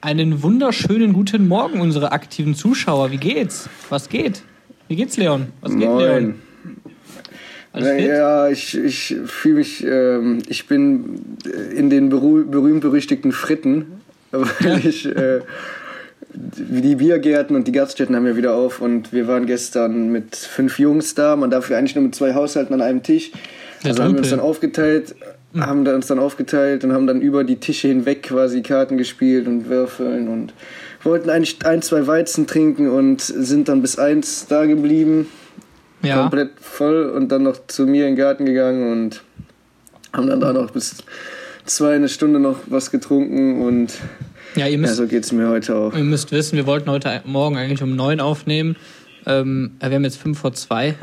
Einen 0.00 0.42
wunderschönen 0.42 1.12
guten 1.12 1.48
Morgen, 1.48 1.80
unsere 1.80 2.12
aktiven 2.12 2.54
Zuschauer. 2.54 3.10
Wie 3.10 3.16
geht's? 3.16 3.68
Was 3.88 4.08
geht? 4.08 4.42
Wie 4.88 4.96
geht's, 4.96 5.16
Leon? 5.16 5.46
Was 5.62 5.72
geht, 5.72 5.88
Moin. 5.88 6.34
Leon? 7.74 7.98
Ja, 8.06 8.48
ich, 8.48 8.76
ich 8.76 9.16
fühle 9.26 9.56
mich, 9.56 9.84
ähm, 9.84 10.38
ich 10.48 10.66
bin 10.66 11.36
in 11.74 11.90
den 11.90 12.10
berüh- 12.10 12.44
berühmt-berüchtigten 12.48 13.32
Fritten, 13.32 14.00
weil 14.30 14.86
ich, 14.86 15.06
äh, 15.06 15.40
die 16.32 16.94
Biergärten 16.96 17.56
und 17.56 17.66
die 17.66 17.72
Gaststätten 17.72 18.14
haben 18.16 18.26
ja 18.26 18.36
wieder 18.36 18.54
auf 18.54 18.80
und 18.80 19.12
wir 19.12 19.26
waren 19.26 19.46
gestern 19.46 20.10
mit 20.10 20.36
fünf 20.36 20.78
Jungs 20.78 21.14
da, 21.14 21.36
man 21.36 21.50
darf 21.50 21.70
ja 21.70 21.78
eigentlich 21.78 21.94
nur 21.94 22.04
mit 22.04 22.14
zwei 22.14 22.34
Haushalten 22.34 22.74
an 22.74 22.82
einem 22.82 23.02
Tisch. 23.02 23.30
Also 23.84 24.02
haben 24.02 24.12
wir 24.12 24.18
uns 24.20 24.30
dann 24.30 24.40
aufgeteilt, 24.40 25.14
haben 25.60 25.84
da 25.84 25.94
uns 25.94 26.06
dann 26.06 26.18
aufgeteilt 26.18 26.84
und 26.84 26.92
haben 26.92 27.06
dann 27.06 27.20
über 27.20 27.44
die 27.44 27.56
Tische 27.56 27.88
hinweg 27.88 28.22
quasi 28.24 28.62
Karten 28.62 28.98
gespielt 28.98 29.46
und 29.46 29.68
Würfeln 29.68 30.28
und 30.28 30.52
wollten 31.02 31.30
eigentlich 31.30 31.64
ein, 31.64 31.82
zwei 31.82 32.06
Weizen 32.06 32.46
trinken 32.46 32.88
und 32.88 33.20
sind 33.20 33.68
dann 33.68 33.80
bis 33.82 33.98
eins 33.98 34.46
da 34.48 34.66
geblieben 34.66 35.28
Ja. 36.02 36.22
komplett 36.22 36.50
voll 36.60 37.06
und 37.10 37.30
dann 37.30 37.42
noch 37.44 37.66
zu 37.68 37.86
mir 37.86 38.06
in 38.06 38.14
den 38.14 38.16
Garten 38.16 38.44
gegangen 38.44 38.90
und 38.92 39.22
haben 40.12 40.26
dann 40.28 40.40
da 40.40 40.52
noch 40.52 40.70
bis 40.70 40.96
zwei 41.64 41.94
eine 41.94 42.08
Stunde 42.08 42.38
noch 42.40 42.56
was 42.66 42.90
getrunken 42.90 43.62
und 43.62 43.94
Ja, 44.56 44.66
ihr 44.66 44.72
ja, 44.72 44.78
müsst, 44.78 44.96
so 44.96 45.06
geht's 45.06 45.32
mir 45.32 45.48
heute 45.48 45.74
auch. 45.76 45.94
ihr 45.94 46.04
müsst 46.04 46.32
wissen, 46.32 46.56
wir 46.56 46.66
wollten 46.66 46.90
heute 46.90 47.22
Morgen 47.24 47.56
eigentlich 47.56 47.82
um 47.82 47.94
neun 47.96 48.20
aufnehmen. 48.20 48.76
Ähm, 49.26 49.72
wir 49.80 49.90
haben 49.90 50.04
jetzt 50.04 50.18
fünf 50.18 50.38
vor 50.38 50.52
zwei. 50.54 50.94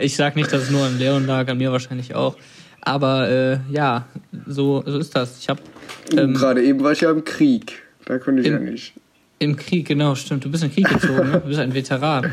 Ich 0.00 0.16
sag 0.16 0.36
nicht, 0.36 0.52
dass 0.52 0.64
es 0.64 0.70
nur 0.70 0.84
an 0.84 0.98
Leon 0.98 1.26
lag, 1.26 1.48
an 1.48 1.58
mir 1.58 1.72
wahrscheinlich 1.72 2.14
auch. 2.14 2.36
Aber 2.82 3.28
äh, 3.28 3.58
ja, 3.70 4.06
so, 4.46 4.82
so 4.86 4.98
ist 4.98 5.14
das. 5.16 5.38
Ich 5.40 5.48
habe 5.48 5.60
ähm, 6.16 6.34
Gerade 6.34 6.62
eben 6.62 6.82
war 6.82 6.92
ich 6.92 7.00
ja 7.00 7.10
im 7.10 7.24
Krieg. 7.24 7.82
Da 8.04 8.18
konnte 8.18 8.42
ich 8.42 8.46
Im- 8.48 8.52
ja 8.64 8.70
nicht. 8.70 8.92
im 9.40 9.56
Krieg, 9.56 9.88
genau, 9.88 10.14
stimmt. 10.14 10.44
Du 10.44 10.50
bist 10.50 10.62
in 10.62 10.70
den 10.70 10.74
Krieg 10.84 10.88
gezogen, 11.00 11.30
ne? 11.30 11.40
Du 11.40 11.48
bist 11.48 11.58
ein 11.58 11.74
Veteran. 11.74 12.30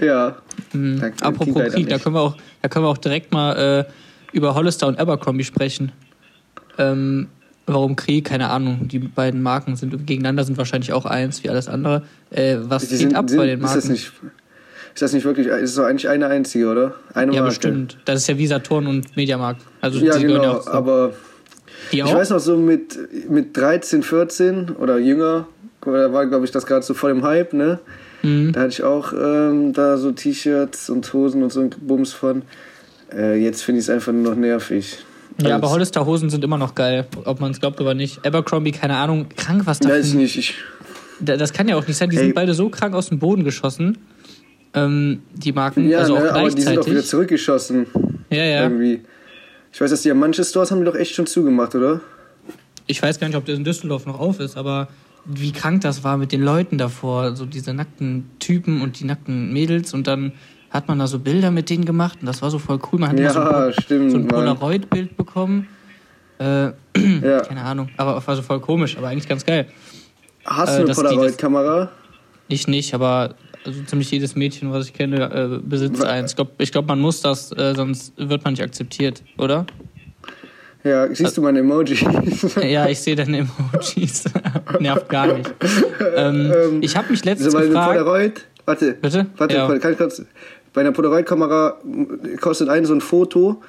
Ja. 0.00 0.36
Mhm. 0.72 1.12
Apropos 1.20 1.72
Krieg, 1.72 1.88
da 1.88 1.98
können 1.98 2.14
wir 2.16 2.20
auch, 2.20 2.36
da 2.62 2.68
können 2.68 2.84
wir 2.84 2.88
auch 2.88 2.98
direkt 2.98 3.32
mal 3.32 3.86
äh, 3.86 4.36
über 4.36 4.54
Hollister 4.54 4.86
und 4.88 4.98
Abercrombie 4.98 5.44
sprechen. 5.44 5.92
Ähm, 6.78 7.28
warum 7.66 7.94
Krieg? 7.96 8.24
Keine 8.24 8.48
Ahnung. 8.50 8.88
Die 8.88 8.98
beiden 8.98 9.42
Marken 9.42 9.76
sind 9.76 10.06
gegeneinander, 10.06 10.42
sind 10.44 10.58
wahrscheinlich 10.58 10.92
auch 10.92 11.04
eins 11.06 11.44
wie 11.44 11.50
alles 11.50 11.68
andere. 11.68 12.02
Äh, 12.30 12.56
was 12.62 12.84
Die 12.84 12.88
geht 12.90 12.98
sind, 12.98 13.14
ab 13.14 13.28
sind, 13.28 13.38
bei 13.38 13.46
den 13.46 13.58
ist 13.60 13.62
Marken? 13.62 13.76
das 13.80 13.88
nicht. 13.88 14.12
Ist 15.00 15.04
das 15.04 15.12
nicht 15.14 15.24
wirklich. 15.24 15.46
Ist 15.46 15.78
doch 15.78 15.84
eigentlich 15.84 16.10
eine 16.10 16.26
einzige, 16.26 16.68
oder? 16.68 16.94
Eine 17.14 17.32
ja, 17.32 17.40
Marke. 17.40 17.54
bestimmt. 17.54 17.96
Das 18.04 18.18
ist 18.20 18.26
ja 18.28 18.36
wie 18.36 18.46
Saturn 18.46 18.86
und 18.86 19.16
Mediamarkt. 19.16 19.62
Also 19.80 19.98
Ja, 20.04 20.18
genau. 20.18 20.42
ja 20.42 20.62
aber 20.66 21.14
ich 21.90 22.04
weiß 22.04 22.28
noch 22.28 22.38
so 22.38 22.58
mit, 22.58 22.98
mit 23.30 23.56
13, 23.56 24.02
14 24.02 24.72
oder 24.78 24.98
jünger, 24.98 25.46
da 25.80 26.12
war, 26.12 26.26
glaube 26.26 26.44
ich, 26.44 26.50
das 26.50 26.66
gerade 26.66 26.82
so 26.84 26.92
voll 26.92 27.12
im 27.12 27.22
Hype, 27.24 27.54
ne? 27.54 27.78
Mhm. 28.22 28.52
Da 28.52 28.60
hatte 28.60 28.68
ich 28.72 28.82
auch 28.82 29.14
ähm, 29.14 29.72
da 29.72 29.96
so 29.96 30.12
T-Shirts 30.12 30.90
und 30.90 31.10
Hosen 31.14 31.42
und 31.44 31.50
so 31.50 31.60
ein 31.60 31.70
Bums 31.80 32.12
von. 32.12 32.42
Äh, 33.10 33.42
jetzt 33.42 33.62
finde 33.62 33.78
ich 33.78 33.86
es 33.86 33.90
einfach 33.90 34.12
nur 34.12 34.32
noch 34.34 34.38
nervig. 34.38 34.98
Ja, 35.42 35.54
aber 35.56 35.70
Hollister 35.70 36.04
Hosen 36.04 36.28
sind 36.28 36.44
immer 36.44 36.58
noch 36.58 36.74
geil, 36.74 37.06
ob 37.24 37.40
man 37.40 37.52
es 37.52 37.58
glaubt 37.60 37.80
oder 37.80 37.94
nicht. 37.94 38.26
Abercrombie, 38.26 38.72
keine 38.72 38.96
Ahnung, 38.98 39.30
krank 39.34 39.62
was 39.64 39.78
da. 39.78 39.88
Weiß 39.88 40.08
ich 40.08 40.14
nicht. 40.14 40.36
Ich, 40.36 40.54
Da- 41.20 41.38
Das 41.38 41.54
kann 41.54 41.66
ja 41.68 41.76
auch 41.76 41.86
nicht 41.86 41.96
sein. 41.96 42.10
Die 42.10 42.18
Ey. 42.18 42.24
sind 42.24 42.34
beide 42.34 42.52
so 42.52 42.68
krank 42.68 42.94
aus 42.94 43.08
dem 43.08 43.18
Boden 43.18 43.44
geschossen. 43.44 43.96
Ähm, 44.72 45.22
die 45.34 45.52
Marken, 45.52 45.88
ja, 45.88 45.98
also 45.98 46.16
auch 46.16 46.20
ne, 46.22 46.32
aber 46.32 46.48
die 46.50 46.60
sind 46.62 46.68
auch 46.68 46.72
wieder 46.72 46.82
gleichzeitig. 46.84 47.08
zurückgeschossen. 47.10 47.86
ja, 48.30 48.44
ja. 48.44 48.62
Irgendwie. 48.62 49.00
Ich 49.72 49.80
weiß, 49.80 49.90
dass 49.90 50.02
die 50.02 50.08
ja 50.08 50.14
manche 50.14 50.44
Stores 50.44 50.70
haben 50.70 50.80
die 50.80 50.84
doch 50.84 50.94
echt 50.96 51.14
schon 51.14 51.26
zugemacht, 51.26 51.74
oder? 51.74 52.00
Ich 52.86 53.02
weiß 53.02 53.18
gar 53.20 53.26
nicht, 53.28 53.36
ob 53.36 53.44
das 53.46 53.56
in 53.56 53.64
Düsseldorf 53.64 54.06
noch 54.06 54.18
auf 54.18 54.40
ist, 54.40 54.56
aber 54.56 54.88
wie 55.24 55.52
krank 55.52 55.80
das 55.82 56.02
war 56.02 56.16
mit 56.16 56.32
den 56.32 56.42
Leuten 56.42 56.78
davor. 56.78 57.36
So 57.36 57.46
diese 57.46 57.72
nackten 57.74 58.30
Typen 58.40 58.80
und 58.82 58.98
die 59.00 59.04
nackten 59.04 59.52
Mädels 59.52 59.92
und 59.94 60.06
dann 60.06 60.32
hat 60.70 60.86
man 60.88 60.98
da 61.00 61.06
so 61.08 61.18
Bilder 61.18 61.50
mit 61.50 61.68
denen 61.68 61.84
gemacht 61.84 62.18
und 62.20 62.26
das 62.26 62.42
war 62.42 62.50
so 62.50 62.58
voll 62.58 62.78
cool. 62.92 63.00
Man 63.00 63.10
hat 63.10 63.18
Ja, 63.18 63.30
so 63.30 63.40
ein, 63.40 63.72
stimmt, 63.72 64.10
so 64.12 64.18
ein. 64.18 64.28
Polaroid-Bild 64.28 65.16
bekommen. 65.16 65.66
Äh, 66.38 66.70
Ja. 67.22 67.40
keine 67.40 67.62
Ahnung, 67.62 67.88
aber 67.96 68.24
war 68.26 68.36
so 68.36 68.42
voll 68.42 68.60
komisch, 68.60 68.96
aber 68.96 69.08
eigentlich 69.08 69.28
ganz 69.28 69.44
geil. 69.44 69.66
Hast 70.44 70.74
Äh, 70.74 70.78
du 70.82 70.86
eine 70.86 70.94
Polaroid-Kamera? 70.94 71.90
Ich 72.48 72.66
nicht, 72.66 72.94
aber 72.94 73.34
also 73.64 73.82
ziemlich 73.84 74.10
jedes 74.10 74.34
Mädchen, 74.36 74.72
was 74.72 74.86
ich 74.86 74.94
kenne, 74.94 75.30
äh, 75.32 75.58
besitzt 75.66 76.04
eins. 76.04 76.32
Ich 76.32 76.36
glaube, 76.36 76.52
glaub, 76.58 76.86
man 76.88 77.00
muss 77.00 77.20
das, 77.20 77.52
äh, 77.52 77.74
sonst 77.74 78.12
wird 78.16 78.44
man 78.44 78.54
nicht 78.54 78.62
akzeptiert, 78.62 79.22
oder? 79.38 79.66
Ja, 80.82 81.14
siehst 81.14 81.36
du 81.36 81.42
meine 81.42 81.58
Emojis? 81.60 82.00
Ja, 82.62 82.88
ich 82.88 82.98
sehe 83.00 83.14
deine 83.14 83.38
Emojis. 83.40 84.24
Nervt 84.80 85.08
gar 85.10 85.26
nicht. 85.34 85.52
Ähm, 86.16 86.52
ich 86.80 86.96
habe 86.96 87.10
mich 87.10 87.24
letztens 87.24 87.54
Also 87.54 87.68
gefragt. 87.68 87.98
Polaroid, 87.98 88.46
warte, 88.64 88.92
Bitte? 88.94 89.26
warte, 89.36 89.54
Ja. 89.56 89.78
kann 89.78 89.92
ich 89.92 89.98
kurz, 89.98 90.22
bei 90.72 90.80
einer 90.80 90.92
Polaroid-Kamera 90.92 91.78
kostet 92.40 92.68
ein 92.70 92.86
so 92.86 92.94
ein 92.94 93.00
Foto 93.02 93.60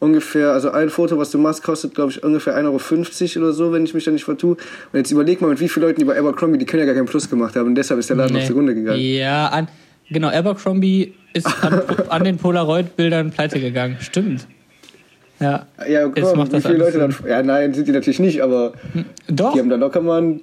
ungefähr, 0.00 0.50
also 0.52 0.70
ein 0.72 0.90
Foto, 0.90 1.16
was 1.18 1.30
du 1.30 1.38
machst, 1.38 1.62
kostet, 1.62 1.94
glaube 1.94 2.10
ich, 2.10 2.22
ungefähr 2.24 2.56
1,50 2.58 3.36
Euro 3.36 3.44
oder 3.46 3.52
so, 3.54 3.72
wenn 3.72 3.84
ich 3.84 3.94
mich 3.94 4.04
da 4.04 4.10
nicht 4.10 4.24
vertue. 4.24 4.52
Und 4.52 4.58
jetzt 4.98 5.12
überleg 5.12 5.40
mal, 5.40 5.48
mit 5.48 5.60
wie 5.60 5.68
vielen 5.68 5.86
Leuten 5.86 6.00
die 6.00 6.04
bei 6.06 6.18
Abercrombie, 6.18 6.58
die 6.58 6.66
können 6.66 6.80
ja 6.80 6.86
gar 6.86 6.94
keinen 6.94 7.06
Plus 7.06 7.30
gemacht 7.30 7.54
haben 7.54 7.66
und 7.68 7.74
deshalb 7.76 8.00
ist 8.00 8.10
der 8.10 8.16
Laden 8.16 8.32
noch 8.34 8.40
Nee. 8.40 8.46
zugrunde 8.48 8.74
gegangen. 8.74 9.00
Ja, 9.00 9.46
an, 9.48 9.68
genau, 10.10 10.28
Abercrombie 10.28 11.14
ist 11.34 11.46
an, 11.62 11.80
an 12.08 12.24
den 12.24 12.36
Polaroid-Bildern 12.38 13.30
pleite 13.30 13.60
gegangen. 13.60 13.96
Stimmt. 14.00 14.46
Ja. 15.38 15.66
Ja, 15.88 16.04
guck 16.04 16.18
Jetzt 16.18 16.36
macht 16.36 16.48
wie 16.48 16.56
das 16.56 16.66
viele 16.66 16.78
Leute 16.78 16.98
dann, 16.98 17.14
ja 17.26 17.42
nein, 17.42 17.72
sind 17.72 17.88
die 17.88 17.92
natürlich 17.92 18.20
nicht, 18.20 18.42
aber 18.42 18.72
Doch. 19.28 19.52
die 19.54 19.60
haben 19.60 19.70
da 19.70 19.76
locker 19.76 20.00
mal 20.02 20.20
ein 20.20 20.40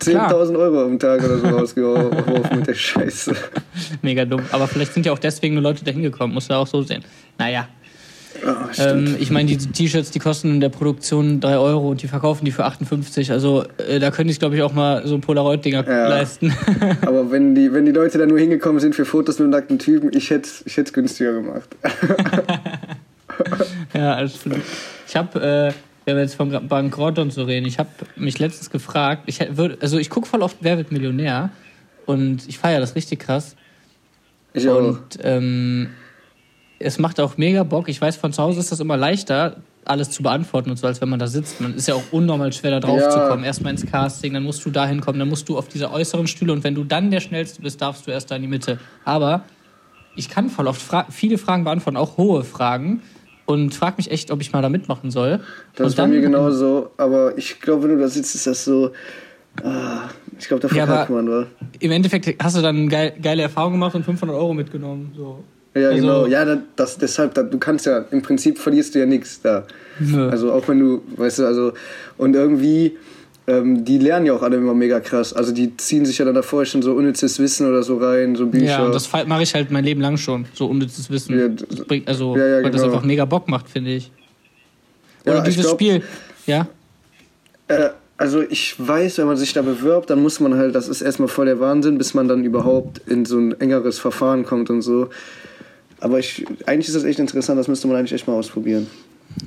10.000 0.00 0.58
Euro 0.58 0.84
am 0.84 0.98
Tag 0.98 1.22
oder 1.22 1.38
so 1.38 1.46
rausgeworfen 1.46 2.58
mit 2.58 2.66
der 2.66 2.74
Scheiße. 2.74 3.34
Mega 4.02 4.24
dumm. 4.24 4.42
Aber 4.50 4.66
vielleicht 4.66 4.94
sind 4.94 5.06
ja 5.06 5.12
auch 5.12 5.18
deswegen 5.18 5.54
nur 5.54 5.62
Leute 5.62 5.84
da 5.84 5.92
hingekommen. 5.92 6.34
Muss 6.34 6.48
ja 6.48 6.56
auch 6.56 6.66
so 6.66 6.82
sehen. 6.82 7.04
Naja. 7.38 7.68
Ah. 8.46 8.68
Ähm, 8.78 9.16
ich 9.20 9.30
meine, 9.30 9.48
die 9.48 9.56
T-Shirts, 9.58 10.10
die 10.10 10.18
kosten 10.18 10.54
in 10.54 10.60
der 10.60 10.70
Produktion 10.70 11.40
3 11.40 11.58
Euro 11.58 11.90
und 11.90 12.02
die 12.02 12.08
verkaufen 12.08 12.44
die 12.44 12.50
für 12.50 12.64
58. 12.64 13.30
Also 13.30 13.64
äh, 13.88 13.98
da 14.00 14.10
könnte 14.10 14.32
ich, 14.32 14.38
glaube 14.38 14.56
ich, 14.56 14.62
auch 14.62 14.72
mal 14.72 15.06
so 15.06 15.18
Polaroid-Dinger 15.18 15.86
Ja. 15.86 16.08
leisten. 16.08 16.52
Aber 17.02 17.30
wenn 17.30 17.54
die, 17.54 17.72
wenn 17.72 17.84
die 17.86 17.92
Leute 17.92 18.18
da 18.18 18.26
nur 18.26 18.38
hingekommen 18.38 18.80
sind 18.80 18.94
für 18.94 19.04
Fotos 19.04 19.38
mit 19.38 19.48
nackten 19.50 19.78
Typen, 19.78 20.10
ich 20.16 20.30
hätte 20.30 20.48
ich 20.64 20.76
es 20.78 20.92
günstiger 20.92 21.34
gemacht. 21.34 21.68
ja, 23.94 24.14
alles 24.14 24.40
klar. 24.40 24.56
Ich 25.06 25.16
habe, 25.16 25.40
äh, 25.40 25.72
wenn 26.04 26.16
wir 26.16 26.22
jetzt 26.22 26.34
vom 26.34 26.50
Gra- 26.50 26.60
Bankrott 26.66 27.18
und 27.18 27.32
so 27.32 27.44
reden, 27.44 27.66
ich 27.66 27.78
habe 27.78 27.88
mich 28.16 28.38
letztens 28.38 28.70
gefragt, 28.70 29.22
ich 29.26 29.40
würd, 29.56 29.82
also 29.82 29.98
ich 29.98 30.10
gucke 30.10 30.26
voll 30.26 30.42
oft 30.42 30.56
Wer 30.60 30.76
wird 30.78 30.92
Millionär 30.92 31.50
und 32.06 32.48
ich 32.48 32.58
feiere 32.58 32.80
das 32.80 32.94
richtig 32.96 33.20
krass. 33.20 33.56
Ich 34.54 34.68
auch. 34.68 34.76
Und 34.78 35.00
ähm, 35.22 35.88
es 36.82 36.98
macht 36.98 37.20
auch 37.20 37.36
mega 37.36 37.62
Bock. 37.62 37.88
Ich 37.88 38.00
weiß, 38.00 38.16
von 38.16 38.32
zu 38.32 38.42
Hause 38.42 38.60
ist 38.60 38.72
das 38.72 38.80
immer 38.80 38.96
leichter, 38.96 39.56
alles 39.84 40.10
zu 40.10 40.22
beantworten 40.22 40.70
und 40.70 40.76
so, 40.76 40.86
als 40.86 41.00
wenn 41.00 41.08
man 41.08 41.18
da 41.18 41.26
sitzt. 41.26 41.60
Man 41.60 41.74
ist 41.74 41.88
ja 41.88 41.94
auch 41.94 42.02
unnormal 42.12 42.52
schwer, 42.52 42.70
da 42.72 42.80
drauf 42.80 43.00
Ja. 43.00 43.10
zu 43.10 43.18
kommen. 43.28 43.42
Erstmal 43.44 43.72
ins 43.72 43.84
Casting, 43.84 44.32
dann 44.34 44.42
musst 44.44 44.64
du 44.64 44.70
da 44.70 44.86
hinkommen, 44.86 45.18
dann 45.18 45.28
musst 45.28 45.48
du 45.48 45.58
auf 45.58 45.68
diese 45.68 45.90
äußeren 45.90 46.26
Stühle 46.26 46.52
und 46.52 46.62
wenn 46.64 46.74
du 46.74 46.84
dann 46.84 47.10
der 47.10 47.20
Schnellste 47.20 47.62
bist, 47.62 47.80
darfst 47.82 48.06
du 48.06 48.10
erst 48.10 48.30
da 48.30 48.36
in 48.36 48.42
die 48.42 48.48
Mitte. 48.48 48.78
Aber 49.04 49.44
ich 50.14 50.28
kann 50.28 50.50
voll 50.50 50.66
oft 50.68 50.80
fra 50.82 51.06
viele 51.10 51.38
Fragen 51.38 51.64
beantworten, 51.64 51.96
auch 51.96 52.16
hohe 52.16 52.44
Fragen. 52.44 53.02
Und 53.44 53.74
frag 53.74 53.98
mich 53.98 54.10
echt, 54.12 54.30
ob 54.30 54.40
ich 54.40 54.52
mal 54.52 54.62
da 54.62 54.68
mitmachen 54.68 55.10
soll. 55.10 55.40
Das 55.74 55.80
und 55.84 55.86
ist 55.88 55.96
bei 55.96 56.06
mir 56.06 56.20
genauso, 56.20 56.90
aber 56.96 57.36
ich 57.36 57.60
glaube, 57.60 57.82
wenn 57.84 57.96
du 57.96 57.98
da 57.98 58.08
sitzt, 58.08 58.36
ist 58.36 58.46
das 58.46 58.64
so. 58.64 58.92
Ah, 59.64 60.08
ich 60.38 60.46
glaube, 60.46 60.66
da 60.66 60.74
Ja, 60.74 60.86
verkackt 60.86 61.10
aber- 61.10 61.22
man, 61.22 61.28
wa? 61.42 61.46
Im 61.80 61.90
Endeffekt 61.90 62.42
hast 62.42 62.56
du 62.56 62.62
dann 62.62 62.88
geil, 62.88 63.12
geile 63.20 63.42
Erfahrung 63.42 63.72
gemacht 63.72 63.94
und 63.96 64.04
500 64.04 64.36
Euro 64.36 64.54
mitgenommen. 64.54 65.12
So. 65.16 65.42
Ja, 65.74 65.88
Also- 65.88 66.00
genau. 66.00 66.26
Ja, 66.26 66.44
da- 66.44 66.58
das, 66.76 66.98
deshalb, 66.98 67.34
du 67.34 67.58
kannst 67.58 67.86
ja, 67.86 68.04
im 68.10 68.20
Prinzip 68.22 68.58
verlierst 68.58 68.94
du 68.94 68.98
ja 68.98 69.06
nichts 69.06 69.40
da. 69.40 69.64
Nö. 69.98 70.28
Also 70.28 70.52
auch 70.52 70.66
wenn 70.68 70.78
du, 70.80 71.02
weißt 71.16 71.40
du, 71.40 71.46
also, 71.46 71.72
und 72.18 72.34
irgendwie, 72.36 72.98
ähm, 73.46 73.84
die 73.84 73.98
lernen 73.98 74.26
ja 74.26 74.34
auch 74.34 74.42
alle 74.42 74.56
immer 74.56 74.74
mega 74.74 75.00
krass. 75.00 75.32
Also 75.32 75.52
die 75.52 75.76
ziehen 75.76 76.04
sich 76.04 76.18
ja 76.18 76.24
dann 76.26 76.34
davor 76.34 76.64
schon 76.66 76.82
so 76.82 76.92
unnützes 76.92 77.38
Wissen 77.38 77.66
oder 77.68 77.82
so 77.82 77.96
rein, 77.96 78.36
so 78.36 78.46
Bücher. 78.46 78.64
Ja, 78.66 78.84
und 78.86 78.94
das 78.94 79.10
mache 79.26 79.42
ich 79.42 79.54
halt 79.54 79.70
mein 79.70 79.84
Leben 79.84 80.00
lang 80.00 80.16
schon. 80.18 80.44
So 80.52 80.66
unnützes 80.66 81.10
Wissen. 81.10 81.38
Ja, 81.38 81.48
Das 81.48 81.84
bringt, 81.86 82.06
also, 82.06 82.36
ja, 82.36 82.46
ja, 82.46 82.54
weil 82.62 82.70
das 82.70 82.82
genau. 82.82 82.92
einfach 82.94 83.06
mega 83.06 83.24
Bock 83.24 83.48
macht, 83.48 83.68
finde 83.68 83.92
ich. 83.92 84.10
Ja, 85.24 85.32
Oder 85.32 85.38
ich 85.40 85.44
dieses 85.54 85.62
glaub- 85.66 85.74
Spiel. 85.76 86.02
Ja? 86.46 86.68
Äh, 87.68 87.88
also 88.18 88.42
ich 88.42 88.74
weiß, 88.78 89.18
wenn 89.18 89.26
man 89.26 89.36
sich 89.36 89.52
da 89.52 89.62
bewirbt, 89.62 90.10
dann 90.10 90.22
muss 90.22 90.38
man 90.38 90.54
halt, 90.54 90.74
das 90.74 90.88
ist 90.88 91.00
erstmal 91.00 91.28
voll 91.28 91.46
der 91.46 91.58
Wahnsinn, 91.60 91.98
bis 91.98 92.14
man 92.14 92.28
dann 92.28 92.44
überhaupt 92.44 93.00
in 93.08 93.24
so 93.24 93.38
ein 93.38 93.58
engeres 93.60 93.98
Verfahren 93.98 94.44
kommt 94.44 94.70
und 94.70 94.82
so. 94.82 95.08
Aber 96.02 96.18
ich, 96.18 96.44
eigentlich 96.66 96.88
ist 96.88 96.94
das 96.96 97.04
echt 97.04 97.18
interessant, 97.20 97.58
das 97.58 97.68
müsste 97.68 97.86
man 97.86 97.96
eigentlich 97.96 98.12
echt 98.12 98.26
mal 98.26 98.34
ausprobieren. 98.34 98.86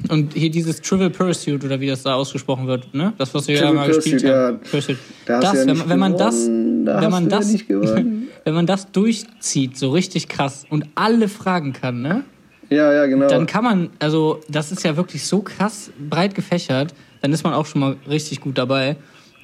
Und 0.09 0.33
hier 0.33 0.49
dieses 0.49 0.81
Trivial 0.81 1.09
Pursuit 1.11 1.63
oder 1.63 1.79
wie 1.79 1.87
das 1.87 2.01
da 2.03 2.15
ausgesprochen 2.15 2.65
wird, 2.65 2.91
ne? 2.93 3.13
Das, 3.17 3.33
was 3.35 3.47
wir 3.47 3.55
ja 3.55 3.71
mal 3.71 3.87
gespielt 3.87 4.21
Pursuit, 4.23 4.31
haben. 4.33 4.59
ja. 4.63 4.69
Pursuit. 4.71 4.97
Da 5.25 5.39
Das, 5.41 5.53
ja 5.53 5.67
wenn, 5.67 5.77
man- 5.77 5.89
wenn 5.89 5.99
man 5.99 6.17
das, 6.17 6.45
da 6.45 7.01
wenn 7.01 7.11
man 7.11 7.23
ja 7.29 7.29
das, 7.29 7.67
gewonnen. 7.67 8.27
wenn 8.45 8.53
man 8.53 8.65
das 8.65 8.91
durchzieht, 8.91 9.77
so 9.77 9.91
richtig 9.91 10.27
krass 10.27 10.65
und 10.69 10.85
alle 10.95 11.27
fragen 11.27 11.73
kann, 11.73 12.01
ne? 12.01 12.23
Ja, 12.71 12.91
ja, 12.93 13.05
genau. 13.05 13.27
Dann 13.27 13.45
kann 13.45 13.63
man, 13.63 13.89
also 13.99 14.41
das 14.49 14.71
ist 14.71 14.83
ja 14.83 14.97
wirklich 14.97 15.23
so 15.23 15.41
krass 15.41 15.91
breit 16.09 16.33
gefächert, 16.33 16.95
dann 17.21 17.31
ist 17.31 17.43
man 17.43 17.53
auch 17.53 17.67
schon 17.67 17.81
mal 17.81 17.95
richtig 18.09 18.41
gut 18.41 18.57
dabei. 18.57 18.95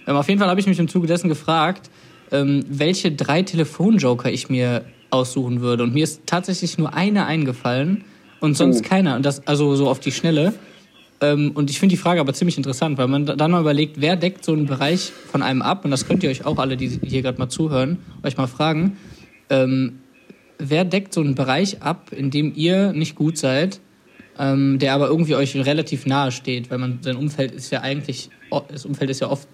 Ähm, 0.07 0.15
auf 0.15 0.27
jeden 0.27 0.39
Fall 0.39 0.49
habe 0.49 0.59
ich 0.59 0.65
mich 0.65 0.79
im 0.79 0.87
Zuge 0.87 1.05
dessen 1.05 1.29
gefragt, 1.29 1.91
ähm, 2.31 2.63
welche 2.67 3.11
drei 3.11 3.43
Telefonjoker 3.43 4.31
ich 4.31 4.49
mir 4.49 4.85
aussuchen 5.11 5.61
würde. 5.61 5.83
Und 5.83 5.93
mir 5.93 6.03
ist 6.03 6.21
tatsächlich 6.25 6.77
nur 6.77 6.93
eine 6.93 7.25
eingefallen 7.25 8.03
und 8.39 8.55
sonst 8.57 8.83
Oh. 8.85 8.89
keiner. 8.89 9.15
Und 9.15 9.25
das, 9.25 9.45
also 9.47 9.75
so 9.75 9.89
auf 9.89 9.99
die 9.99 10.11
Schnelle. 10.11 10.53
Ähm, 11.21 11.51
und 11.53 11.69
ich 11.69 11.79
finde 11.79 11.93
die 11.93 12.01
Frage 12.01 12.19
aber 12.19 12.33
ziemlich 12.33 12.57
interessant, 12.57 12.97
weil 12.97 13.07
man 13.07 13.25
da- 13.27 13.35
dann 13.35 13.51
mal 13.51 13.61
überlegt, 13.61 14.01
wer 14.01 14.15
deckt 14.15 14.43
so 14.43 14.53
einen 14.53 14.65
Bereich 14.65 15.11
von 15.31 15.43
einem 15.43 15.61
ab? 15.61 15.85
Und 15.85 15.91
das 15.91 16.07
könnt 16.07 16.23
ihr 16.23 16.29
euch 16.31 16.45
auch 16.45 16.57
alle, 16.57 16.77
die 16.77 16.87
hier 17.05 17.21
gerade 17.21 17.37
mal 17.37 17.49
zuhören, 17.49 17.99
euch 18.23 18.37
mal 18.37 18.47
fragen. 18.47 18.97
Ähm, 19.51 19.99
wer 20.57 20.83
deckt 20.85 21.13
so 21.13 21.21
einen 21.21 21.35
Bereich 21.35 21.81
ab, 21.83 22.11
in 22.11 22.31
dem 22.31 22.53
ihr 22.55 22.93
nicht 22.93 23.15
gut 23.15 23.37
seid, 23.37 23.79
ähm, 24.39 24.79
der 24.79 24.93
aber 24.93 25.07
irgendwie 25.09 25.35
euch 25.35 25.55
relativ 25.55 26.05
nahe 26.07 26.31
steht? 26.31 26.71
Weil 26.71 26.79
man 26.79 26.99
sein 27.01 27.17
Umfeld 27.17 27.51
ist 27.51 27.69
ja 27.71 27.81
eigentlich, 27.81 28.29
das 28.69 28.85
Umfeld 28.85 29.11
ist 29.11 29.19
ja 29.19 29.29
oft 29.29 29.47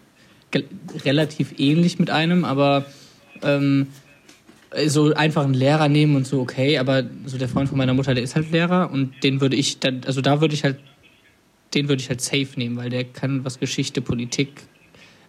relativ 1.03 1.55
ähnlich 1.59 1.99
mit 1.99 2.09
einem, 2.09 2.45
aber 2.45 2.85
ähm, 3.43 3.87
so 4.87 5.13
einfach 5.13 5.43
einen 5.43 5.53
Lehrer 5.53 5.87
nehmen 5.87 6.15
und 6.15 6.27
so, 6.27 6.41
okay, 6.41 6.77
aber 6.77 7.03
so 7.25 7.37
der 7.37 7.47
Freund 7.47 7.69
von 7.69 7.77
meiner 7.77 7.93
Mutter, 7.93 8.13
der 8.13 8.23
ist 8.23 8.35
halt 8.35 8.51
Lehrer 8.51 8.91
und 8.91 9.23
den 9.23 9.41
würde 9.41 9.55
ich 9.55 9.79
dann, 9.79 10.01
also 10.05 10.21
da 10.21 10.41
würde 10.41 10.53
ich 10.53 10.63
halt, 10.63 10.77
den 11.73 11.87
würde 11.89 12.01
ich 12.01 12.09
halt 12.09 12.21
safe 12.21 12.49
nehmen, 12.55 12.77
weil 12.77 12.89
der 12.89 13.03
kann 13.05 13.45
was 13.45 13.59
Geschichte, 13.59 14.01
Politik, 14.01 14.49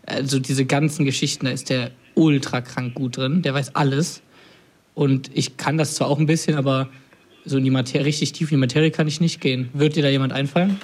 also 0.06 0.38
diese 0.38 0.64
ganzen 0.64 1.04
Geschichten, 1.04 1.46
da 1.46 1.52
ist 1.52 1.70
der 1.70 1.90
ultra 2.14 2.60
krank 2.60 2.94
gut 2.94 3.16
drin, 3.16 3.42
der 3.42 3.54
weiß 3.54 3.74
alles. 3.74 4.22
Und 4.94 5.30
ich 5.34 5.56
kann 5.56 5.78
das 5.78 5.94
zwar 5.94 6.08
auch 6.08 6.18
ein 6.18 6.26
bisschen, 6.26 6.56
aber 6.56 6.88
so 7.44 7.58
in 7.58 7.64
die 7.64 7.70
Materie, 7.70 8.06
richtig 8.06 8.32
tief 8.32 8.50
in 8.50 8.56
die 8.56 8.60
Materie 8.60 8.90
kann 8.90 9.06
ich 9.06 9.20
nicht 9.20 9.40
gehen. 9.40 9.68
Wird 9.72 9.96
dir 9.96 10.02
da 10.02 10.08
jemand 10.08 10.32
einfallen? 10.32 10.80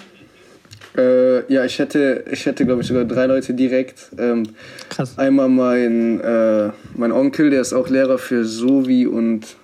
Äh, 0.96 1.52
ja, 1.52 1.64
ich 1.64 1.78
hätte, 1.78 2.24
ich 2.30 2.46
hätte 2.46 2.64
glaube 2.64 2.82
ich, 2.82 2.88
sogar 2.88 3.04
drei 3.04 3.26
Leute 3.26 3.54
direkt. 3.54 4.10
Ähm, 4.18 4.44
Krass. 4.88 5.18
einmal 5.18 5.48
mein, 5.48 6.20
äh, 6.20 6.70
mein 6.96 7.12
Onkel, 7.12 7.50
der 7.50 7.60
ist 7.60 7.72
auch 7.72 7.88
Lehrer 7.88 8.18
für 8.18 8.44
Sovi 8.44 9.06
und 9.06 9.56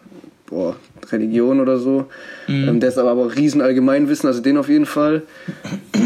boah, 0.46 0.74
Religion 1.12 1.60
oder 1.60 1.78
so. 1.78 2.06
Ähm, 2.48 2.80
der 2.80 2.88
ist 2.88 2.98
aber, 2.98 3.10
aber 3.12 3.36
riesen 3.36 3.60
Allgemeinwissen, 3.60 4.26
also 4.26 4.42
den 4.42 4.56
auf 4.56 4.68
jeden 4.68 4.86
Fall. 4.86 5.22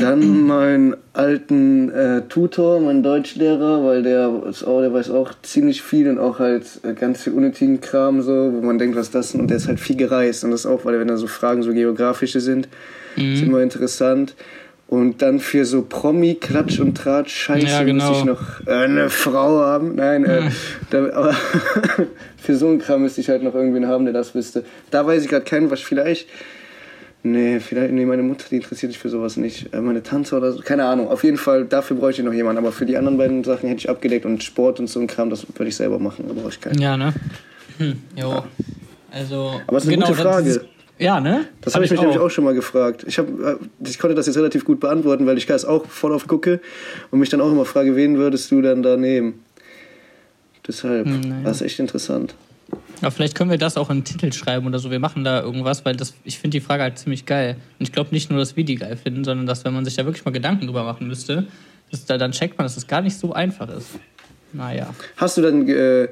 Dann 0.00 0.46
meinen 0.46 0.94
alten 1.14 1.90
äh, 1.90 2.22
Tutor, 2.28 2.80
meinen 2.80 3.02
Deutschlehrer, 3.02 3.82
weil 3.84 4.02
der, 4.02 4.42
ist 4.48 4.62
auch, 4.64 4.80
der 4.80 4.92
weiß 4.92 5.10
auch 5.10 5.32
ziemlich 5.42 5.80
viel 5.80 6.08
und 6.10 6.18
auch 6.18 6.38
halt 6.38 6.64
äh, 6.82 6.92
ganz 6.92 7.22
viel 7.22 7.32
unnötigen 7.32 7.80
Kram, 7.80 8.20
so, 8.20 8.52
wo 8.52 8.60
man 8.60 8.78
denkt, 8.78 8.96
was 8.96 9.10
das 9.10 9.28
ist. 9.28 9.36
Und 9.36 9.48
der 9.48 9.56
ist 9.56 9.68
halt 9.68 9.80
viel 9.80 9.96
gereist. 9.96 10.44
Und 10.44 10.50
das 10.50 10.66
auch, 10.66 10.84
weil 10.84 11.00
wenn 11.00 11.08
da 11.08 11.16
so 11.16 11.26
Fragen 11.26 11.62
so 11.62 11.72
geografische 11.72 12.40
sind, 12.40 12.68
ist 13.16 13.42
immer 13.42 13.60
interessant. 13.60 14.34
Und 14.86 15.22
dann 15.22 15.40
für 15.40 15.64
so 15.64 15.82
Promi, 15.82 16.34
Klatsch 16.34 16.78
und 16.78 16.94
Tratsch, 16.96 17.34
Scheiße, 17.34 17.66
Ja, 17.66 17.82
genau. 17.82 18.10
muss 18.10 18.18
ich 18.18 18.24
noch 18.24 18.66
äh, 18.66 18.84
eine 18.84 19.10
Frau 19.10 19.60
haben. 19.60 19.94
Nein, 19.96 20.24
äh, 20.24 20.42
da, 20.90 21.10
aber 21.12 21.34
für 22.36 22.54
so 22.54 22.68
einen 22.68 22.78
Kram 22.78 23.02
müsste 23.02 23.20
ich 23.20 23.28
halt 23.28 23.42
noch 23.42 23.54
irgendwen 23.54 23.88
haben, 23.88 24.04
der 24.04 24.12
das 24.14 24.34
wüsste. 24.34 24.64
Da 24.90 25.06
weiß 25.06 25.24
ich 25.24 25.30
gerade 25.30 25.44
keinen, 25.44 25.70
was 25.70 25.80
vielleicht. 25.80 26.28
Nee, 27.26 27.58
vielleicht, 27.60 27.90
nee, 27.94 28.04
meine 28.04 28.22
Mutter, 28.22 28.44
die 28.50 28.56
interessiert 28.56 28.92
sich 28.92 29.00
für 29.00 29.08
sowas 29.08 29.38
nicht. 29.38 29.72
Äh, 29.72 29.80
meine 29.80 30.02
Tante 30.02 30.36
oder 30.36 30.52
so, 30.52 30.60
keine 30.60 30.84
Ahnung. 30.84 31.08
Auf 31.08 31.24
jeden 31.24 31.38
Fall, 31.38 31.64
dafür 31.64 31.96
bräuchte 31.96 32.20
ich 32.20 32.26
noch 32.26 32.34
jemanden. 32.34 32.58
Aber 32.58 32.70
für 32.70 32.84
die 32.84 32.98
anderen 32.98 33.16
beiden 33.16 33.42
Sachen 33.42 33.66
hätte 33.70 33.78
ich 33.80 33.88
abgedeckt 33.88 34.26
und 34.26 34.44
Sport 34.44 34.78
und 34.78 34.88
so 34.88 35.00
ein 35.00 35.06
Kram, 35.06 35.30
das 35.30 35.46
würde 35.54 35.68
ich 35.68 35.76
selber 35.76 35.98
machen. 35.98 36.26
Da 36.28 36.34
brauche 36.34 36.50
ich 36.50 36.60
keinen. 36.60 36.78
Ja, 36.78 36.98
ne? 36.98 37.14
Hm, 37.78 37.94
jo. 38.14 38.44
Also. 39.10 39.60
Aber 39.66 39.78
es 39.78 39.84
ist 39.86 39.92
eine 39.92 40.02
gute 40.02 40.14
Frage. 40.14 40.66
Ja, 40.98 41.20
ne? 41.20 41.46
Das 41.60 41.74
habe 41.74 41.84
ich 41.84 41.90
mich 41.90 42.00
nämlich 42.00 42.18
auch 42.18 42.30
schon 42.30 42.44
mal 42.44 42.54
gefragt. 42.54 43.04
Ich, 43.06 43.18
hab, 43.18 43.26
äh, 43.28 43.56
ich 43.84 43.98
konnte 43.98 44.14
das 44.14 44.26
jetzt 44.26 44.36
relativ 44.36 44.64
gut 44.64 44.78
beantworten, 44.80 45.26
weil 45.26 45.36
ich 45.38 45.46
das 45.46 45.64
auch 45.64 45.86
voll 45.86 46.12
auf 46.12 46.26
gucke 46.28 46.60
und 47.10 47.18
mich 47.18 47.30
dann 47.30 47.40
auch 47.40 47.50
immer 47.50 47.64
frage, 47.64 47.96
wen 47.96 48.16
würdest 48.16 48.50
du 48.50 48.62
dann 48.62 48.82
da 48.82 48.96
nehmen? 48.96 49.40
Deshalb, 50.66 51.06
Hm, 51.06 51.20
naja. 51.20 51.42
das 51.44 51.56
ist 51.56 51.62
echt 51.62 51.78
interessant. 51.80 52.34
Aber 53.02 53.10
vielleicht 53.10 53.34
können 53.36 53.50
wir 53.50 53.58
das 53.58 53.76
auch 53.76 53.90
in 53.90 53.98
den 53.98 54.04
Titel 54.04 54.32
schreiben 54.32 54.66
oder 54.66 54.78
so. 54.78 54.90
Wir 54.90 54.98
machen 54.98 55.24
da 55.24 55.42
irgendwas, 55.42 55.84
weil 55.84 55.94
das, 55.96 56.14
ich 56.24 56.38
finde 56.38 56.58
die 56.58 56.64
Frage 56.64 56.84
halt 56.84 56.98
ziemlich 56.98 57.26
geil. 57.26 57.56
Und 57.78 57.84
ich 57.86 57.92
glaube 57.92 58.10
nicht 58.12 58.30
nur, 58.30 58.38
dass 58.38 58.56
wir 58.56 58.64
die 58.64 58.76
geil 58.76 58.96
finden, 58.96 59.24
sondern 59.24 59.46
dass, 59.46 59.64
wenn 59.64 59.74
man 59.74 59.84
sich 59.84 59.96
da 59.96 60.04
wirklich 60.06 60.24
mal 60.24 60.30
Gedanken 60.30 60.66
drüber 60.66 60.84
machen 60.84 61.06
müsste, 61.06 61.46
dass 61.90 62.06
da, 62.06 62.16
dann 62.16 62.32
checkt 62.32 62.56
man, 62.56 62.64
dass 62.64 62.76
das 62.76 62.86
gar 62.86 63.02
nicht 63.02 63.16
so 63.18 63.32
einfach 63.32 63.68
ist. 63.68 63.88
Naja. 64.52 64.94
Hast 65.16 65.36
du 65.36 65.42
dann 65.42 65.68
äh, 65.68 66.08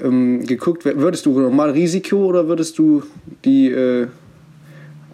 ähm, 0.00 0.46
geguckt, 0.46 0.84
würdest 0.84 1.26
du 1.26 1.38
normal 1.40 1.70
Risiko 1.70 2.26
oder 2.26 2.46
würdest 2.46 2.78
du 2.78 3.02
die 3.44 3.70
äh, 3.70 4.06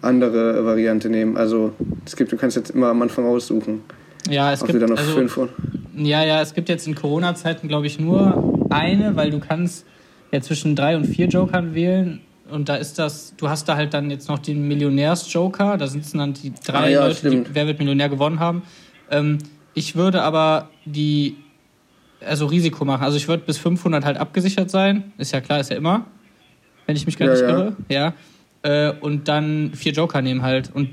andere 0.05 0.63
Variante 0.65 1.09
nehmen? 1.09 1.37
Also 1.37 1.73
es 2.05 2.15
gibt, 2.15 2.31
du 2.31 2.37
kannst 2.37 2.55
jetzt 2.55 2.71
immer 2.71 2.87
am 2.87 3.01
Anfang 3.01 3.25
aussuchen, 3.25 3.81
Ja, 4.29 4.51
es 4.53 4.63
gibt. 4.63 4.81
Also, 4.81 5.49
ja, 5.97 6.23
ja, 6.23 6.41
es 6.41 6.53
gibt 6.53 6.69
jetzt 6.69 6.87
in 6.87 6.95
Corona-Zeiten, 6.95 7.67
glaube 7.67 7.87
ich, 7.87 7.99
nur 7.99 8.67
eine, 8.69 9.15
weil 9.15 9.31
du 9.31 9.39
kannst 9.39 9.85
ja 10.31 10.41
zwischen 10.41 10.75
drei 10.75 10.95
und 10.97 11.05
vier 11.05 11.27
Jokern 11.27 11.73
wählen. 11.73 12.21
Und 12.51 12.69
da 12.69 12.75
ist 12.75 12.99
das, 12.99 13.33
du 13.37 13.49
hast 13.49 13.67
da 13.67 13.75
halt 13.75 13.93
dann 13.93 14.11
jetzt 14.11 14.27
noch 14.29 14.37
den 14.39 14.67
Millionärs-Joker, 14.67 15.77
da 15.77 15.87
sitzen 15.87 16.19
dann 16.19 16.33
die 16.33 16.53
drei 16.65 16.77
Ah, 16.77 16.87
ja, 16.89 17.07
Leute, 17.07 17.21
die 17.21 17.27
stimmt. 17.27 17.49
Wer 17.53 17.65
wird 17.67 17.79
Millionär 17.79 18.09
gewonnen 18.09 18.39
haben. 18.39 18.61
Ähm, 19.09 19.39
ich 19.73 19.95
würde 19.95 20.21
aber 20.21 20.69
die, 20.85 21.37
also 22.25 22.45
Risiko 22.45 22.85
machen. 22.85 23.03
Also 23.03 23.17
ich 23.17 23.27
würde 23.27 23.43
bis 23.45 23.57
500 23.57 24.05
halt 24.05 24.17
abgesichert 24.17 24.69
sein. 24.69 25.11
Ist 25.17 25.31
ja 25.33 25.41
klar, 25.41 25.59
ist 25.59 25.71
ja 25.71 25.77
immer. 25.77 26.05
Wenn 26.85 26.95
ich 26.95 27.05
mich 27.07 27.17
gar 27.17 27.27
Ja, 27.29 27.33
nicht 27.33 27.41
ja. 27.41 27.49
irre. 27.49 27.75
Ja. 27.89 28.13
Äh, 28.65 28.93
und 28.99 29.27
dann 29.27 29.73
vier 29.75 29.91
Joker 29.91 30.23
nehmen 30.23 30.41
halt. 30.41 30.71
Und 30.73 30.89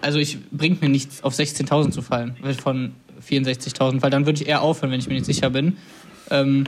also 0.00 0.18
ich 0.18 0.38
bringt 0.50 0.82
mir 0.82 0.88
nichts, 0.88 1.22
auf 1.22 1.32
16.000 1.32 1.92
zu 1.92 2.02
fallen 2.02 2.36
von 2.60 2.94
64.000, 3.26 4.02
weil 4.02 4.10
dann 4.10 4.26
würde 4.26 4.42
ich 4.42 4.48
eher 4.48 4.60
aufhören, 4.60 4.90
wenn 4.90 4.98
ich 4.98 5.06
mir 5.06 5.14
nicht 5.14 5.24
sicher 5.24 5.50
bin. 5.50 5.76
Ähm, 6.30 6.64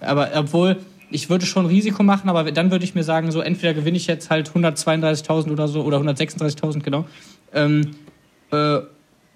aber 0.00 0.30
obwohl, 0.34 0.78
ich 1.10 1.28
würde 1.28 1.44
schon 1.44 1.66
Risiko 1.66 2.02
machen, 2.02 2.30
aber 2.30 2.50
dann 2.50 2.70
würde 2.70 2.86
ich 2.86 2.94
mir 2.94 3.04
sagen, 3.04 3.30
so 3.30 3.42
entweder 3.42 3.74
gewinne 3.74 3.98
ich 3.98 4.06
jetzt 4.06 4.30
halt 4.30 4.48
132.000 4.50 5.52
oder 5.52 5.68
so 5.68 5.82
oder 5.82 5.98
136.000, 5.98 6.80
genau. 6.80 7.04
Ähm, 7.52 7.90
äh, 8.52 8.78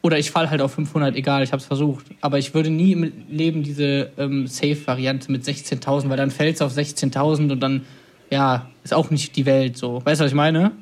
oder 0.00 0.18
ich 0.18 0.30
falle 0.30 0.48
halt 0.48 0.62
auf 0.62 0.72
500, 0.72 1.14
egal, 1.14 1.42
ich 1.42 1.52
habe 1.52 1.60
es 1.60 1.66
versucht. 1.66 2.06
Aber 2.22 2.38
ich 2.38 2.54
würde 2.54 2.70
nie 2.70 2.92
im 2.92 3.12
Leben 3.28 3.62
diese 3.62 4.12
ähm, 4.16 4.46
Safe-Variante 4.46 5.30
mit 5.30 5.44
16.000, 5.44 6.08
weil 6.08 6.16
dann 6.16 6.30
fällt 6.30 6.54
es 6.54 6.62
auf 6.62 6.72
16.000 6.72 7.52
und 7.52 7.60
dann, 7.60 7.84
ja, 8.30 8.68
ist 8.84 8.94
auch 8.94 9.10
nicht 9.10 9.36
die 9.36 9.46
Welt 9.46 9.76
so. 9.76 10.00
Weißt 10.04 10.20
du, 10.20 10.24
was 10.24 10.30
ich 10.30 10.36
meine? 10.36 10.72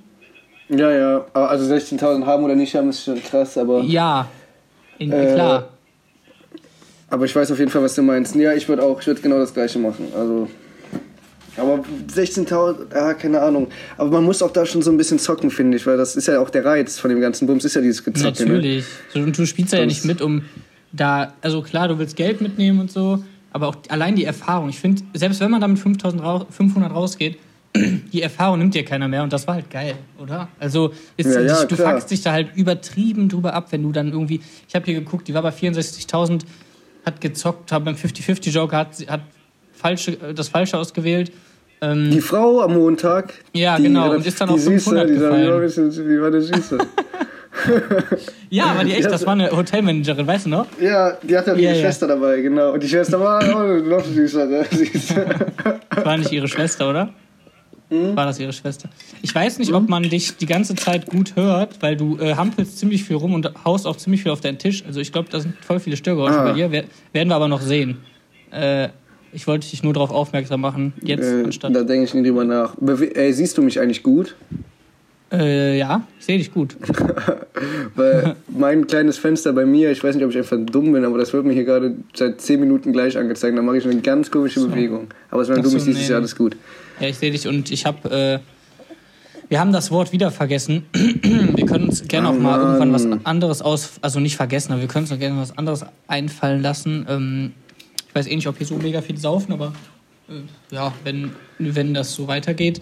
Ja, 0.69 0.91
ja. 0.91 1.27
Aber 1.33 1.51
Also 1.51 1.73
16.000 1.73 2.25
haben 2.25 2.45
oder 2.45 2.55
nicht 2.55 2.75
haben, 2.75 2.91
ist 2.91 3.05
schon 3.05 3.23
krass, 3.23 3.59
aber. 3.59 3.83
Ja, 3.83 4.29
in, 4.99 5.13
Äh, 5.13 5.35
klar. 5.35 5.69
Aber 7.11 7.27
ich 7.27 7.37
weiß 7.37 7.53
auf 7.53 7.59
jeden 7.59 7.71
Fall, 7.71 7.83
was 7.83 7.95
du 7.95 8.03
meinst. 8.03 8.35
Ja, 8.35 8.55
ich 8.55 8.69
würde 8.69 8.83
auch, 8.83 9.01
ich 9.01 9.07
würde 9.07 9.21
genau 9.21 9.39
das 9.39 9.53
gleiche 9.55 9.79
machen. 9.79 10.09
Also. 10.17 10.49
Aber 11.57 11.85
16.000, 12.13 12.93
ja, 12.93 13.15
keine 13.15 13.41
Ahnung. 13.41 13.69
Aber 13.97 14.11
man 14.11 14.25
muss 14.25 14.43
auch 14.43 14.51
da 14.51 14.67
schon 14.67 14.83
so 14.83 14.91
ein 14.91 14.97
bisschen 14.97 15.21
zocken, 15.21 15.53
finde 15.53 15.77
ich, 15.77 15.87
weil 15.87 15.97
das 15.97 16.17
ist 16.17 16.27
ja 16.27 16.41
auch 16.41 16.51
der 16.51 16.65
Reiz 16.65 16.99
von 16.99 17.11
dem 17.11 17.21
ganzen 17.21 17.47
Bums, 17.47 17.65
ist 17.65 17.77
ja 17.77 17.81
dieses 17.81 18.03
Gezocke. 18.03 18.43
Ne? 18.43 18.55
Natürlich. 18.55 18.85
So, 19.13 19.21
und 19.21 19.39
du 19.39 19.47
spielst 19.47 19.73
ja 19.73 19.87
nicht 19.87 20.05
mit, 20.05 20.21
um 20.21 20.43
da, 20.91 21.33
also 21.43 21.63
klar, 21.63 21.87
du 21.87 21.99
willst 22.01 22.17
Geld 22.17 22.41
mitnehmen 22.41 22.81
und 22.81 22.91
so, 22.91 23.23
aber 23.55 23.69
auch 23.69 23.77
allein 23.89 24.17
die 24.17 24.25
Erfahrung. 24.25 24.69
Ich 24.69 24.79
finde, 24.81 25.03
selbst 25.15 25.41
wenn 25.41 25.51
man 25.51 25.61
da 25.61 25.69
mit 25.69 25.79
5000 25.79 26.21
rau- 26.23 26.45
500 26.51 26.93
rausgeht, 26.93 27.39
die 28.13 28.21
Erfahrung 28.21 28.59
nimmt 28.59 28.75
dir 28.75 28.85
keiner 28.85 29.07
mehr 29.07 29.23
und 29.23 29.33
das 29.33 29.47
war 29.47 29.55
halt 29.55 29.71
geil, 29.71 29.95
oder? 30.21 30.49
Also 30.59 30.93
ist, 31.17 31.33
Ja, 31.35 31.41
ja, 31.41 31.65
du 31.65 31.77
klar. 31.77 31.93
fuckst 31.93 32.11
dich 32.11 32.21
da 32.23 32.33
halt 32.33 32.49
übertrieben 32.57 33.29
drüber 33.29 33.55
ab, 33.55 33.69
wenn 33.71 33.85
du 33.85 33.93
dann 33.93 34.11
irgendwie, 34.11 34.41
ich 34.69 34.75
habe 34.75 34.85
hier 34.87 34.95
geguckt, 34.95 35.29
die 35.29 35.35
war 35.35 35.43
bei 35.43 35.51
64.000, 35.51 36.43
hat 37.07 37.21
gezockt, 37.21 37.71
hat 37.71 37.85
beim 37.85 37.95
50-50-Joker, 37.95 38.77
hat, 38.77 38.89
hat 39.09 39.21
falsche, 39.73 40.13
äh, 40.21 40.35
das 40.35 40.49
Falsche 40.49 40.77
ausgewählt. 40.77 41.31
Ähm, 41.81 42.11
Die 42.11 42.21
Frau 42.21 42.61
am 42.61 42.75
Montag. 42.75 43.35
Ja, 43.53 43.77
genau, 43.79 44.11
die 44.11 44.17
und 44.17 44.27
ist 44.27 44.41
dann 44.41 44.49
die 44.49 44.55
auf 44.55 44.65
500 44.65 45.09
die, 45.09 45.15
sah- 45.15 45.31
die, 45.31 45.37
gefallen. 45.43 45.61
bisschen, 45.61 45.91
die 45.91 46.21
war 46.21 46.27
eine 46.29 46.41
Süße. 46.43 46.79
ja, 48.51 48.67
aber 48.67 48.85
die 48.85 48.93
echt, 48.93 49.11
das 49.11 49.25
war 49.27 49.33
eine 49.33 49.51
Hotelmanagerin, 49.51 50.27
weißt 50.27 50.47
du 50.47 50.51
noch? 50.51 50.67
ja, 50.81 51.17
die 51.23 51.37
hatte 51.37 51.53
auch 51.53 51.57
Ja, 51.57 51.71
ihre 51.71 51.75
ja. 51.77 51.81
Schwester 51.83 52.07
dabei, 52.07 52.41
genau. 52.41 52.73
Und 52.73 52.83
die 52.83 52.89
Schwester 52.89 53.21
war 53.21 53.43
oh, 53.43 53.83
noch 53.89 54.05
süßer. 54.05 54.47
Ne? 54.47 54.65
War 56.05 56.17
nicht 56.17 56.33
ihre 56.33 56.49
Schwester, 56.49 56.91
oder? 56.91 57.11
Hm? 57.91 58.17
War 58.17 58.27
das 58.27 58.39
ihre 58.41 58.53
Schwester? 58.53 58.89
Ich 59.23 59.35
weiß 59.35 59.59
nicht, 59.59 59.73
ob 59.73 59.89
man 59.89 60.03
dich 60.05 60.37
die 60.37 60.47
ganze 60.47 60.75
Zeit 60.75 61.07
gut 61.07 61.37
hört, 61.37 61.81
weil 61.83 61.97
du 61.97 62.19
äh, 62.19 62.35
hampelst 62.35 62.79
ziemlich 62.79 63.05
viel 63.05 63.17
rum 63.17 63.35
und 63.35 63.51
haust 63.65 63.87
auch 63.87 63.97
ziemlich 63.97 64.23
viel 64.23 64.33
auf 64.33 64.41
deinen 64.41 64.59
Tisch. 64.59 64.85
Also 64.87 65.01
ich 65.01 65.13
glaube, 65.13 65.29
da 65.31 65.41
sind 65.41 65.55
voll 65.65 65.81
viele 65.81 65.97
Störgeräusche 65.97 66.39
Ah. 66.41 66.45
bei 66.45 66.53
dir. 66.55 66.71
Wer- 66.73 66.85
werden 67.13 67.29
wir 67.29 67.37
aber 67.37 67.49
noch 67.49 67.61
sehen. 67.61 67.99
Äh, 68.51 68.89
ich 69.33 69.47
wollte 69.47 69.69
dich 69.69 69.83
nur 69.83 69.93
darauf 69.93 70.11
aufmerksam 70.11 70.61
machen. 70.61 70.93
Jetzt 71.03 71.25
äh, 71.31 71.45
anstatt. 71.45 71.75
da 71.75 71.83
denke 71.83 72.05
ich 72.05 72.15
nie 72.15 72.23
drüber 72.23 72.45
nach. 72.45 72.75
Bewe 72.81 73.15
Ey, 73.15 73.33
siehst 73.33 73.57
du 73.59 73.63
mich 73.63 73.81
eigentlich 73.81 74.03
gut? 74.03 74.35
Äh, 75.39 75.79
ja, 75.79 76.07
ich 76.19 76.25
sehe 76.27 76.39
dich 76.39 76.53
gut. 76.53 76.77
Weil 77.95 78.37
mein 78.49 78.87
kleines 78.87 79.19
Fenster 79.19 79.53
bei 79.53 79.65
mir, 79.67 79.91
ich 79.91 80.03
weiß 80.03 80.15
nicht, 80.15 80.25
ob 80.25 80.31
ich 80.31 80.39
einfach 80.39 80.59
dumm 80.61 80.93
bin, 80.93 81.05
aber 81.05 81.19
das 81.19 81.33
wird 81.33 81.45
mir 81.45 81.53
hier 81.53 81.65
gerade 81.65 81.95
seit 82.15 82.41
10 82.41 82.61
Minuten 82.61 82.93
gleich 82.93 83.17
angezeigt. 83.17 83.57
Da 83.57 83.63
mache 83.63 83.79
ich 83.79 83.85
eine 83.85 84.01
ganz 84.01 84.31
komische 84.31 84.67
Bewegung. 84.67 85.09
Aber 85.31 85.43
Ach 85.43 85.47
du 85.47 85.69
so, 85.69 85.75
mich 85.75 85.85
siehst, 85.85 86.01
ist 86.01 86.09
ja 86.09 86.17
alles 86.17 86.37
gut. 86.37 86.57
Ja, 87.01 87.09
ich 87.09 87.19
sehe 87.19 87.31
dich 87.31 87.47
und 87.49 87.71
ich 87.71 87.87
habe. 87.87 88.11
Äh, 88.11 88.39
Wir 89.49 89.61
haben 89.61 89.73
das 89.73 89.91
Wort 89.91 90.13
wieder 90.13 90.31
vergessen. 90.31 90.87
wir 90.93 91.67
können 91.67 91.89
uns 91.89 92.07
gerne 92.09 92.29
auch 92.31 92.39
mal 92.39 92.59
irgendwann 92.61 92.93
was 92.93 93.07
anderes 93.25 93.61
aus, 93.63 93.93
also 94.01 94.19
nicht 94.21 94.37
vergessen, 94.37 94.73
aber 94.73 94.81
wir 94.81 94.89
können 94.89 95.05
uns 95.05 95.11
noch 95.11 95.19
gerne 95.19 95.41
was 95.41 95.57
anderes 95.57 95.85
einfallen 96.09 96.63
lassen. 96.63 97.07
Ähm, 97.09 97.53
ich 98.09 98.15
weiß 98.15 98.27
eh 98.27 98.37
nicht, 98.37 98.47
ob 98.47 98.57
hier 98.57 98.67
so 98.67 98.77
mega 98.77 99.03
viel 99.03 99.19
saufen, 99.19 99.53
aber 99.53 99.73
äh, 100.29 100.75
ja, 100.75 100.93
wenn, 101.05 101.33
wenn 101.59 101.93
das 101.95 102.15
so 102.15 102.27
weitergeht, 102.27 102.81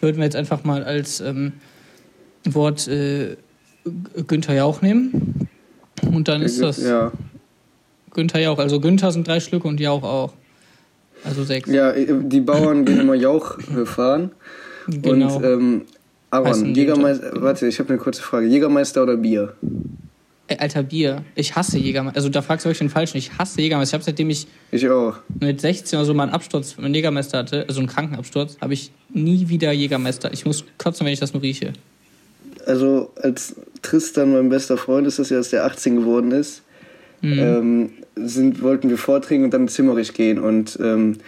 würden 0.00 0.18
wir 0.18 0.24
jetzt 0.24 0.36
einfach 0.36 0.64
mal 0.64 0.84
als 0.84 1.20
ähm, 1.20 1.52
Wort 2.44 2.88
äh, 2.88 3.36
Günther 4.26 4.54
Jauch 4.54 4.82
nehmen. 4.82 5.48
Und 6.12 6.28
dann 6.28 6.42
ist 6.42 6.60
das 6.60 6.82
Ja. 6.82 7.12
Günther 8.12 8.40
Jauch. 8.40 8.58
Also 8.58 8.80
Günther 8.80 9.12
sind 9.12 9.26
drei 9.26 9.40
Stücke 9.40 9.66
und 9.68 9.80
Jauch 9.80 10.02
auch. 10.02 10.32
Also 11.24 11.44
sechs. 11.44 11.70
Ja, 11.70 11.92
die 11.92 12.40
Bauern 12.40 12.84
gehen 12.84 13.00
immer 13.00 13.14
Jauch 13.14 13.58
äh, 13.58 13.86
fahren. 13.86 14.32
Genau. 14.88 15.36
Und 15.36 15.44
ähm, 15.44 15.82
Aaron, 16.30 16.74
Jägermeister, 16.74 17.30
warte, 17.40 17.66
ich 17.68 17.78
habe 17.78 17.90
eine 17.90 17.98
kurze 17.98 18.22
Frage. 18.22 18.46
Jägermeister 18.46 19.02
oder 19.02 19.16
Bier? 19.16 19.54
Alter, 20.58 20.82
Bier. 20.82 21.22
Ich 21.34 21.54
hasse 21.54 21.78
Jägermeister. 21.78 22.16
Also 22.16 22.28
da 22.28 22.42
fragst 22.42 22.64
du 22.64 22.68
wirklich 22.68 22.78
den 22.80 22.90
Falschen. 22.90 23.16
Ich 23.18 23.38
hasse 23.38 23.60
Jägermeister. 23.60 23.90
Ich 23.90 23.94
habe 23.94 24.04
seitdem 24.04 24.30
ich 24.30 24.46
Ich 24.70 24.88
auch. 24.88 25.14
mit 25.40 25.60
16 25.60 25.98
oder 25.98 26.06
so 26.06 26.14
mal 26.14 26.24
einen 26.24 26.32
Absturz 26.32 26.76
mit 26.76 26.84
einem 26.84 26.94
Jägermeister 26.94 27.38
hatte, 27.38 27.64
also 27.68 27.80
einen 27.80 27.88
Krankenabsturz, 27.88 28.56
habe 28.60 28.74
ich 28.74 28.90
nie 29.12 29.48
wieder 29.48 29.72
Jägermeister. 29.72 30.32
Ich 30.32 30.44
muss 30.44 30.64
kotzen, 30.78 31.06
wenn 31.06 31.12
ich 31.12 31.20
das 31.20 31.32
nur 31.32 31.42
rieche. 31.42 31.72
Also 32.66 33.10
als 33.20 33.54
Tristan 33.82 34.32
mein 34.32 34.48
bester 34.48 34.76
Freund 34.76 35.06
ist, 35.06 35.18
das 35.18 35.30
ja, 35.30 35.38
dass 35.38 35.50
der 35.50 35.64
18 35.64 35.96
geworden 35.96 36.30
ist, 36.32 36.62
Mhm. 37.22 37.38
ähm, 37.38 37.90
sind, 38.16 38.62
wollten 38.62 38.90
wir 38.90 38.98
vortrinken 38.98 39.44
und 39.44 39.54
dann 39.54 39.68
Zimmerich 39.68 40.12
gehen. 40.12 40.40
Und 40.40 40.76
ähm, 40.82 41.18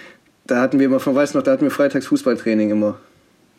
da 0.47 0.61
hatten 0.61 0.79
wir 0.81 0.87
immer, 0.87 0.99
von 0.99 1.15
weiß 1.15 1.35
noch, 1.35 1.43
da 1.43 1.53
hatten 1.53 1.63
wir 1.63 1.71
freitags 1.71 2.07
Fußballtraining 2.09 2.71
immer. 2.71 2.99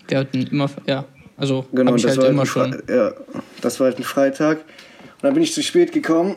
Wir 0.10 0.20
hatten 0.20 0.46
immer, 0.48 0.70
ja, 0.86 1.06
also 1.38 1.66
Genau, 1.72 1.94
das 1.94 2.06
halt 2.08 2.18
war 2.18 2.30
immer 2.30 2.42
ein 2.44 2.46
schon. 2.46 2.84
Ja, 2.90 3.14
das 3.62 3.80
war 3.80 3.88
halt 3.88 4.00
ein 4.00 4.04
Freitag. 4.04 4.58
Und 4.58 5.24
dann 5.24 5.34
bin 5.34 5.44
ich 5.44 5.54
zu 5.54 5.64
spät 5.64 5.94
gekommen 5.94 6.36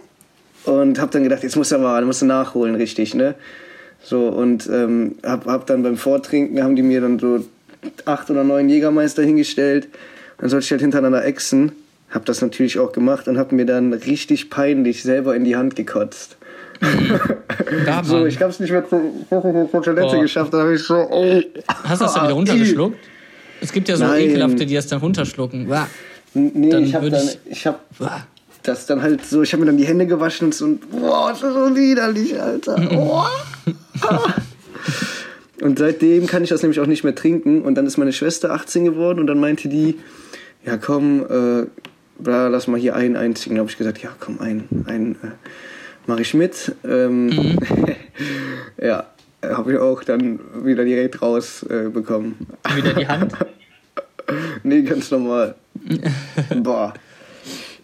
und 0.64 1.00
habe 1.00 1.11
dann 1.11 1.25
gedacht, 1.25 1.42
jetzt 1.42 1.57
muss 1.57 1.73
er 1.73 1.78
mal, 1.78 2.04
musst 2.04 2.23
du 2.23 2.26
nachholen, 2.26 2.76
richtig, 2.76 3.14
ne? 3.14 3.35
So, 4.02 4.28
und 4.28 4.68
ähm, 4.73 5.16
hab, 5.25 5.47
hab 5.47 5.66
dann 5.66 5.83
beim 5.83 5.97
Vortrinken, 5.97 6.62
haben 6.62 6.76
die 6.76 6.83
mir 6.83 7.00
dann 7.00 7.18
so 7.18 7.45
acht 8.04 8.30
oder 8.30 8.45
neun 8.45 8.68
Jägermeister 8.68 9.23
hingestellt. 9.25 9.88
Dann 10.38 10.49
sollte 10.49 10.64
ich 10.64 10.71
halt 10.71 10.80
hintereinander 10.80 11.25
exen. 11.25 11.73
Hab 12.11 12.25
das 12.25 12.40
natürlich 12.40 12.78
auch 12.78 12.92
gemacht 12.92 13.28
und 13.28 13.37
hab 13.38 13.52
mir 13.52 13.66
dann 13.66 13.92
richtig 13.92 14.49
peinlich 14.50 15.02
selber 15.02 15.37
in 15.37 15.45
die 15.45 15.57
Hand 15.57 15.76
gekotzt. 15.76 16.37
Da, 17.85 18.02
So, 18.04 18.25
ich 18.25 18.40
hab's 18.40 18.61
nicht 18.61 18.71
mehr 18.71 18.88
zur, 18.88 19.00
Toilette 19.83 20.00
Boah. 20.16 20.21
geschafft, 20.23 20.54
da 20.54 20.59
hab 20.62 20.71
ich 20.71 20.83
so, 20.83 20.95
oh. 20.95 21.40
Hast 21.85 22.00
du 22.00 22.04
das 22.04 22.14
dann 22.14 22.25
wieder 22.25 22.35
runtergeschluckt? 22.35 22.97
Es 23.61 23.73
gibt 23.73 23.88
ja 23.88 23.97
so 23.97 24.04
Nein. 24.04 24.23
ekelhafte, 24.30 24.64
die 24.64 24.75
das 24.75 24.87
dann 24.87 25.00
runterschlucken. 25.00 25.68
Nee, 26.35 26.71
Dann 26.71 26.85
ich 26.85 26.95
hab 26.95 27.02
dann, 27.11 27.28
ich- 27.45 27.66
hab 27.66 27.80
das 28.62 28.87
dann 28.87 29.02
halt 29.02 29.25
so, 29.26 29.42
ich 29.42 29.52
habe 29.52 29.61
mir 29.61 29.66
dann 29.66 29.76
die 29.76 29.87
Hände 29.87 30.07
gewaschen 30.07 30.47
und 30.47 30.54
so, 30.54 30.78
boah, 30.90 31.30
das 31.30 31.42
ist 31.42 31.52
so 31.54 31.75
widerlich, 31.76 32.40
Alter. 32.40 32.76
Oh. 32.92 33.25
Und 35.62 35.78
seitdem 35.78 36.26
kann 36.26 36.42
ich 36.42 36.50
das 36.50 36.62
nämlich 36.62 36.80
auch 36.80 36.86
nicht 36.86 37.04
mehr 37.04 37.14
trinken. 37.14 37.62
Und 37.62 37.74
dann 37.74 37.86
ist 37.86 37.96
meine 37.96 38.12
Schwester 38.12 38.52
18 38.52 38.84
geworden 38.84 39.18
und 39.20 39.26
dann 39.26 39.38
meinte 39.38 39.68
die, 39.68 39.96
ja 40.64 40.76
komm, 40.76 41.22
äh, 41.22 41.66
bla, 42.18 42.48
lass 42.48 42.66
mal 42.66 42.78
hier 42.78 42.94
einen 42.94 43.16
einzigen. 43.16 43.56
Da 43.56 43.60
habe 43.60 43.70
ich 43.70 43.78
gesagt, 43.78 44.02
ja 44.02 44.10
komm, 44.18 44.40
einen, 44.40 44.84
einen 44.86 45.12
äh, 45.16 45.30
mache 46.06 46.22
ich 46.22 46.34
mit. 46.34 46.74
Ähm, 46.84 47.56
ja, 48.80 49.06
habe 49.42 49.72
ich 49.72 49.78
auch 49.78 50.04
dann 50.04 50.40
wieder 50.64 50.84
direkt 50.84 51.22
rausbekommen. 51.22 51.86
Äh, 51.86 51.90
bekommen. 51.90 52.46
Wieder 52.74 52.94
die 52.94 53.08
Hand. 53.08 53.32
Nee, 54.62 54.82
ganz 54.82 55.10
normal. 55.10 55.54
Boah. 56.62 56.92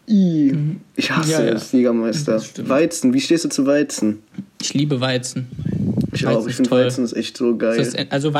I. 0.07 0.55
Ich 0.95 1.11
hasse 1.11 1.33
Ja, 1.33 1.43
ja. 1.43 1.53
es, 1.55 1.73
Jägermeister. 1.73 2.43
Weizen, 2.59 3.15
wie 3.15 3.21
stehst 3.23 3.47
du 3.47 3.49
zu 3.49 3.65
Weizen? 3.65 4.23
Ich 4.61 4.75
liebe 4.75 5.01
Weizen. 5.01 5.47
Ich 6.15 6.27
auch, 6.27 6.47
ich 6.47 6.57
finde. 6.57 6.71
Weizen 6.71 7.05
ist 7.05 7.13
echt 7.15 7.37
so 7.37 7.57
geil. 7.57 7.77
Das 7.77 7.89
ist, 7.89 8.13
also 8.13 8.33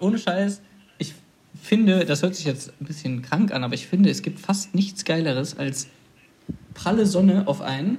ohne 0.00 0.18
Scheiß, 0.18 0.60
ich 0.98 1.14
finde, 1.60 2.04
das 2.04 2.22
hört 2.22 2.34
sich 2.34 2.46
jetzt 2.46 2.72
ein 2.80 2.86
bisschen 2.86 3.22
krank 3.22 3.52
an, 3.52 3.64
aber 3.64 3.74
ich 3.74 3.86
finde, 3.86 4.10
es 4.10 4.22
gibt 4.22 4.40
fast 4.40 4.74
nichts 4.74 5.04
Geileres 5.04 5.58
als 5.58 5.88
pralle 6.74 7.06
Sonne 7.06 7.46
auf 7.46 7.60
einen 7.60 7.98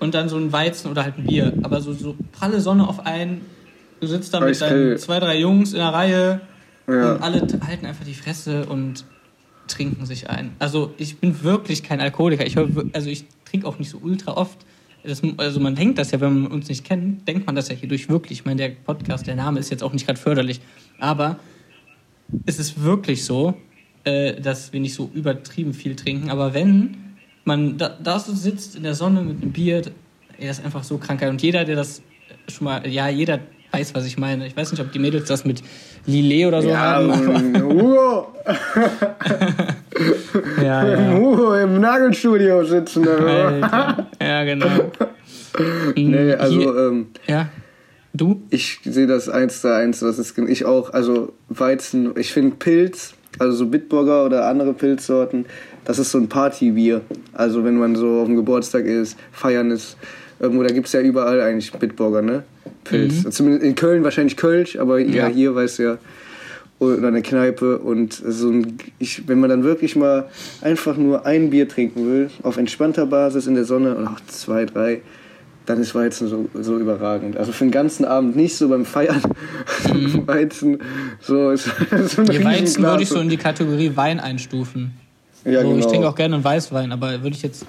und 0.00 0.14
dann 0.14 0.28
so 0.28 0.36
ein 0.36 0.52
Weizen 0.52 0.90
oder 0.90 1.04
halt 1.04 1.18
ein 1.18 1.24
Bier. 1.26 1.52
Aber 1.62 1.80
so, 1.80 1.92
so 1.92 2.16
pralle 2.32 2.60
Sonne 2.60 2.88
auf 2.88 3.06
einen, 3.06 3.42
du 4.00 4.06
sitzt 4.06 4.34
da 4.34 4.40
mit 4.40 4.60
deinen 4.60 4.98
zwei, 4.98 5.20
drei 5.20 5.38
Jungs 5.38 5.72
in 5.72 5.78
der 5.78 5.88
Reihe 5.92 6.40
Ja. 6.88 7.14
und 7.14 7.22
alle 7.22 7.40
halten 7.66 7.86
einfach 7.86 8.04
die 8.04 8.14
Fresse 8.14 8.66
und 8.66 9.04
trinken 9.68 10.06
sich 10.06 10.28
ein. 10.28 10.52
Also 10.58 10.92
ich 10.98 11.18
bin 11.18 11.42
wirklich 11.44 11.82
kein 11.82 12.00
Alkoholiker. 12.00 12.44
Ich, 12.46 12.56
hör, 12.56 12.68
also 12.92 13.08
ich 13.08 13.24
trinke 13.44 13.66
auch 13.66 13.78
nicht 13.78 13.90
so 13.90 13.98
ultra 13.98 14.32
oft. 14.32 14.58
Das, 15.04 15.20
also 15.36 15.58
man 15.60 15.74
denkt 15.74 15.98
das 15.98 16.12
ja, 16.12 16.20
wenn 16.20 16.42
man 16.42 16.52
uns 16.52 16.68
nicht 16.68 16.84
kennt, 16.84 17.26
denkt 17.26 17.46
man 17.46 17.56
das 17.56 17.68
ja 17.68 17.74
hierdurch 17.74 18.08
wirklich. 18.08 18.40
Ich 18.40 18.44
meine, 18.44 18.62
der 18.62 18.68
Podcast, 18.70 19.26
der 19.26 19.34
Name 19.34 19.58
ist 19.58 19.70
jetzt 19.70 19.82
auch 19.82 19.92
nicht 19.92 20.06
gerade 20.06 20.18
förderlich. 20.18 20.60
Aber 20.98 21.38
es 22.46 22.58
ist 22.58 22.82
wirklich 22.82 23.24
so, 23.24 23.54
äh, 24.04 24.40
dass 24.40 24.72
wir 24.72 24.80
nicht 24.80 24.94
so 24.94 25.10
übertrieben 25.12 25.74
viel 25.74 25.96
trinken. 25.96 26.30
Aber 26.30 26.54
wenn 26.54 26.96
man 27.44 27.78
da, 27.78 27.88
da 27.88 28.18
so 28.18 28.32
sitzt 28.32 28.76
in 28.76 28.84
der 28.84 28.94
Sonne 28.94 29.22
mit 29.22 29.42
einem 29.42 29.52
Bier, 29.52 29.82
das 30.38 30.58
ist 30.58 30.64
einfach 30.64 30.84
so 30.84 30.98
krank. 30.98 31.22
Und 31.22 31.42
jeder, 31.42 31.64
der 31.64 31.76
das 31.76 32.02
schon 32.48 32.66
mal, 32.66 32.86
ja, 32.88 33.08
jeder 33.08 33.40
weiß, 33.72 33.94
was 33.94 34.06
ich 34.06 34.18
meine. 34.18 34.46
Ich 34.46 34.56
weiß 34.56 34.70
nicht, 34.70 34.80
ob 34.80 34.92
die 34.92 34.98
Mädels 34.98 35.28
das 35.28 35.44
mit 35.44 35.62
Lillet 36.06 36.46
oder 36.46 36.62
so 36.62 36.68
ja, 36.68 36.78
haben. 36.78 37.62
Hugo, 37.62 38.28
Ja, 40.62 40.82
im 40.82 41.16
Hugo 41.16 41.54
im 41.54 41.80
Nagelstudio 41.80 42.64
sitzen. 42.64 43.06
Alter. 43.08 44.06
Ja, 44.20 44.44
genau. 44.44 44.66
Nee, 45.94 46.32
also 46.32 46.58
Hier, 46.58 46.76
ähm, 46.76 47.08
ja. 47.26 47.50
Du? 48.14 48.40
ich 48.48 48.80
sehe 48.84 49.06
das 49.06 49.28
eins 49.28 49.60
zu 49.60 49.74
eins. 49.74 50.00
Das 50.00 50.18
ist 50.18 50.38
ich 50.38 50.64
auch. 50.64 50.94
Also 50.94 51.34
Weizen, 51.50 52.12
ich 52.16 52.32
finde 52.32 52.56
Pilz, 52.56 53.12
also 53.38 53.58
so 53.58 53.66
Bitburger 53.66 54.24
oder 54.24 54.46
andere 54.46 54.72
Pilzsorten, 54.72 55.44
das 55.84 55.98
ist 55.98 56.10
so 56.10 56.16
ein 56.16 56.28
Partybier. 56.28 57.02
Also 57.34 57.64
wenn 57.64 57.76
man 57.76 57.96
so 57.96 58.20
auf 58.20 58.26
dem 58.26 58.36
Geburtstag 58.36 58.86
ist, 58.86 59.18
feiern 59.30 59.70
ist, 59.70 59.98
irgendwo, 60.40 60.62
da 60.62 60.72
gibt 60.72 60.86
es 60.86 60.94
ja 60.94 61.00
überall 61.00 61.40
eigentlich 61.40 61.70
Bitburger, 61.72 62.22
ne? 62.22 62.44
Pilz. 62.84 63.28
Zumindest 63.30 63.64
in 63.64 63.74
Köln 63.74 64.04
wahrscheinlich 64.04 64.36
Kölsch, 64.36 64.76
aber 64.76 64.98
ja, 64.98 65.26
hier 65.26 65.54
weiß 65.54 65.78
ja 65.78 65.98
oder 66.82 67.08
eine 67.08 67.22
Kneipe 67.22 67.78
und 67.78 68.12
so 68.12 68.50
ein, 68.50 68.76
ich, 68.98 69.28
wenn 69.28 69.38
man 69.38 69.48
dann 69.48 69.62
wirklich 69.62 69.94
mal 69.94 70.28
einfach 70.62 70.96
nur 70.96 71.24
ein 71.26 71.50
Bier 71.50 71.68
trinken 71.68 72.06
will, 72.06 72.30
auf 72.42 72.56
entspannter 72.56 73.06
Basis 73.06 73.46
in 73.46 73.54
der 73.54 73.64
Sonne 73.64 73.94
und 73.94 74.08
auch 74.08 74.20
zwei, 74.26 74.64
drei, 74.64 75.00
dann 75.64 75.80
ist 75.80 75.94
Weizen 75.94 76.26
so, 76.26 76.48
so 76.54 76.78
überragend. 76.78 77.36
Also 77.36 77.52
für 77.52 77.64
den 77.64 77.70
ganzen 77.70 78.04
Abend 78.04 78.34
nicht 78.34 78.56
so 78.56 78.68
beim 78.68 78.84
Feiern. 78.84 79.22
Weizen, 80.26 80.78
so 81.20 81.50
ist 81.50 81.66
so 82.08 82.22
ein 82.22 82.44
Weizen 82.44 82.82
würde 82.82 83.04
ich 83.04 83.08
so 83.08 83.20
in 83.20 83.28
die 83.28 83.36
Kategorie 83.36 83.92
Wein 83.94 84.18
einstufen. 84.18 84.92
ja, 85.44 85.62
so, 85.62 85.68
genau. 85.68 85.78
Ich 85.78 85.86
trinke 85.86 86.08
auch 86.08 86.16
gerne 86.16 86.34
einen 86.34 86.44
Weißwein, 86.44 86.90
aber 86.90 87.22
würde 87.22 87.36
ich 87.36 87.42
jetzt. 87.42 87.64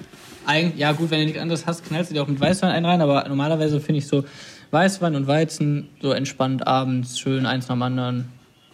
Eigentlich, 0.46 0.78
ja, 0.78 0.92
gut, 0.92 1.10
wenn 1.10 1.20
du 1.20 1.24
nichts 1.26 1.40
anderes 1.40 1.66
hast, 1.66 1.86
knallst 1.86 2.10
du 2.10 2.14
dir 2.14 2.22
auch 2.22 2.28
mit 2.28 2.38
Weißwein 2.38 2.70
einen 2.70 2.84
rein, 2.84 3.00
aber 3.00 3.26
normalerweise 3.28 3.80
finde 3.80 4.00
ich 4.00 4.06
so 4.06 4.24
Weißwein 4.70 5.14
und 5.16 5.26
Weizen 5.26 5.88
so 6.00 6.12
entspannt 6.12 6.66
abends, 6.66 7.18
schön 7.18 7.46
eins 7.46 7.68
nach 7.68 7.76
dem 7.76 7.82
anderen. 7.82 8.24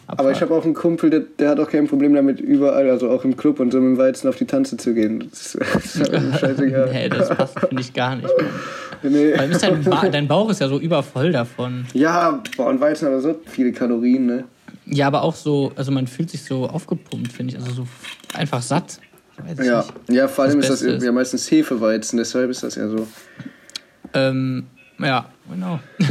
Aber 0.06 0.32
ich 0.32 0.40
habe 0.40 0.52
auch 0.54 0.64
einen 0.64 0.74
Kumpel, 0.74 1.08
der, 1.08 1.20
der 1.20 1.50
hat 1.50 1.60
auch 1.60 1.70
kein 1.70 1.86
Problem 1.86 2.14
damit, 2.14 2.40
überall, 2.40 2.90
also 2.90 3.10
auch 3.10 3.24
im 3.24 3.36
Club 3.36 3.60
und 3.60 3.70
so 3.70 3.78
mit 3.80 3.96
dem 3.96 3.98
Weizen 3.98 4.28
auf 4.28 4.34
die 4.34 4.44
Tanze 4.44 4.76
zu 4.76 4.92
gehen. 4.92 5.28
Das 5.30 5.54
ist, 5.54 6.10
scheißegal. 6.40 6.90
Nee, 6.92 7.08
das 7.08 7.28
passt, 7.28 7.60
finde 7.60 7.80
ich 7.80 7.92
gar 7.92 8.16
nicht. 8.16 8.28
Nee. 9.04 9.32
Weil 9.38 9.50
dein, 9.50 9.84
ba 9.84 10.08
dein 10.08 10.26
Bauch 10.26 10.50
ist 10.50 10.60
ja 10.60 10.68
so 10.68 10.80
übervoll 10.80 11.30
davon. 11.30 11.86
Ja, 11.94 12.42
boah, 12.56 12.66
und 12.66 12.80
Weizen 12.80 13.08
hat 13.08 13.22
so 13.22 13.38
viele 13.46 13.70
Kalorien, 13.72 14.26
ne? 14.26 14.44
Ja, 14.86 15.06
aber 15.06 15.22
auch 15.22 15.34
so, 15.36 15.70
also 15.76 15.92
man 15.92 16.08
fühlt 16.08 16.30
sich 16.30 16.42
so 16.42 16.66
aufgepumpt, 16.66 17.32
finde 17.32 17.54
ich. 17.54 17.60
Also 17.60 17.72
so 17.72 17.86
einfach 18.34 18.62
satt. 18.62 18.98
Ja, 19.62 19.84
nicht. 19.84 19.92
ja 20.18 20.26
vor 20.28 20.44
allem 20.44 20.60
Das 20.60 20.70
ist 20.70 20.82
das 20.82 20.94
ist- 20.96 21.04
ja 21.04 21.12
meistens 21.12 21.48
Hefeweizen, 21.50 22.16
deshalb 22.18 22.50
ist 22.50 22.64
das 22.64 22.74
ja 22.74 22.88
so. 22.88 23.06
Ähm, 24.12 24.66
ja, 25.00 25.26
genau. 25.50 25.80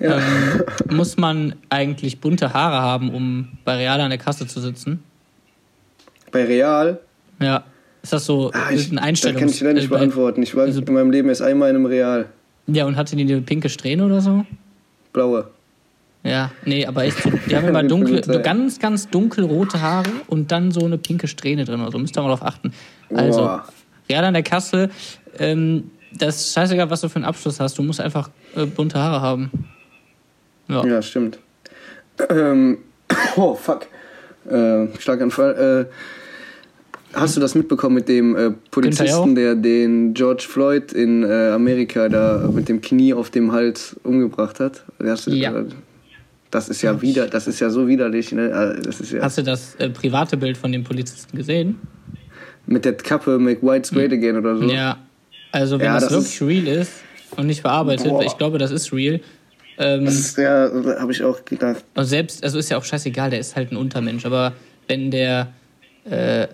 Ja. 0.00 0.16
ähm, 0.16 0.62
muss 0.96 1.16
man 1.16 1.56
eigentlich 1.70 2.20
bunte 2.20 2.54
Haare 2.54 2.80
haben, 2.80 3.12
um 3.12 3.48
bei 3.64 3.74
Real 3.78 4.00
an 4.00 4.10
der 4.10 4.18
Kasse 4.18 4.46
zu 4.46 4.60
sitzen? 4.60 5.02
Bei 6.30 6.44
Real, 6.44 7.00
Ja. 7.40 7.64
Ist 8.00 8.12
das 8.12 8.26
so 8.26 8.52
ah, 8.54 8.70
ich, 8.70 8.90
ein 8.90 8.96
das 8.96 9.04
Einstellungs... 9.04 9.40
kann 9.40 9.48
ich 9.48 9.58
dir 9.58 9.74
nicht 9.74 9.86
äh, 9.86 9.88
beantworten. 9.88 10.42
Ich 10.42 10.54
war 10.54 10.64
also- 10.64 10.80
in 10.80 10.94
meinem 10.94 11.10
Leben 11.10 11.28
erst 11.28 11.42
einmal 11.42 11.70
in 11.70 11.76
einem 11.76 11.86
Real. 11.86 12.26
Ja, 12.68 12.84
und 12.84 12.96
hatte 12.96 13.16
die 13.16 13.22
eine 13.22 13.40
pinke 13.40 13.68
Strähne 13.68 14.04
oder 14.04 14.20
so? 14.20 14.44
Blaue. 15.12 15.48
Ja, 16.22 16.52
nee, 16.64 16.86
aber 16.86 17.04
echt, 17.04 17.22
so, 17.22 17.30
die 17.30 17.56
haben 17.56 17.66
immer 17.68 17.82
dunkle, 17.82 18.22
so 18.22 18.40
ganz, 18.40 18.78
ganz 18.78 19.08
dunkelrote 19.08 19.80
Haare 19.80 20.10
und 20.28 20.52
dann 20.52 20.70
so 20.70 20.84
eine 20.84 20.98
pinke 20.98 21.26
Strähne 21.26 21.64
drin 21.64 21.80
oder 21.80 21.90
so. 21.90 21.98
Müsst 21.98 22.16
ihr 22.16 22.22
mal 22.22 22.28
drauf 22.28 22.44
achten. 22.44 22.72
Also, 23.12 23.40
Boah. 23.40 23.64
Real 24.08 24.24
an 24.24 24.34
der 24.34 24.42
Kasse, 24.42 24.90
ähm, 25.38 25.90
das 26.12 26.36
ist 26.40 26.52
scheißegal, 26.54 26.90
was 26.90 27.00
du 27.00 27.08
für 27.08 27.16
einen 27.16 27.24
Abschluss 27.24 27.60
hast. 27.60 27.78
Du 27.78 27.82
musst 27.82 28.00
einfach 28.00 28.30
äh, 28.56 28.66
bunte 28.66 28.98
Haare 28.98 29.20
haben. 29.20 29.50
Ja. 30.68 30.84
Ja, 30.86 31.02
stimmt. 31.02 31.38
Ähm, 32.30 32.78
oh, 33.36 33.54
fuck. 33.54 33.86
äh, 34.48 34.86
Schlaganfall. 34.98 35.88
Äh, 35.90 37.16
hast 37.18 37.36
du 37.36 37.40
das 37.40 37.54
mitbekommen 37.54 37.94
mit 37.94 38.08
dem 38.08 38.36
äh, 38.36 38.50
Polizisten, 38.70 39.34
der 39.34 39.54
den 39.54 40.14
George 40.14 40.44
Floyd 40.48 40.92
in 40.92 41.22
äh, 41.24 41.50
Amerika 41.50 42.08
da 42.08 42.48
mit 42.52 42.68
dem 42.68 42.80
Knie 42.80 43.14
auf 43.14 43.30
dem 43.30 43.52
Hals 43.52 43.96
umgebracht 44.04 44.60
hat? 44.60 44.84
Ja. 45.28 45.64
Das 46.50 46.68
ist 46.70 46.80
ja 46.80 47.02
wieder, 47.02 47.26
das 47.26 47.46
ist 47.46 47.60
ja 47.60 47.68
so 47.68 47.86
widerlich. 47.88 48.32
Ne? 48.32 48.48
Äh, 48.48 48.82
Das 48.82 49.00
ist 49.00 49.12
ja 49.12 49.22
Hast 49.22 49.36
du 49.36 49.42
das 49.42 49.74
äh, 49.76 49.90
private 49.90 50.36
Bild 50.36 50.56
von 50.56 50.72
dem 50.72 50.84
Polizisten 50.84 51.36
gesehen? 51.36 51.78
mit 52.68 52.84
der 52.84 52.92
Kappe 52.94 53.38
Make 53.38 53.62
Whites 53.62 53.90
Great 53.90 54.12
Again 54.12 54.36
oder 54.36 54.56
so. 54.58 54.64
Ja. 54.64 54.98
Also 55.52 55.78
wenn 55.78 55.86
Ja, 55.86 55.94
das, 55.94 56.08
das 56.08 56.40
wirklich 56.40 56.66
real 56.66 56.78
ist 56.80 56.92
und 57.36 57.46
nicht 57.46 57.60
verarbeitet, 57.62 58.08
Boah. 58.08 58.22
ich 58.24 58.36
glaube, 58.36 58.58
das 58.58 58.70
ist 58.70 58.92
real. 58.92 59.20
Ähm, 59.78 60.04
Das 60.04 60.14
ist 60.14 60.36
ja, 60.38 60.70
habe 60.98 61.12
ich 61.12 61.22
auch 61.22 61.44
gedacht. 61.44 61.84
Und 61.94 62.04
selbst, 62.04 62.42
also 62.44 62.58
ist 62.58 62.68
ja 62.70 62.76
auch 62.78 62.84
scheißegal, 62.84 63.30
der 63.30 63.38
ist 63.38 63.54
halt 63.56 63.70
ein 63.72 63.76
Untermensch, 63.76 64.26
aber 64.26 64.52
wenn 64.88 65.10
der, 65.10 65.52
äh, 66.04 66.48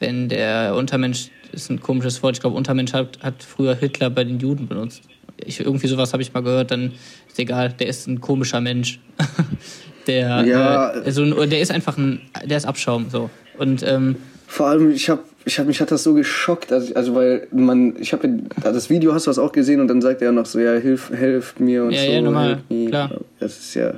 wenn 0.00 0.28
der 0.28 0.74
Untermensch, 0.76 1.30
ist 1.52 1.70
ein 1.70 1.80
komisches 1.80 2.22
Wort, 2.22 2.36
ich 2.36 2.40
glaube, 2.40 2.56
Untermensch 2.56 2.92
hat, 2.94 3.18
hat 3.22 3.42
früher 3.42 3.74
Hitler 3.74 4.08
bei 4.08 4.24
den 4.24 4.38
Juden 4.40 4.68
benutzt. 4.68 5.02
Ich, 5.44 5.60
irgendwie 5.60 5.86
sowas 5.86 6.12
habe 6.12 6.22
ich 6.22 6.32
mal 6.32 6.42
gehört, 6.42 6.70
dann 6.70 6.92
ist 7.28 7.38
egal, 7.38 7.72
der 7.72 7.88
ist 7.88 8.06
ein 8.06 8.20
komischer 8.20 8.60
Mensch. 8.60 9.00
der, 10.06 10.44
Ja. 10.46 10.92
äh, 10.94 11.02
also, 11.04 11.44
der 11.46 11.60
ist 11.60 11.70
einfach 11.70 11.98
ein, 11.98 12.22
der 12.44 12.56
ist 12.56 12.64
Abschaum, 12.66 13.10
so. 13.10 13.28
Und, 13.58 13.82
ähm, 13.82 14.16
Vor 14.46 14.68
allem, 14.68 14.92
ich 14.92 15.10
habe, 15.10 15.22
ich 15.44 15.58
hab, 15.58 15.66
mich 15.66 15.80
hat 15.80 15.90
das 15.90 16.02
so 16.02 16.14
geschockt, 16.14 16.72
also, 16.72 16.94
also 16.94 17.14
weil 17.14 17.46
man, 17.52 17.94
ich 17.98 18.12
habe 18.12 18.28
das 18.62 18.90
Video 18.90 19.12
hast 19.14 19.26
du 19.26 19.30
das 19.30 19.38
auch 19.38 19.52
gesehen 19.52 19.80
und 19.80 19.88
dann 19.88 20.00
sagt 20.00 20.22
er 20.22 20.32
noch 20.32 20.46
so, 20.46 20.58
ja, 20.58 20.74
hilf, 20.74 21.10
helft 21.10 21.60
mir 21.60 21.84
und 21.84 21.92
Ja, 21.92 22.04
so. 22.04 22.12
ja, 22.12 22.20
normal, 22.20 22.58
klar. 22.88 23.10
Das 23.40 23.58
ist 23.58 23.74
ja, 23.74 23.94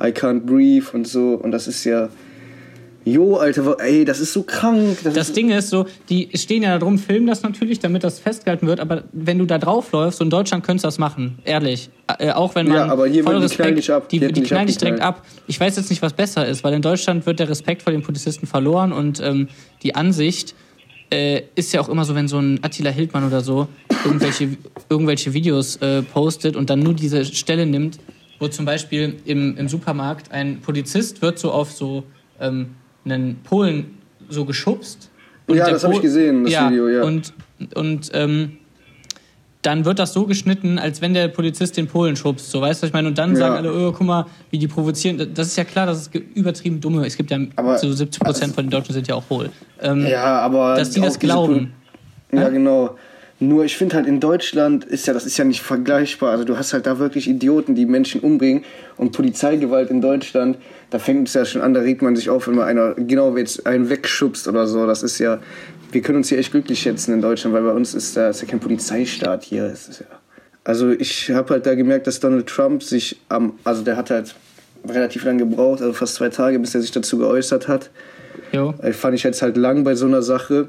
I 0.00 0.08
can't 0.10 0.40
breathe 0.40 0.86
und 0.92 1.06
so 1.06 1.34
und 1.34 1.50
das 1.50 1.66
ist 1.68 1.84
ja, 1.84 2.08
jo, 3.04 3.36
Alter, 3.36 3.76
ey, 3.80 4.04
das 4.04 4.18
ist 4.20 4.32
so 4.32 4.42
krank. 4.44 4.96
Das, 5.04 5.12
Das 5.14 5.28
ist, 5.28 5.36
Ding 5.36 5.50
ist 5.50 5.68
so, 5.68 5.86
die 6.08 6.30
stehen 6.34 6.62
ja 6.62 6.70
da 6.72 6.78
drum, 6.78 6.98
filmen 6.98 7.26
das 7.26 7.42
natürlich, 7.42 7.78
damit 7.80 8.02
das 8.02 8.18
festgehalten 8.18 8.66
wird, 8.66 8.80
aber 8.80 9.04
wenn 9.12 9.38
du 9.38 9.44
da 9.44 9.58
draufläufst, 9.58 10.18
so 10.18 10.24
in 10.24 10.30
Deutschland 10.30 10.64
könntest 10.64 10.84
du 10.84 10.86
das 10.88 10.98
machen, 10.98 11.38
ehrlich. 11.44 11.90
Äh, 12.18 12.30
auch 12.32 12.54
wenn 12.54 12.66
man. 12.68 12.76
Ja, 12.76 12.86
aber 12.86 13.06
hier 13.06 13.24
werden 13.26 13.46
die 13.46 13.54
knallen 13.54 13.76
dich 13.76 13.90
ab. 13.92 14.08
Die, 14.08 14.20
Die 14.20 14.32
die, 14.32 14.42
knallen 14.42 14.66
dich 14.66 14.78
direkt 14.78 15.00
ab. 15.00 15.22
Ich 15.46 15.58
weiß 15.58 15.76
jetzt 15.76 15.90
nicht, 15.90 16.02
was 16.02 16.12
besser 16.12 16.46
ist, 16.46 16.62
weil 16.64 16.72
in 16.74 16.82
Deutschland 16.82 17.26
wird 17.26 17.40
der 17.40 17.48
Respekt 17.48 17.82
vor 17.82 17.92
den 17.92 18.02
Polizisten 18.02 18.46
verloren 18.46 18.92
und 18.92 19.20
ähm, 19.22 19.48
die 19.82 19.94
Ansicht 19.94 20.54
äh, 21.10 21.42
ist 21.54 21.72
ja 21.72 21.80
auch 21.80 21.88
immer 21.88 22.04
so, 22.04 22.14
wenn 22.14 22.28
so 22.28 22.38
ein 22.38 22.58
Attila 22.62 22.90
Hildmann 22.90 23.26
oder 23.26 23.40
so 23.40 23.68
irgendwelche, 24.04 24.56
irgendwelche 24.88 25.32
Videos 25.32 25.76
äh, 25.76 26.02
postet 26.02 26.56
und 26.56 26.70
dann 26.70 26.80
nur 26.80 26.94
diese 26.94 27.24
Stelle 27.24 27.66
nimmt, 27.66 27.98
wo 28.38 28.48
zum 28.48 28.64
Beispiel 28.64 29.16
im, 29.24 29.56
im 29.56 29.68
Supermarkt 29.68 30.32
ein 30.32 30.60
Polizist 30.60 31.22
wird 31.22 31.38
so 31.38 31.52
auf 31.52 31.72
so 31.72 32.04
ähm, 32.40 32.70
einen 33.04 33.36
Polen 33.44 33.98
so 34.28 34.44
geschubst. 34.44 35.10
Ja, 35.48 35.70
das 35.70 35.84
hab 35.84 35.92
ich 35.92 36.00
gesehen, 36.00 36.44
das 36.44 36.70
Video, 36.70 36.88
ja. 36.88 37.02
Und, 37.02 37.32
und 37.74 38.10
ähm, 38.14 38.58
dann 39.64 39.84
wird 39.84 39.98
das 39.98 40.12
so 40.12 40.26
geschnitten, 40.26 40.78
als 40.78 41.00
wenn 41.00 41.14
der 41.14 41.28
Polizist 41.28 41.76
den 41.76 41.86
Polen 41.86 42.16
schubst. 42.16 42.50
So, 42.50 42.60
weißt 42.60 42.82
du, 42.82 42.86
ich 42.86 42.92
meine? 42.92 43.08
Und 43.08 43.18
dann 43.18 43.30
Ja. 43.32 43.36
sagen 43.36 43.54
alle, 43.56 43.72
oh, 43.72 43.92
guck 43.92 44.06
mal, 44.06 44.26
wie 44.50 44.58
die 44.58 44.68
provozieren. 44.68 45.30
Das 45.34 45.46
ist 45.48 45.56
ja 45.56 45.64
klar, 45.64 45.86
das 45.86 46.02
ist 46.02 46.14
übertrieben 46.34 46.80
dumme. 46.80 47.06
Es 47.06 47.16
gibt 47.16 47.30
ja 47.30 47.38
Aber- 47.56 47.78
so 47.78 47.90
70 47.92 48.22
Prozent 48.22 48.54
von 48.54 48.64
den 48.66 48.70
Deutschen 48.70 48.92
sind 48.92 49.08
ja 49.08 49.14
auch 49.14 49.24
hohl. 49.30 49.50
Ähm, 49.80 50.06
ja, 50.06 50.38
aber. 50.40 50.74
dass 50.76 50.90
die 50.90 51.00
das 51.00 51.18
glauben. 51.18 51.72
Pol- 52.30 52.40
Ja, 52.40 52.48
genau. 52.48 52.96
Nur 53.40 53.64
ich 53.64 53.76
finde 53.76 53.96
halt 53.96 54.06
in 54.06 54.20
Deutschland 54.20 54.84
ist 54.84 55.06
ja, 55.06 55.12
das 55.12 55.26
ist 55.26 55.36
ja 55.36 55.44
nicht 55.44 55.60
vergleichbar. 55.60 56.30
Also 56.30 56.44
du 56.44 56.56
hast 56.56 56.72
halt 56.72 56.86
da 56.86 56.98
wirklich 57.00 57.28
Idioten, 57.28 57.74
die 57.74 57.84
Menschen 57.84 58.20
umbringen 58.20 58.62
und 58.96 59.10
Polizeigewalt 59.12 59.90
in 59.90 60.00
Deutschland, 60.00 60.56
da 60.90 60.98
fängt 61.00 61.26
es 61.28 61.34
ja 61.34 61.44
schon 61.44 61.60
an, 61.60 61.74
da 61.74 61.80
regt 61.80 62.00
man 62.00 62.14
sich 62.14 62.30
auf, 62.30 62.46
wenn 62.46 62.54
mal 62.54 62.66
einer 62.66 62.94
genau 62.94 63.36
jetzt 63.36 63.66
einen 63.66 63.90
wegschubst 63.90 64.46
oder 64.46 64.66
so. 64.68 64.86
Das 64.86 65.02
ist 65.02 65.18
ja, 65.18 65.40
wir 65.94 66.02
können 66.02 66.18
uns 66.18 66.28
hier 66.28 66.38
echt 66.38 66.50
glücklich 66.50 66.80
schätzen 66.80 67.14
in 67.14 67.22
Deutschland, 67.22 67.54
weil 67.54 67.62
bei 67.62 67.72
uns 67.72 67.94
ist 67.94 68.16
da 68.16 68.28
ist 68.28 68.42
ja 68.42 68.48
kein 68.48 68.60
Polizeistaat 68.60 69.44
hier. 69.44 69.68
Ja, 69.68 70.06
also 70.64 70.90
ich 70.90 71.30
habe 71.30 71.54
halt 71.54 71.66
da 71.66 71.74
gemerkt, 71.74 72.06
dass 72.06 72.20
Donald 72.20 72.46
Trump 72.46 72.82
sich 72.82 73.20
am, 73.28 73.58
also 73.64 73.82
der 73.82 73.96
hat 73.96 74.10
halt 74.10 74.34
relativ 74.86 75.24
lange 75.24 75.38
gebraucht, 75.38 75.80
also 75.80 75.92
fast 75.92 76.14
zwei 76.14 76.28
Tage, 76.28 76.58
bis 76.58 76.74
er 76.74 76.80
sich 76.80 76.90
dazu 76.90 77.18
geäußert 77.18 77.68
hat. 77.68 77.90
Jo. 78.52 78.74
Äh, 78.82 78.92
Fand 78.92 79.14
ich 79.14 79.22
jetzt 79.22 79.42
halt 79.42 79.56
lang 79.56 79.84
bei 79.84 79.94
so 79.94 80.06
einer 80.06 80.22
Sache, 80.22 80.68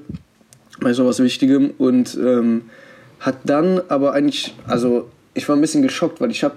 bei 0.80 0.94
sowas 0.94 1.20
Wichtigem 1.20 1.72
und 1.78 2.16
ähm, 2.16 2.64
hat 3.20 3.38
dann 3.46 3.82
aber 3.88 4.14
eigentlich, 4.14 4.54
also 4.68 5.10
ich 5.34 5.48
war 5.50 5.56
ein 5.56 5.62
bisschen 5.62 5.82
geschockt, 5.82 6.22
weil 6.22 6.32
ich 6.32 6.44
habe, 6.44 6.56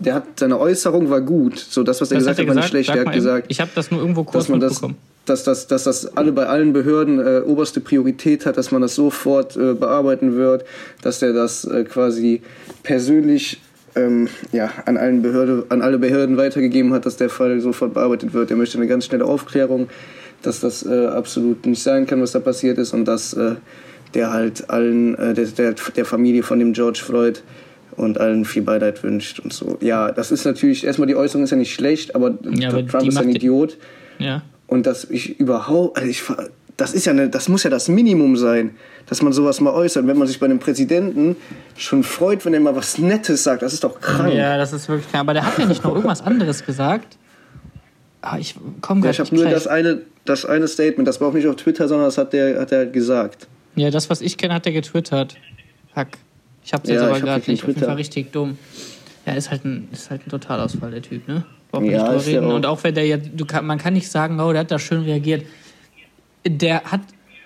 der 0.00 0.14
hat, 0.14 0.24
seine 0.38 0.58
Äußerung 0.58 1.10
war 1.10 1.20
gut, 1.20 1.58
so 1.58 1.82
das, 1.82 2.00
was 2.00 2.10
er 2.10 2.16
Was 2.16 2.22
gesagt 2.22 2.38
hat 2.40 2.48
war 2.48 2.54
nicht 2.54 2.68
schlecht. 2.68 2.88
Sag 2.88 2.96
Er 2.96 3.06
hat 3.06 3.14
gesagt, 3.14 3.46
Ich 3.48 3.60
habe 3.60 3.70
das 3.74 3.90
nur 3.90 4.00
irgendwo 4.00 4.24
kurz 4.24 4.44
dass 4.44 4.48
man 4.48 4.60
das, 4.60 4.80
dass 5.26 5.44
das, 5.44 5.66
dass 5.66 5.84
das 5.84 6.16
alle 6.16 6.32
bei 6.32 6.46
allen 6.46 6.72
Behörden 6.72 7.20
äh, 7.20 7.42
oberste 7.44 7.80
Priorität 7.80 8.46
hat, 8.46 8.56
dass 8.56 8.70
man 8.72 8.82
das 8.82 8.94
sofort 8.94 9.56
äh, 9.56 9.74
bearbeiten 9.74 10.34
wird, 10.34 10.64
dass 11.02 11.22
er 11.22 11.32
das 11.32 11.64
äh, 11.64 11.84
quasi 11.84 12.42
persönlich 12.82 13.60
ähm, 13.94 14.28
ja, 14.52 14.70
an, 14.86 14.96
allen 14.96 15.22
Behörde, 15.22 15.66
an 15.68 15.82
alle 15.82 15.98
Behörden 15.98 16.36
weitergegeben 16.36 16.92
hat, 16.92 17.06
dass 17.06 17.16
der 17.16 17.28
Fall 17.28 17.60
sofort 17.60 17.94
bearbeitet 17.94 18.32
wird. 18.32 18.50
Er 18.50 18.56
möchte 18.56 18.78
eine 18.78 18.86
ganz 18.86 19.06
schnelle 19.06 19.26
Aufklärung, 19.26 19.88
dass 20.42 20.60
das 20.60 20.86
äh, 20.86 21.06
absolut 21.06 21.66
nicht 21.66 21.82
sein 21.82 22.06
kann, 22.06 22.22
was 22.22 22.32
da 22.32 22.40
passiert 22.40 22.78
ist 22.78 22.94
und 22.94 23.04
dass 23.04 23.34
äh, 23.34 23.56
der 24.14 24.32
halt 24.32 24.70
allen, 24.70 25.16
äh, 25.16 25.34
der, 25.34 25.46
der, 25.46 25.74
der 25.94 26.04
Familie 26.04 26.42
von 26.42 26.58
dem 26.58 26.72
George 26.72 27.00
Floyd 27.04 27.42
und 27.96 28.18
allen 28.18 28.44
viel 28.44 28.62
Beileid 28.62 29.02
wünscht 29.02 29.40
und 29.40 29.52
so. 29.52 29.78
Ja, 29.80 30.12
das 30.12 30.30
ist 30.30 30.44
natürlich, 30.44 30.84
erstmal 30.84 31.08
die 31.08 31.16
Äußerung 31.16 31.44
ist 31.44 31.50
ja 31.50 31.56
nicht 31.56 31.74
schlecht, 31.74 32.14
aber, 32.14 32.38
Ja, 32.50 32.70
aber 32.70 32.86
Trump 32.86 33.06
ist 33.06 33.18
ein 33.18 33.30
Idiot. 33.30 33.76
Ja. 34.18 34.42
Und 34.66 34.86
dass 34.86 35.04
ich 35.04 35.40
überhaupt, 35.40 35.98
also 35.98 36.08
ich, 36.08 36.22
das 36.76 36.94
ist 36.94 37.04
ja 37.04 37.12
eine, 37.12 37.28
das 37.28 37.48
muss 37.48 37.64
ja 37.64 37.70
das 37.70 37.88
Minimum 37.88 38.36
sein, 38.36 38.76
dass 39.06 39.20
man 39.22 39.32
sowas 39.32 39.60
mal 39.60 39.72
äußert. 39.72 40.06
Wenn 40.06 40.16
man 40.16 40.28
sich 40.28 40.38
bei 40.38 40.46
einem 40.46 40.58
Präsidenten 40.58 41.36
schon 41.76 42.02
freut, 42.04 42.44
wenn 42.44 42.54
er 42.54 42.60
mal 42.60 42.76
was 42.76 42.98
Nettes 42.98 43.42
sagt, 43.42 43.62
das 43.62 43.72
ist 43.72 43.84
doch 43.84 44.00
krank. 44.00 44.32
ja, 44.32 44.56
das 44.56 44.72
ist 44.72 44.88
wirklich 44.88 45.08
klar. 45.08 45.20
Aber 45.22 45.34
der 45.34 45.44
hat 45.44 45.58
ja 45.58 45.66
nicht 45.66 45.82
noch 45.84 45.94
irgendwas 45.94 46.22
anderes 46.22 46.64
gesagt. 46.64 47.18
Ah, 48.22 48.38
ich 48.38 48.54
komme 48.80 49.04
Ja, 49.04 49.10
ich 49.10 49.20
habe 49.20 49.34
nur 49.34 49.46
das 49.46 49.66
eine, 49.66 50.02
das 50.24 50.44
eine 50.44 50.68
Statement, 50.68 51.08
das 51.08 51.20
war 51.20 51.28
auch 51.28 51.32
nicht 51.32 51.48
auf 51.48 51.56
Twitter, 51.56 51.88
sondern 51.88 52.06
das 52.06 52.18
hat 52.18 52.32
der, 52.32 52.60
hat 52.60 52.70
er 52.72 52.78
halt 52.78 52.92
gesagt. 52.92 53.48
Ja, 53.76 53.90
das, 53.90 54.10
was 54.10 54.20
ich 54.20 54.36
kenne, 54.36 54.54
hat 54.54 54.66
er 54.66 54.72
getwittert. 54.72 55.36
Hack. 55.94 56.18
Ich 56.64 56.72
hab's 56.72 56.88
jetzt 56.88 57.00
Ja, 57.00 57.08
aber 57.08 57.20
gerade 57.20 57.38
nicht 57.40 57.48
nicht. 57.48 57.62
Auf 57.62 57.68
jeden 57.68 57.74
Twitter. 57.78 57.86
Fall 57.86 57.96
richtig 57.96 58.32
dumm. 58.32 58.58
Ja, 59.26 59.34
ist 59.34 59.50
halt 59.50 59.64
ein, 59.64 59.88
ist 59.92 60.10
halt 60.10 60.26
ein 60.26 60.30
Totalausfall, 60.30 60.90
der 60.90 61.02
Typ, 61.02 61.26
ne? 61.28 61.44
Braucht 61.70 61.82
man 61.82 61.90
Ja, 61.92 61.98
nicht 62.12 62.26
drüber 62.26 62.26
reden. 62.26 62.50
auch. 62.50 62.54
Und 62.54 62.66
auch 62.66 62.84
wenn 62.84 62.94
der 62.94 63.06
ja, 63.06 63.16
du 63.16 63.44
kann, 63.44 63.66
man 63.66 63.78
kann 63.78 63.94
nicht 63.94 64.10
sagen, 64.10 64.40
oh, 64.40 64.50
der 64.52 64.60
hat 64.62 64.70
da 64.70 64.78
schön 64.78 65.02
reagiert. 65.02 65.44
Der 66.46 66.82
hat 66.84 67.00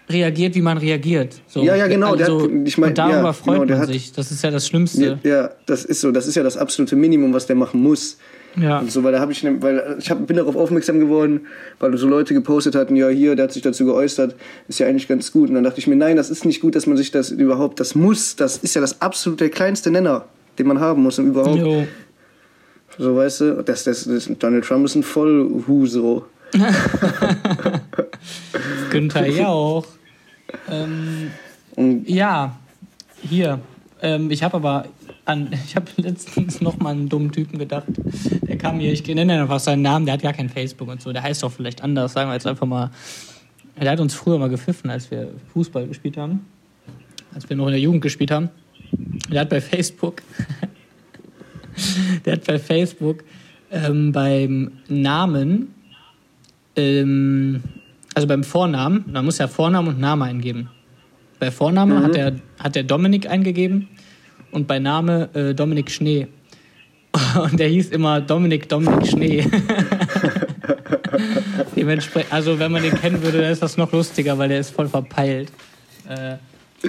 reagiert, 0.09 0.55
wie 0.55 0.61
man 0.63 0.79
reagiert. 0.79 1.41
So. 1.49 1.63
Ja, 1.65 1.75
ja, 1.77 1.87
genau, 1.89 2.13
Also, 2.15 2.43
hat- 2.43 2.51
ich 2.67 2.79
mein, 2.79 2.91
und 2.91 2.99
darüber 2.99 3.17
ja, 3.23 3.33
freut 3.33 3.61
genau, 3.63 3.73
man 3.73 3.79
hat- 3.81 3.89
sich. 3.89 4.13
Das 4.13 4.31
ist 4.31 4.43
ja 4.45 4.51
das 4.51 4.67
Schlimmste. 4.67 5.19
Ja, 5.23 5.31
ja, 5.31 5.51
das 5.67 5.85
ist 5.85 6.01
so, 6.01 6.11
das 6.13 6.27
ist 6.27 6.35
ja 6.35 6.43
das 6.43 6.57
absolute 6.57 6.95
Minimum, 6.97 7.33
was 7.33 7.47
der 7.47 7.57
machen 7.57 7.83
muss. 7.83 8.19
Ja. 8.57 8.79
Und 8.79 8.91
so, 8.93 9.03
weil 9.03 9.13
da 9.13 9.21
habe 9.21 9.33
ich, 9.33 9.43
ne- 9.43 9.61
weil 9.63 9.97
ich 9.99 10.11
hab, 10.11 10.27
bin 10.27 10.37
darauf 10.37 10.55
aufmerksam 10.57 11.01
geworden, 11.01 11.47
weil 11.81 11.97
so 11.99 12.07
Leute 12.09 12.35
gepostet 12.35 12.75
hatten, 12.77 12.95
ja 12.95 13.09
hier, 13.09 13.35
der 13.35 13.45
hat 13.45 13.53
sich 13.53 13.63
dazu 13.63 13.85
geäußert, 13.85 14.35
ist 14.69 14.79
ja 14.79 14.87
eigentlich 14.87 15.09
ganz 15.09 15.33
gut. 15.33 15.49
Und 15.49 15.57
dann 15.57 15.65
dachte 15.65 15.81
ich 15.81 15.87
mir, 15.89 15.97
nein, 15.97 16.17
das 16.17 16.31
ist 16.31 16.45
nicht 16.45 16.61
gut, 16.61 16.77
dass 16.77 16.87
man 16.87 16.97
sich 16.97 17.11
das 17.11 17.31
überhaupt, 17.31 17.81
das 17.81 17.95
muss, 17.97 18.37
das 18.37 18.57
ist 18.59 18.75
ja 18.75 18.81
das 18.81 19.01
absolut 19.01 19.41
der 19.41 19.51
kleinste 19.51 19.91
Nenner, 19.91 20.27
den 20.59 20.69
man 20.69 20.79
haben 20.79 21.03
muss, 21.03 21.19
um 21.19 21.29
überhaupt, 21.29 21.59
Jo. 21.59 21.85
so 22.97 23.17
weißt 23.17 23.41
du, 23.41 23.63
das, 23.65 23.83
das, 23.85 24.05
das, 24.05 24.31
Donald 24.39 24.65
Trump 24.65 24.85
ist 24.85 24.95
ein 24.95 25.03
Vollhuso. 25.03 26.27
Günther 28.91 29.27
Jauch. 29.29 29.87
ähm, 30.71 31.31
Und 31.75 32.09
ja, 32.09 32.57
hier. 33.23 33.59
Ähm, 34.03 34.31
ich 34.31 34.43
habe 34.43 34.57
aber 34.57 34.85
an, 35.25 35.49
ich 35.67 35.77
habe 35.77 35.87
letztens 35.97 36.61
noch 36.61 36.79
mal 36.79 36.91
einen 36.91 37.09
dummen 37.09 37.33
Typen 37.33 37.59
gedacht. 37.59 37.87
Der 38.43 38.59
kam 38.59 38.79
hier, 38.79 38.93
ich 38.93 39.07
nenne 39.07 39.41
einfach 39.41 39.61
seinen 39.61 39.83
Namen, 39.83 40.07
der 40.07 40.15
hat 40.15 40.23
gar 40.23 40.33
kein 40.33 40.49
Facebook 40.49 40.89
und 40.89 41.01
so. 41.01 41.13
Der 41.13 41.23
heißt 41.23 41.43
doch 41.43 41.53
vielleicht 41.53 41.83
anders, 41.83 42.13
sagen 42.13 42.31
wir 42.31 42.35
jetzt 42.35 42.47
einfach 42.47 42.67
mal. 42.67 42.91
Der 43.81 43.91
hat 43.91 44.01
uns 44.01 44.15
früher 44.15 44.39
mal 44.39 44.49
gepfiffen, 44.49 44.91
als 44.91 45.11
wir 45.11 45.33
Fußball 45.53 45.89
gespielt 45.89 46.17
haben. 46.17 46.47
Als 47.35 47.49
wir 47.49 47.57
noch 47.57 47.67
in 47.67 47.73
der 47.73 47.81
Jugend 47.81 48.03
gespielt 48.03 48.31
haben. 48.31 48.51
Der 49.31 49.41
hat 49.41 49.49
bei 49.49 49.61
Facebook, 49.61 50.23
der 52.25 52.35
hat 52.35 52.45
bei 52.45 52.59
Facebook 52.59 53.25
ähm, 53.73 54.13
beim 54.13 54.73
Namen, 54.89 55.75
ähm, 56.77 57.63
also 58.15 58.29
beim 58.29 58.45
Vornamen, 58.45 59.05
man 59.11 59.25
muss 59.25 59.39
ja 59.39 59.49
Vornamen 59.49 59.89
und 59.89 59.99
Name 59.99 60.27
eingeben. 60.27 60.71
Bei 61.41 61.51
Vorname 61.51 62.01
hat, 62.03 62.15
er, 62.15 62.37
hat 62.61 62.77
er 62.77 62.85
Dominik 62.85 63.29
eingegeben 63.29 63.89
und 64.55 64.67
bei 64.67 64.79
Name 64.79 65.29
äh, 65.35 65.55
Dominik 65.55 65.91
Schnee. 65.91 66.29
Und 67.41 67.61
der 67.61 67.69
hieß 67.69 67.91
immer 67.91 68.21
Dominik 68.21 68.69
Dominik 68.69 69.07
Schnee. 69.07 69.47
Dementsprechend, 71.77 72.33
also 72.33 72.59
wenn 72.59 72.73
man 72.73 72.83
den 72.83 73.01
kennen 73.01 73.23
würde, 73.23 73.41
dann 73.41 73.53
ist 73.53 73.63
das 73.63 73.77
noch 73.77 73.93
lustiger, 73.93 74.37
weil 74.37 74.49
der 74.49 74.59
ist 74.59 74.71
voll 74.71 74.89
verpeilt. 74.89 75.53
Äh, 76.09 76.37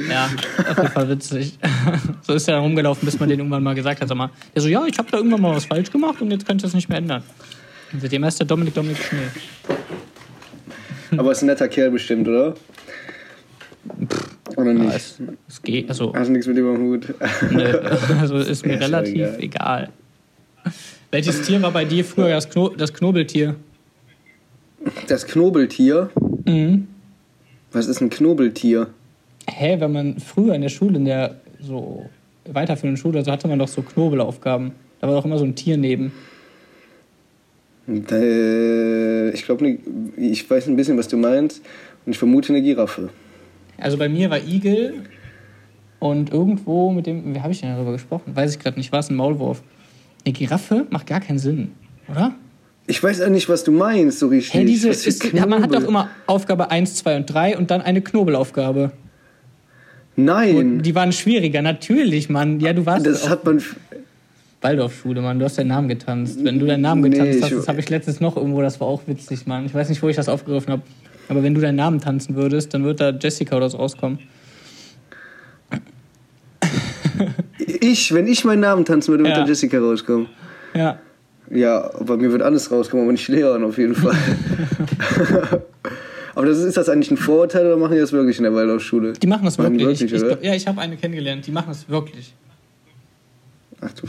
ja, 0.10 0.30
auf 0.68 0.78
jeden 0.78 0.92
Fall 0.92 1.10
witzig. 1.10 1.58
so 2.22 2.34
ist 2.34 2.48
er 2.48 2.56
dann 2.56 2.64
rumgelaufen, 2.64 3.06
bis 3.06 3.20
man 3.20 3.30
den 3.30 3.40
irgendwann 3.40 3.64
mal 3.64 3.76
gesagt 3.76 4.02
hat. 4.02 4.08
Sag 4.08 4.18
mal, 4.18 4.32
der 4.54 4.62
so, 4.62 4.68
ja, 4.68 4.84
ich 4.86 4.98
habe 4.98 5.10
da 5.12 5.18
irgendwann 5.18 5.42
mal 5.42 5.56
was 5.56 5.66
falsch 5.66 5.92
gemacht 5.92 6.22
und 6.22 6.32
jetzt 6.32 6.48
könnt 6.48 6.64
ihr 6.64 6.68
es 6.68 6.74
nicht 6.74 6.90
mehr 6.90 6.98
ändern. 6.98 7.24
Und 7.94 8.02
seitdem 8.02 8.26
heißt 8.26 8.40
der 8.40 8.48
Dominik 8.48 8.74
Dominik 8.74 8.98
Schnee. 8.98 9.78
Aber 11.18 11.32
ist 11.32 11.44
ein 11.44 11.48
netter 11.48 11.68
Kerl 11.68 11.92
bestimmt, 11.92 12.28
oder? 12.28 12.56
Oder 14.58 14.72
Ja, 14.74 14.80
nicht? 14.84 14.96
es, 14.96 15.18
es 15.48 15.62
geht, 15.62 15.90
also, 15.90 16.14
Hast 16.16 16.28
du 16.28 16.32
nichts 16.34 16.48
mit 16.48 16.58
am 16.58 16.78
Hut? 16.80 17.14
ne, 17.52 17.82
also 18.20 18.38
ist 18.38 18.66
mir 18.66 18.74
ja 18.80 18.80
relativ 18.80 19.22
egal. 19.38 19.40
egal. 19.40 19.90
Welches 21.12 21.42
Tier 21.44 21.62
war 21.62 21.72
bei 21.72 21.86
dir 21.86 22.04
früher 22.04 22.30
das, 22.30 22.50
Kno 22.50 22.70
das 22.70 22.94
Knobeltier? 22.94 23.56
Das 25.08 25.26
Knobeltier? 25.26 26.10
Mhm. 26.46 26.88
Was 27.72 27.88
ist 27.88 28.02
ein 28.02 28.10
Knobeltier? 28.10 28.88
Hä, 29.50 29.78
wenn 29.80 29.92
man 29.92 30.20
früher 30.20 30.54
in 30.56 30.62
der 30.62 30.70
Schule, 30.70 30.98
in 30.98 31.06
der 31.06 31.36
so 31.62 32.10
weiterführenden 32.52 32.98
Schule, 32.98 33.24
so 33.24 33.32
hatte 33.32 33.48
man 33.48 33.60
doch 33.60 33.68
so 33.68 33.82
Knobelaufgaben. 33.82 34.72
Da 35.02 35.08
war 35.08 35.16
doch 35.16 35.26
immer 35.26 35.38
so 35.38 35.46
ein 35.46 35.56
Tier 35.56 35.78
neben. 35.78 36.12
Äh, 37.88 39.30
Ich 39.32 39.46
glaube, 39.46 39.78
ich 40.18 40.50
weiß 40.50 40.68
ein 40.68 40.76
bisschen, 40.76 40.98
was 40.98 41.08
du 41.08 41.18
meinst. 41.18 41.62
Und 42.06 42.12
ich 42.12 42.18
vermute 42.18 42.50
eine 42.54 42.62
Giraffe. 42.62 43.10
Also 43.78 43.98
bei 43.98 44.10
mir 44.10 44.30
war 44.30 44.40
Igel 44.40 44.94
und 46.00 46.32
irgendwo 46.32 46.92
mit 46.92 47.06
dem, 47.08 47.34
wie 47.36 47.42
habe 47.42 47.52
ich 47.52 47.62
denn 47.62 47.70
darüber 47.76 47.92
gesprochen? 47.92 48.36
Weiß 48.36 48.54
ich 48.54 48.60
gerade 48.60 48.78
nicht, 48.78 48.92
war 48.92 49.00
es 49.00 49.10
ein 49.10 49.16
Maulwurf? 49.16 49.62
Eine 50.26 50.34
Giraffe 50.34 50.86
macht 50.90 51.08
gar 51.08 51.20
keinen 51.20 51.40
Sinn, 51.40 51.72
oder? 52.10 52.34
Ich 52.88 53.02
weiß 53.02 53.22
auch 53.22 53.30
nicht, 53.30 53.50
was 53.50 53.64
du 53.64 53.72
meinst, 53.72 54.20
so 54.20 54.28
richtig. 54.28 54.54
Hey, 54.54 54.66
diese, 54.66 54.90
ist, 54.90 55.34
man 55.34 55.64
hat 55.64 55.74
doch 55.74 55.84
immer 55.88 56.10
Aufgabe 56.28 56.70
1, 56.70 56.96
2 56.96 57.18
und 57.18 57.26
3 57.26 57.58
und 57.58 57.72
dann 57.72 57.82
eine 57.82 58.02
Knobelaufgabe. 58.02 58.92
Nein, 60.16 60.56
Und 60.56 60.82
die 60.84 60.96
waren 60.96 61.12
schwieriger, 61.12 61.62
natürlich, 61.62 62.30
Mann. 62.30 62.60
Ja, 62.60 62.74
du 62.74 62.86
warst 62.86 63.06
das 63.06 63.28
hat 63.28 63.44
man. 63.44 63.62
Waldorfschule, 64.62 65.22
Mann. 65.22 65.38
Du 65.40 65.46
hast 65.46 65.58
deinen 65.58 65.68
Namen 65.68 65.88
getanzt. 65.90 66.44
Wenn 66.44 66.58
du 66.58 66.66
deinen 66.66 66.82
Namen 66.82 67.02
Nee, 67.02 67.10
getanzt 67.10 67.44
hast, 67.44 67.52
ich- 67.52 67.58
das 67.58 67.68
habe 67.68 67.80
ich 67.80 67.90
letztens 67.90 68.20
noch 68.22 68.38
irgendwo, 68.38 68.62
das 68.62 68.80
war 68.80 68.88
auch 68.88 69.02
witzig, 69.08 69.46
Mann. 69.46 69.66
Ich 69.66 69.74
weiß 69.74 69.90
nicht, 69.90 70.02
wo 70.02 70.08
ich 70.10 70.16
das 70.16 70.30
aufgegriffen 70.30 70.72
habe. 70.72 70.82
Aber 71.28 71.42
wenn 71.44 71.54
du 71.56 71.62
deinen 71.62 71.76
Namen 71.76 72.00
tanzen 72.00 72.36
würdest, 72.36 72.74
dann 72.74 72.84
wird 72.84 73.00
da 73.00 73.10
Jessica 73.10 73.56
oder 73.58 73.70
so 73.70 73.78
rauskommen. 73.78 74.20
Ich, 77.58 78.14
wenn 78.14 78.28
ich 78.28 78.44
meinen 78.44 78.60
Namen 78.62 78.86
tanzen 78.86 79.12
würde, 79.12 79.24
würde 79.24 79.36
Ja. 79.38 79.44
da 79.44 79.48
Jessica 79.48 79.80
rauskommen. 79.80 80.28
Ja. 80.74 81.00
Ja, 81.50 81.90
bei 82.02 82.18
mir 82.18 82.32
wird 82.32 82.42
alles 82.42 82.72
rauskommen, 82.72 83.06
aber 83.06 83.12
nicht 83.12 83.28
Leon 83.28 83.64
auf 83.64 83.78
jeden 83.78 83.94
Fall. 83.96 84.16
aber 86.36 86.46
das 86.48 86.58
ist, 86.60 86.76
das 86.76 86.90
eigentlich 86.90 87.12
ein 87.12 87.18
Vorurteil 87.18 87.66
oder 87.68 87.78
machen 87.78 87.94
die 87.94 88.00
das 88.00 88.12
wirklich 88.12 88.38
in 88.38 88.44
der 88.44 88.54
Waldorfschule? 88.54 89.14
Die 89.14 89.28
machen 89.28 89.46
das 89.46 89.58
wirklich. 89.58 89.80
wirklich, 90.02 90.12
ich, 90.14 90.22
glaub- 90.24 90.44
ja, 90.44 90.54
ich 90.56 90.68
habe 90.68 90.82
eine 90.82 90.98
kennengelernt. 90.98 91.46
Die 91.46 91.52
machen 91.52 91.68
das 91.70 91.88
wirklich. 91.88 92.34
Ach 93.82 93.92
du. 93.94 94.08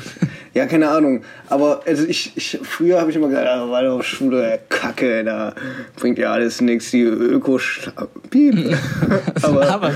Ja, 0.54 0.66
keine 0.66 0.88
Ahnung. 0.88 1.22
Aber 1.48 1.82
also 1.86 2.06
ich, 2.06 2.32
ich, 2.36 2.58
früher 2.62 3.00
habe 3.00 3.10
ich 3.10 3.16
immer 3.16 3.28
gesagt, 3.28 3.46
ah, 3.46 3.68
Waldorfschule, 3.70 4.54
äh, 4.54 4.58
Kacke, 4.68 5.24
da 5.24 5.54
bringt 5.96 6.18
ja 6.18 6.32
alles 6.32 6.60
nichts, 6.60 6.90
die 6.90 7.02
öko 7.02 7.60
Piep. 8.30 8.74
aber 9.42 9.92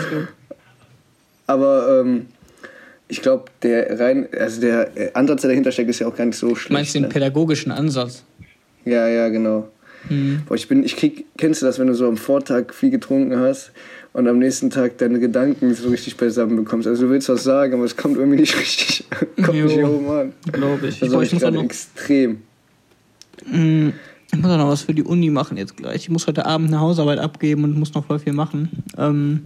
Aber 1.47 2.01
ähm, 2.01 2.27
ich 3.09 3.23
glaube, 3.23 3.45
der 3.63 3.99
rein, 3.99 4.29
also 4.39 4.61
der 4.61 4.91
Ansatz, 5.15 5.43
der 5.43 5.51
dahinter 5.51 5.73
steckt, 5.73 5.91
ist 5.91 6.01
ja 6.01 6.07
auch 6.07 6.17
gar 6.17 6.27
nicht 6.27 6.39
so 6.39 6.55
schlecht. 6.55 6.73
Meinst 6.73 6.95
du 6.95 6.99
den 6.99 7.03
ne? 7.03 7.09
pädagogischen 7.09 7.73
Ansatz? 7.73 8.25
Ja, 8.85 9.09
ja, 9.09 9.29
genau. 9.29 9.69
Hm. 10.09 10.43
Boah, 10.47 10.55
ich 10.55 10.69
bin, 10.69 10.85
ich 10.85 10.97
krieg, 10.97 11.27
kennst 11.37 11.61
du 11.61 11.67
das, 11.67 11.79
wenn 11.79 11.87
du 11.87 11.95
so 11.95 12.09
am 12.09 12.17
Vortag 12.17 12.73
viel 12.73 12.91
getrunken 12.91 13.39
hast 13.39 13.73
und 14.13 14.29
am 14.29 14.39
nächsten 14.39 14.71
Tag 14.71 14.99
deine 14.99 15.21
Gedanken 15.21 15.75
so 15.75 15.89
richtig 15.89 16.17
beisammen 16.17 16.57
bekommst? 16.57 16.89
Also 16.89 17.05
du 17.05 17.11
willst 17.11 17.29
was 17.29 17.45
sagen, 17.45 17.75
aber 17.75 17.85
es 17.85 17.97
kommt 17.97 18.17
irgendwie 18.17 18.41
nicht 18.41 18.57
richtig, 18.61 19.05
kommt 19.37 19.57
Jo. 19.57 19.65
nicht 19.65 19.75
hier 19.75 19.89
oben 19.89 20.11
an. 20.11 20.33
Glaube 20.53 20.89
ich. 20.89 21.01
Das 21.01 21.13
habe 21.13 21.25
ich 21.25 21.33
ich 21.33 21.39
gerade 21.39 21.59
extrem. 21.61 22.43
Mm, 23.47 23.91
ich 24.33 24.39
muss 24.39 24.51
auch 24.51 24.59
noch 24.59 24.69
was 24.69 24.83
für 24.83 24.95
die 24.95 25.03
Uni 25.03 25.31
machen 25.31 25.57
jetzt 25.57 25.77
gleich. 25.77 25.97
Ich 25.97 26.11
muss 26.11 26.27
heute 26.27 26.47
Abend 26.47 26.69
eine 26.69 26.81
Hausarbeit 26.81 27.19
abgeben 27.19 27.65
und 27.65 27.79
muss 27.79 27.95
noch 27.95 28.07
voll 28.07 28.19
viel 28.19 28.33
machen. 28.33 28.69
Ähm, 28.99 29.43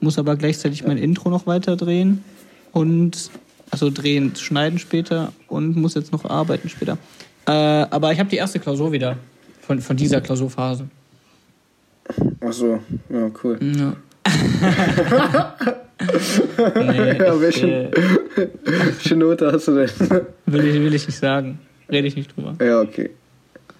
muss 0.00 0.18
aber 0.18 0.36
gleichzeitig 0.36 0.84
mein 0.84 0.96
Intro 0.98 1.28
noch 1.28 1.46
weiter 1.46 1.76
drehen 1.76 2.24
und 2.72 3.30
also 3.70 3.90
drehen, 3.90 4.34
schneiden 4.36 4.78
später 4.78 5.32
und 5.48 5.76
muss 5.76 5.94
jetzt 5.94 6.12
noch 6.12 6.24
arbeiten 6.24 6.68
später. 6.68 6.98
Äh, 7.46 7.52
aber 7.52 8.12
ich 8.12 8.18
habe 8.18 8.28
die 8.30 8.36
erste 8.36 8.58
Klausur 8.58 8.92
wieder 8.92 9.16
von, 9.60 9.80
von 9.80 9.96
dieser 9.96 10.20
Klausurphase. 10.20 10.88
Ach 12.40 12.52
so, 12.52 12.80
ja, 13.08 13.30
cool. 13.42 13.58
Ja. 13.60 13.96
nee, 16.76 17.18
Ja, 17.18 17.40
welche- 17.40 17.90
äh, 17.90 18.48
Welche 18.64 19.16
Note 19.16 19.50
hast 19.52 19.68
du 19.68 19.74
denn? 19.76 19.90
will, 20.46 20.64
ich, 20.66 20.74
will 20.80 20.94
ich 20.94 21.06
nicht 21.06 21.18
sagen. 21.18 21.58
Rede 21.90 22.06
ich 22.08 22.16
nicht 22.16 22.34
drüber. 22.36 22.54
ja, 22.64 22.80
okay. 22.80 23.10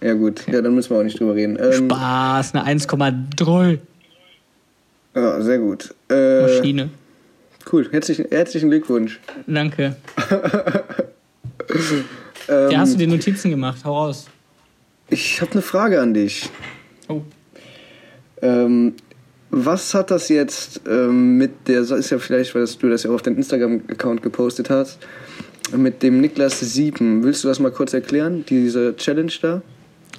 Ja, 0.03 0.15
gut. 0.15 0.47
Ja, 0.51 0.63
dann 0.63 0.75
müssen 0.75 0.91
wir 0.91 0.99
auch 0.99 1.03
nicht 1.03 1.21
drüber 1.21 1.35
reden. 1.35 1.59
Ähm, 1.61 1.73
Spaß, 1.91 2.55
eine 2.55 2.81
1,3 2.81 3.79
ja, 5.15 5.41
sehr 5.43 5.59
gut. 5.59 5.93
Äh, 6.09 6.43
Maschine. 6.43 6.89
cool. 7.73 7.89
Herzlichen, 7.91 8.27
herzlichen 8.31 8.71
Glückwunsch. 8.71 9.19
Danke. 9.47 9.97
Ähm, 12.49 12.71
Ja, 12.71 12.79
hast 12.81 12.95
du 12.95 12.99
dir 12.99 13.07
Notizen 13.07 13.51
gemacht? 13.51 13.85
Hau 13.85 13.97
raus. 13.97 14.27
ich 15.09 15.41
habe 15.41 15.53
eine 15.53 15.63
Frage 15.63 16.01
an 16.01 16.15
dich. 16.15 16.49
Oh. 17.09 17.21
Ähm, 18.43 18.95
was 19.51 19.95
hat 19.95 20.11
das 20.11 20.29
jetzt 20.29 20.83
ähm, 20.89 21.37
mit 21.37 21.67
der, 21.67 21.81
ist 21.81 22.11
ja 22.11 22.19
vielleicht, 22.19 22.55
weil 22.55 22.65
du 22.65 22.89
das 22.89 23.03
ja 23.03 23.11
auch 23.11 23.15
auf 23.15 23.23
deinem 23.23 23.39
Instagram-Account 23.39 24.23
gepostet 24.23 24.71
hast, 24.71 24.99
mit 25.77 26.03
dem 26.03 26.21
Niklas 26.21 26.61
Sieben. 26.61 27.25
Willst 27.25 27.45
du 27.45 27.49
das 27.49 27.59
mal 27.59 27.73
kurz 27.73 27.93
erklären, 27.93 28.45
diese 28.49 28.95
Challenge 28.97 29.33
da? 29.43 29.63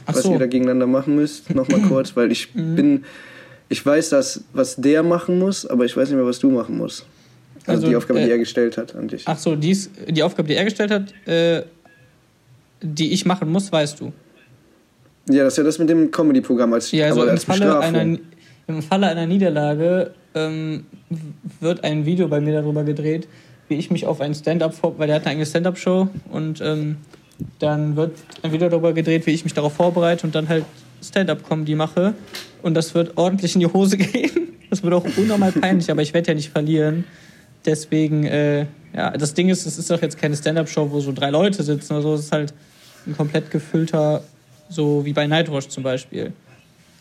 Ach 0.05 0.15
was 0.15 0.23
so. 0.23 0.29
Mhm. 0.29 0.35
ihr 0.35 0.39
da 0.39 0.45
gegeneinander 0.47 0.87
machen 0.87 1.15
müsst? 1.15 1.53
Nochmal 1.53 1.81
kurz, 1.87 2.15
weil 2.15 2.31
ich 2.31 2.51
bin, 2.53 3.05
ich 3.69 3.85
weiß 3.85 4.09
das, 4.09 4.43
was 4.53 4.75
der 4.75 5.03
machen 5.03 5.39
muss, 5.39 5.65
aber 5.65 5.85
ich 5.85 5.95
weiß 5.95 6.09
nicht 6.09 6.17
mehr, 6.17 6.25
was 6.25 6.39
du 6.39 6.51
machen 6.51 6.77
musst. 6.77 7.05
Also, 7.65 7.71
Also, 7.71 7.89
die 7.89 7.95
Aufgabe, 7.95 8.19
die 8.19 8.25
äh, 8.25 8.31
er 8.31 8.37
gestellt 8.37 8.77
hat 8.77 8.95
an 8.95 9.07
dich. 9.07 9.23
Ach 9.25 9.37
so, 9.37 9.55
dies, 9.55 9.89
die 10.09 10.23
Aufgabe, 10.23 10.47
die 10.47 10.55
er 10.55 10.65
gestellt 10.65 10.91
hat, 10.91 11.13
äh, 11.27 11.63
die 12.81 13.13
ich 13.13 13.25
machen 13.25 13.49
muss, 13.49 13.71
weißt 13.71 13.99
du. 13.99 14.11
Ja, 15.29 15.43
das 15.43 15.53
ist 15.53 15.57
ja 15.57 15.63
das 15.63 15.79
mit 15.79 15.89
dem 15.89 16.11
Comedy-Programm 16.11 16.73
als, 16.73 16.91
Ja, 16.91 17.07
also 17.07 17.25
im 17.25 17.37
Falle, 17.37 17.79
einer, 17.79 18.17
im 18.67 18.81
Falle 18.81 19.07
einer 19.07 19.25
Niederlage 19.25 20.11
ähm, 20.33 20.85
wird 21.59 21.83
ein 21.83 22.05
Video 22.05 22.27
bei 22.27 22.41
mir 22.41 22.53
darüber 22.53 22.83
gedreht, 22.83 23.27
wie 23.67 23.75
ich 23.75 23.91
mich 23.91 24.05
auf 24.05 24.21
ein 24.21 24.33
Stand-up 24.33 24.73
vor, 24.73 24.97
weil 24.97 25.07
der 25.07 25.17
hat 25.17 25.23
eine 25.23 25.31
eigene 25.31 25.45
Stand-up-Show 25.45 26.09
und 26.31 26.61
ähm, 26.61 26.97
dann 27.59 27.95
wird 27.95 28.17
ein 28.41 28.51
Video 28.51 28.69
darüber 28.69 28.93
gedreht, 28.93 29.25
wie 29.25 29.31
ich 29.31 29.43
mich 29.43 29.53
darauf 29.53 29.73
vorbereite 29.73 30.25
und 30.25 30.35
dann 30.35 30.49
halt 30.49 30.65
Stand-up-Comedy 31.03 31.75
mache 31.75 32.13
und 32.61 32.73
das 32.73 32.93
wird 32.95 33.17
ordentlich 33.17 33.55
in 33.55 33.61
die 33.61 33.67
Hose 33.67 33.97
gehen. 33.97 34.49
Das 34.69 34.83
wird 34.83 34.93
auch 34.93 35.05
unnormal 35.17 35.51
peinlich, 35.51 35.91
aber 35.91 36.01
ich 36.01 36.13
werde 36.13 36.29
ja 36.29 36.33
nicht 36.33 36.49
verlieren. 36.49 37.03
Deswegen, 37.65 38.25
äh, 38.25 38.65
ja, 38.95 39.11
das 39.11 39.33
Ding 39.33 39.49
ist, 39.49 39.65
es 39.65 39.77
ist 39.77 39.91
doch 39.91 40.01
jetzt 40.01 40.17
keine 40.17 40.35
Stand-up-Show, 40.35 40.89
wo 40.91 40.99
so 40.99 41.11
drei 41.11 41.29
Leute 41.29 41.61
sitzen 41.61 41.93
oder 41.93 42.01
so. 42.01 42.13
Es 42.15 42.21
ist 42.21 42.31
halt 42.31 42.53
ein 43.05 43.15
komplett 43.15 43.51
gefüllter, 43.51 44.23
so 44.71 45.05
wie 45.05 45.13
bei 45.13 45.27
Nightwatch 45.27 45.67
zum 45.67 45.83
Beispiel. 45.83 46.33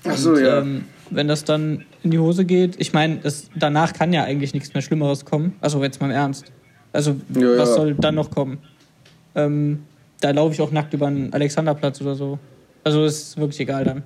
Ach 0.04 0.16
so, 0.16 0.30
Und, 0.30 0.40
ja. 0.42 0.58
ähm, 0.58 0.84
wenn 1.10 1.28
das 1.28 1.44
dann 1.44 1.84
in 2.02 2.10
die 2.10 2.18
Hose 2.18 2.44
geht, 2.44 2.76
ich 2.78 2.92
meine, 2.92 3.20
danach 3.56 3.92
kann 3.92 4.12
ja 4.12 4.24
eigentlich 4.24 4.54
nichts 4.54 4.72
mehr 4.74 4.82
Schlimmeres 4.82 5.24
kommen. 5.24 5.54
Also 5.60 5.82
jetzt 5.82 6.00
mal 6.00 6.06
im 6.06 6.12
Ernst. 6.12 6.46
Also 6.92 7.16
Ja, 7.34 7.58
was 7.58 7.70
ja. 7.70 7.74
soll 7.76 7.94
dann 7.94 8.14
noch 8.14 8.30
kommen? 8.30 8.58
Ähm, 9.34 9.84
da 10.20 10.30
laufe 10.30 10.54
ich 10.54 10.60
auch 10.60 10.70
nackt 10.70 10.92
über 10.94 11.08
den 11.10 11.32
Alexanderplatz 11.32 12.00
oder 12.00 12.14
so. 12.14 12.38
Also 12.84 13.04
ist 13.04 13.36
wirklich 13.36 13.60
egal 13.60 13.84
dann. 13.84 14.02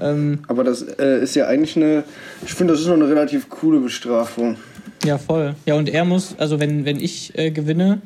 Ähm, 0.00 0.38
aber 0.46 0.62
das 0.64 0.82
äh, 0.82 1.22
ist 1.22 1.34
ja 1.34 1.46
eigentlich 1.48 1.76
eine, 1.76 2.04
ich 2.44 2.54
finde, 2.54 2.72
das 2.72 2.82
ist 2.82 2.86
noch 2.86 2.94
eine 2.94 3.08
relativ 3.08 3.48
coole 3.48 3.80
Bestrafung. 3.80 4.56
ja, 5.04 5.18
voll. 5.18 5.56
Ja, 5.66 5.74
und 5.74 5.88
er 5.88 6.04
muss, 6.04 6.36
also 6.38 6.60
wenn, 6.60 6.84
wenn 6.84 7.00
ich 7.00 7.36
äh, 7.36 7.50
gewinne, 7.50 8.00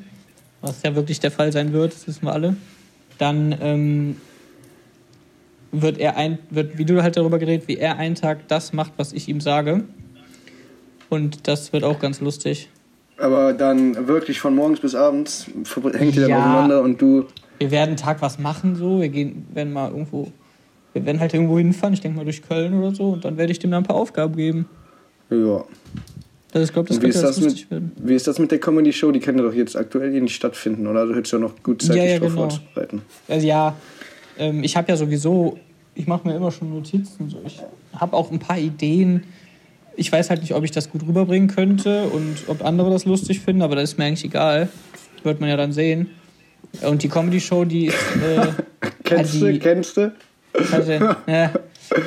was 0.63 0.83
ja 0.83 0.95
wirklich 0.95 1.21
der 1.21 1.31
Fall 1.31 1.53
sein 1.53 1.73
wird, 1.73 1.93
das 1.93 2.07
wissen 2.09 2.25
wir 2.25 2.33
alle, 2.33 2.57
dann 3.19 3.55
ähm, 3.61 4.17
wird 5.73 5.99
er 5.99 6.17
ein, 6.17 6.39
wird, 6.51 6.79
wie 6.79 6.85
du 6.85 7.03
halt 7.03 7.17
darüber 7.17 7.39
geredet, 7.39 7.67
wie 7.67 7.79
er 7.79 7.97
einen 7.99 8.15
Tag 8.15 8.47
das 8.49 8.73
macht, 8.73 8.93
was 8.99 9.13
ich 9.13 9.29
ihm 9.29 9.41
sage. 9.41 9.85
Und 11.09 11.49
das 11.49 11.73
wird 11.73 11.85
auch 11.85 11.99
ganz 11.99 12.21
lustig. 12.21 12.69
Aber 13.19 13.53
dann 13.53 14.09
wirklich 14.09 14.41
von 14.41 14.55
morgens 14.55 14.81
bis 14.81 14.95
abends 14.95 15.47
hängt 15.95 16.15
ihr 16.17 16.23
dann 16.23 16.31
Ja. 16.31 16.39
aufeinander 16.39 16.83
und 16.83 17.01
du. 17.01 17.27
Wir 17.59 17.71
werden 17.71 17.91
einen 17.91 17.97
Tag 17.97 18.23
was 18.23 18.39
machen, 18.39 18.77
so. 18.77 19.01
Wir 19.01 19.09
gehen, 19.09 19.47
werden 19.53 19.73
mal 19.73 19.91
irgendwo, 19.91 20.33
wir 20.93 21.05
werden 21.07 21.21
halt 21.21 21.33
irgendwo 21.33 21.59
hinfahren, 21.59 21.95
ich 21.95 22.01
denke 22.01 22.17
mal 22.19 22.25
durch 22.25 22.43
Köln 22.43 22.75
oder 22.75 22.95
so, 22.95 23.11
und 23.11 23.25
dann 23.25 23.37
werde 23.37 23.53
ich 23.53 23.59
dem 23.59 23.71
dann 23.71 23.83
ein 23.83 23.87
paar 23.87 23.97
Aufgaben 23.97 24.35
geben. 24.37 24.67
Ja. 25.31 25.65
Also 26.55 26.65
ich 26.65 26.73
glaube, 26.73 26.89
das 26.89 27.01
könnte 27.01 27.17
ist, 27.17 27.23
das 27.23 27.41
lustig 27.41 27.63
mit, 27.63 27.71
werden. 27.71 27.93
wie 27.97 28.15
ist 28.15 28.27
das 28.27 28.39
mit 28.39 28.51
der 28.51 28.59
Comedy-Show? 28.59 29.11
Die 29.13 29.21
kann 29.21 29.39
ja 29.39 29.43
doch 29.45 29.55
jetzt 29.55 29.75
aktuell 29.77 30.15
eh 30.15 30.21
nicht 30.21 30.35
stattfinden, 30.35 30.87
oder? 30.87 31.07
Du 31.07 31.15
hättest 31.15 31.33
ja 31.33 31.39
noch 31.39 31.63
gut 31.63 31.81
Zeit, 31.83 31.97
Ja, 31.97 32.03
dich 32.03 32.13
ja, 32.13 32.19
drauf 32.19 32.29
genau. 32.29 32.41
vorzubereiten. 32.43 33.03
Also 33.29 33.47
ja, 33.47 33.75
ähm, 34.43 34.65
ich 34.65 34.77
habe 34.77 34.89
ja 34.91 34.97
sowieso, 34.97 35.59
ich 35.95 36.07
mache 36.07 36.27
mir 36.27 36.35
immer 36.37 36.51
schon 36.51 36.71
Notizen. 36.71 37.29
So. 37.31 37.39
Ich 37.47 37.61
habe 37.95 38.17
auch 38.17 38.31
ein 38.31 38.39
paar 38.39 38.59
Ideen. 38.59 39.25
Ich 39.97 40.11
weiß 40.11 40.31
halt 40.31 40.41
nicht, 40.41 40.55
ob 40.55 40.65
ich 40.65 40.71
das 40.71 40.91
gut 40.91 41.03
rüberbringen 41.07 41.49
könnte 41.49 42.05
und 42.05 42.37
ob 42.49 42.65
andere 42.65 42.91
das 42.91 43.05
lustig 43.05 43.41
finden, 43.41 43.63
aber 43.63 43.77
das 43.77 43.91
ist 43.93 43.99
mir 43.99 44.05
eigentlich 44.07 44.25
egal. 44.25 44.69
Wird 45.23 45.41
man 45.41 45.49
ja 45.51 45.57
dann 45.57 45.73
sehen. 45.73 46.09
Und 46.83 47.03
die 47.03 47.09
Comedy-Show, 47.09 47.65
die 47.67 47.87
ist. 47.87 47.97
Äh, 48.17 48.47
Kennst 49.05 49.35
die- 49.35 49.41
du? 49.41 49.59
Kennst 49.59 49.97
du? 49.97 50.13
also, 50.73 50.93
ja, 50.93 51.17
ja, 51.27 51.51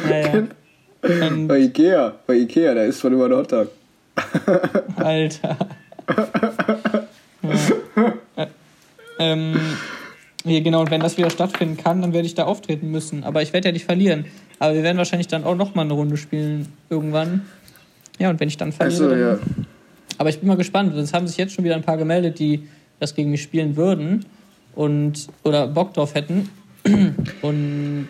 ja. 0.09 0.43
Und 1.27 1.47
Bei 1.47 1.59
Ikea, 1.59 2.13
bei 2.25 2.33
Ikea, 2.35 2.73
da 2.73 2.83
ist 2.83 2.99
von 2.99 3.13
immer 3.13 3.25
ein 3.25 3.33
Hotdog. 3.33 3.69
Alter. 4.95 5.57
ja. 8.37 8.47
ähm, 9.19 9.55
hier, 10.45 10.61
genau, 10.61 10.81
und 10.81 10.91
wenn 10.91 11.01
das 11.01 11.17
wieder 11.17 11.29
stattfinden 11.29 11.77
kann, 11.77 12.01
dann 12.01 12.13
werde 12.13 12.25
ich 12.27 12.35
da 12.35 12.43
auftreten 12.45 12.91
müssen. 12.91 13.23
Aber 13.23 13.41
ich 13.41 13.51
werde 13.53 13.67
ja 13.69 13.71
nicht 13.73 13.85
verlieren. 13.85 14.25
Aber 14.59 14.73
wir 14.75 14.83
werden 14.83 14.97
wahrscheinlich 14.97 15.27
dann 15.27 15.43
auch 15.43 15.55
nochmal 15.55 15.85
eine 15.85 15.93
Runde 15.93 16.17
spielen 16.17 16.67
irgendwann. 16.89 17.41
Ja, 18.19 18.29
und 18.29 18.39
wenn 18.39 18.47
ich 18.47 18.57
dann 18.57 18.71
verliere. 18.71 19.09
Dann, 19.09 19.19
ja. 19.19 19.39
Aber 20.17 20.29
ich 20.29 20.39
bin 20.39 20.47
mal 20.47 20.55
gespannt. 20.57 20.95
Es 20.95 21.13
haben 21.13 21.27
sich 21.27 21.35
jetzt 21.37 21.53
schon 21.53 21.65
wieder 21.65 21.75
ein 21.75 21.83
paar 21.83 21.97
gemeldet, 21.97 22.39
die 22.39 22.67
das 22.99 23.13
gegen 23.15 23.31
mich 23.31 23.41
spielen 23.43 23.75
würden 23.75 24.25
und 24.75 25.27
oder 25.43 25.67
Bock 25.67 25.93
drauf 25.93 26.15
hätten. 26.15 26.49
Und 27.41 28.07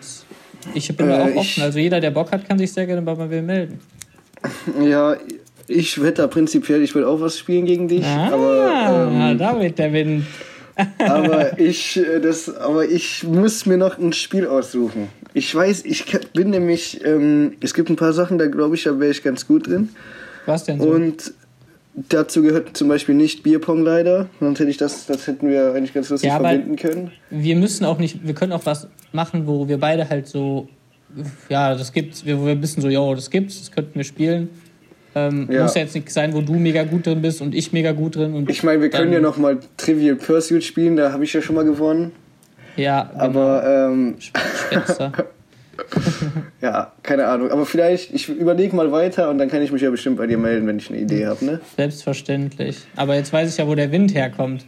ich 0.74 0.94
bin 0.96 1.08
da 1.08 1.18
Äh, 1.18 1.22
auch 1.22 1.28
ich- 1.28 1.36
offen. 1.36 1.62
Also 1.62 1.78
jeder, 1.78 1.98
der 2.00 2.10
Bock 2.10 2.30
hat, 2.30 2.46
kann 2.46 2.58
sich 2.58 2.72
sehr 2.72 2.86
gerne 2.86 3.02
bei 3.02 3.14
mir 3.14 3.42
melden. 3.42 3.80
Ja, 4.84 5.16
ich 5.66 6.00
wette 6.00 6.22
da 6.22 6.26
prinzipiell, 6.28 6.82
ich 6.82 6.94
will 6.94 7.02
auch 7.04 7.20
was 7.20 7.38
spielen 7.38 7.64
gegen 7.64 7.88
dich. 7.88 8.04
Ah, 8.04 8.28
aber, 8.32 9.08
ähm, 9.32 9.38
da 9.38 9.58
wird 9.60 9.78
der 9.78 9.92
Wind. 9.92 10.24
Aber 10.98 11.58
ich 11.58 11.96
äh, 11.96 12.20
das 12.20 12.54
aber 12.54 12.84
ich 12.88 13.24
muss 13.24 13.66
mir 13.66 13.76
noch 13.76 13.98
ein 13.98 14.12
Spiel 14.12 14.46
aussuchen. 14.46 15.08
Ich 15.34 15.54
weiß, 15.54 15.84
ich 15.84 16.04
bin 16.32 16.50
nämlich 16.50 17.04
ähm, 17.04 17.52
es 17.60 17.74
gibt 17.74 17.90
ein 17.90 17.96
paar 17.96 18.12
Sachen, 18.12 18.38
da 18.38 18.46
glaube 18.46 18.74
ich, 18.74 18.84
da 18.84 18.98
wäre 18.98 19.10
ich 19.10 19.22
ganz 19.22 19.46
gut 19.46 19.66
drin. 19.66 19.90
Was 20.46 20.64
denn 20.64 20.80
so? 20.80 20.88
Und 20.88 21.32
dazu 22.08 22.42
gehört 22.42 22.76
zum 22.76 22.88
Beispiel 22.88 23.14
nicht 23.14 23.42
Bierpong 23.42 23.82
leider, 23.82 24.28
sonst 24.40 24.60
hätte 24.60 24.70
ich 24.70 24.76
das, 24.76 25.06
das 25.06 25.26
hätten 25.26 25.48
wir 25.48 25.72
eigentlich 25.72 25.94
ganz 25.94 26.10
lustig 26.10 26.28
Ja, 26.28 26.38
verbinden 26.38 26.76
können. 26.76 27.10
wir 27.30 27.56
müssen 27.56 27.84
auch 27.84 27.98
nicht, 27.98 28.26
wir 28.26 28.34
können 28.34 28.52
auch 28.52 28.66
was 28.66 28.86
machen, 29.12 29.46
wo 29.46 29.66
wir 29.66 29.78
beide 29.78 30.08
halt 30.08 30.26
so, 30.28 30.68
ja, 31.48 31.74
das 31.74 31.92
gibt's, 31.92 32.24
wo 32.26 32.44
wir 32.44 32.52
ein 32.52 32.60
bisschen 32.60 32.82
so, 32.82 32.88
yo, 32.90 33.14
das 33.14 33.30
gibt's, 33.30 33.60
das 33.60 33.72
könnten 33.72 33.94
wir 33.94 34.04
spielen. 34.04 34.50
Ähm, 35.16 35.48
Ja. 35.50 35.62
Muss 35.62 35.74
ja 35.74 35.80
jetzt 35.80 35.94
nicht 35.94 36.10
sein, 36.10 36.34
wo 36.34 36.42
du 36.42 36.52
mega 36.54 36.84
gut 36.84 37.06
drin 37.06 37.22
bist 37.22 37.40
und 37.40 37.54
ich 37.54 37.72
mega 37.72 37.92
gut 37.92 38.16
drin. 38.16 38.34
Und 38.34 38.50
Ich 38.50 38.62
meine, 38.62 38.82
wir 38.82 38.90
können 38.90 39.12
ja 39.12 39.20
noch 39.20 39.38
mal 39.38 39.58
Trivial 39.78 40.14
Pursuit 40.16 40.62
spielen, 40.62 40.94
da 40.96 41.10
habe 41.12 41.24
ich 41.24 41.32
ja 41.32 41.40
schon 41.40 41.56
mal 41.56 41.64
gewonnen. 41.64 42.12
Ja, 42.76 43.10
Aber 43.16 43.88
ähm, 43.90 44.16
Spenster. 44.18 45.12
ja, 46.62 46.92
keine 47.02 47.26
Ahnung. 47.26 47.50
Aber 47.50 47.64
vielleicht, 47.66 48.12
ich 48.12 48.28
überlege 48.28 48.74
mal 48.76 48.92
weiter 48.92 49.30
und 49.30 49.38
dann 49.38 49.48
kann 49.48 49.62
ich 49.62 49.72
mich 49.72 49.82
ja 49.82 49.90
bestimmt 49.90 50.16
bei 50.18 50.26
dir 50.26 50.38
melden, 50.38 50.66
wenn 50.66 50.78
ich 50.78 50.90
eine 50.90 51.00
Idee 51.00 51.26
habe, 51.26 51.44
ne? 51.44 51.60
Selbstverständlich. 51.76 52.78
Aber 52.96 53.14
jetzt 53.14 53.32
weiß 53.32 53.50
ich 53.50 53.56
ja, 53.58 53.66
wo 53.66 53.74
der 53.74 53.90
Wind 53.92 54.14
herkommt. 54.14 54.66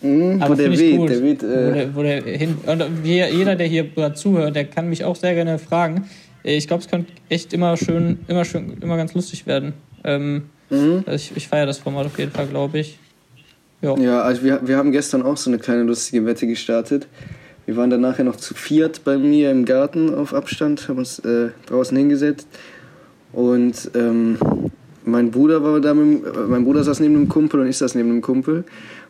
Mhm, 0.00 0.40
Aber 0.42 0.50
wo 0.56 0.62
der 0.62 0.70
weht, 0.78 0.96
gut. 0.96 1.10
der 1.10 1.22
weht. 1.22 1.42
wo, 1.42 1.46
Äh, 1.46 1.72
der, 1.72 1.96
wo 1.96 2.02
der 2.02 2.22
hin, 2.22 2.56
und 2.66 2.82
je- 3.04 3.30
jeder, 3.30 3.56
der 3.56 3.66
hier 3.66 3.86
zuhört, 4.14 4.54
der 4.54 4.64
kann 4.64 4.88
mich 4.88 5.04
auch 5.04 5.16
sehr 5.16 5.34
gerne 5.34 5.58
fragen. 5.58 6.04
Ich 6.42 6.66
glaube, 6.66 6.82
es 6.82 6.88
könnte 6.88 7.12
echt 7.28 7.52
immer 7.52 7.76
schön, 7.76 8.20
immer 8.28 8.44
schön, 8.44 8.76
immer 8.80 8.96
ganz 8.96 9.14
lustig 9.14 9.46
werden. 9.46 9.74
Ähm, 10.04 10.44
mhm. 10.70 11.02
also 11.06 11.14
ich 11.14 11.36
ich 11.36 11.48
feiere 11.48 11.66
das 11.66 11.78
Format 11.78 12.06
auf 12.06 12.18
jeden 12.18 12.32
Fall, 12.32 12.46
glaube 12.46 12.78
ich. 12.78 12.98
Ja. 13.80 13.96
Ja, 13.98 14.22
also 14.22 14.42
wir, 14.42 14.60
wir 14.66 14.76
haben 14.76 14.92
gestern 14.92 15.22
auch 15.22 15.36
so 15.36 15.50
eine 15.50 15.58
kleine 15.58 15.82
lustige 15.82 16.26
Wette 16.26 16.46
gestartet. 16.46 17.06
Wir 17.66 17.76
waren 17.76 17.90
dann 17.90 18.00
nachher 18.00 18.24
noch 18.24 18.36
zu 18.36 18.54
viert 18.54 19.04
bei 19.04 19.18
mir 19.18 19.50
im 19.50 19.64
Garten 19.64 20.14
auf 20.14 20.32
Abstand, 20.32 20.88
haben 20.88 20.98
uns 20.98 21.18
äh, 21.20 21.50
draußen 21.66 21.96
hingesetzt. 21.96 22.48
Und 23.32 23.90
ähm, 23.94 24.38
mein 25.04 25.30
Bruder 25.30 25.62
war 25.62 25.80
da 25.80 25.94
mit, 25.94 26.24
äh, 26.24 26.38
mein 26.48 26.64
Bruder 26.64 26.82
saß 26.82 27.00
neben 27.00 27.14
einem 27.14 27.28
Kumpel 27.28 27.60
und 27.60 27.68
ich 27.68 27.76
saß 27.76 27.94
neben 27.94 28.10
einem 28.10 28.22
Kumpel. 28.22 28.64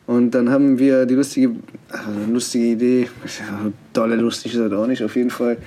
Und 0.07 0.33
dann 0.33 0.51
haben 0.51 0.79
wir 0.79 1.07
die 1.07 1.15
lustige, 1.15 1.51
also 1.91 2.33
lustige 2.33 2.65
Idee, 2.65 3.09
ja, 3.39 3.71
dolle 3.93 4.17
lustig 4.17 4.55
ist 4.55 4.61
das 4.61 4.73
auch 4.73 4.87
nicht, 4.87 5.03
auf 5.03 5.15
jeden 5.17 5.31
Fall, 5.31 5.59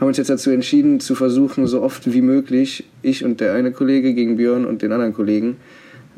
haben 0.00 0.08
uns 0.08 0.16
jetzt 0.16 0.30
dazu 0.30 0.50
entschieden, 0.50 1.00
zu 1.00 1.14
versuchen, 1.14 1.66
so 1.66 1.82
oft 1.82 2.12
wie 2.12 2.22
möglich, 2.22 2.84
ich 3.02 3.24
und 3.24 3.40
der 3.40 3.54
eine 3.54 3.72
Kollege 3.72 4.14
gegen 4.14 4.36
Björn 4.36 4.64
und 4.64 4.82
den 4.82 4.92
anderen 4.92 5.12
Kollegen, 5.14 5.56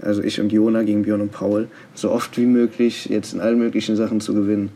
also 0.01 0.23
ich 0.23 0.41
und 0.41 0.53
Jona 0.53 0.83
gegen 0.83 1.03
Björn 1.03 1.21
und 1.21 1.33
Paul, 1.33 1.69
so 1.95 2.11
oft 2.11 2.37
wie 2.39 2.47
möglich 2.47 3.07
jetzt 3.07 3.35
in 3.35 3.41
allen 3.41 3.59
möglichen 3.59 3.97
Sachen 3.97 4.21
zu 4.21 4.35
gewinnen. 4.35 4.71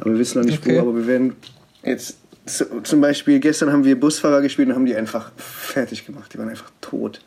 Aber 0.00 0.10
wir 0.12 0.18
wissen 0.18 0.38
noch 0.40 0.46
nicht 0.46 0.62
Okay. 0.62 0.76
wo, 0.76 0.80
aber 0.80 0.96
wir 0.96 1.06
werden 1.06 1.34
jetzt 1.84 2.18
zum 2.82 3.00
Beispiel 3.00 3.40
gestern 3.40 3.72
haben 3.72 3.84
wir 3.84 3.98
Busfahrer 3.98 4.42
gespielt 4.42 4.68
und 4.68 4.74
haben 4.74 4.84
die 4.86 4.94
einfach 4.94 5.32
fertig 5.36 6.04
gemacht. 6.04 6.34
Die 6.34 6.38
waren 6.38 6.48
einfach 6.50 6.70
tot. 6.82 7.20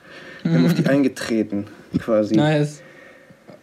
Wir 0.43 0.53
haben 0.53 0.65
auf 0.65 0.75
die 0.75 0.85
eingetreten, 0.85 1.65
quasi. 1.99 2.35
Nice. 2.35 2.81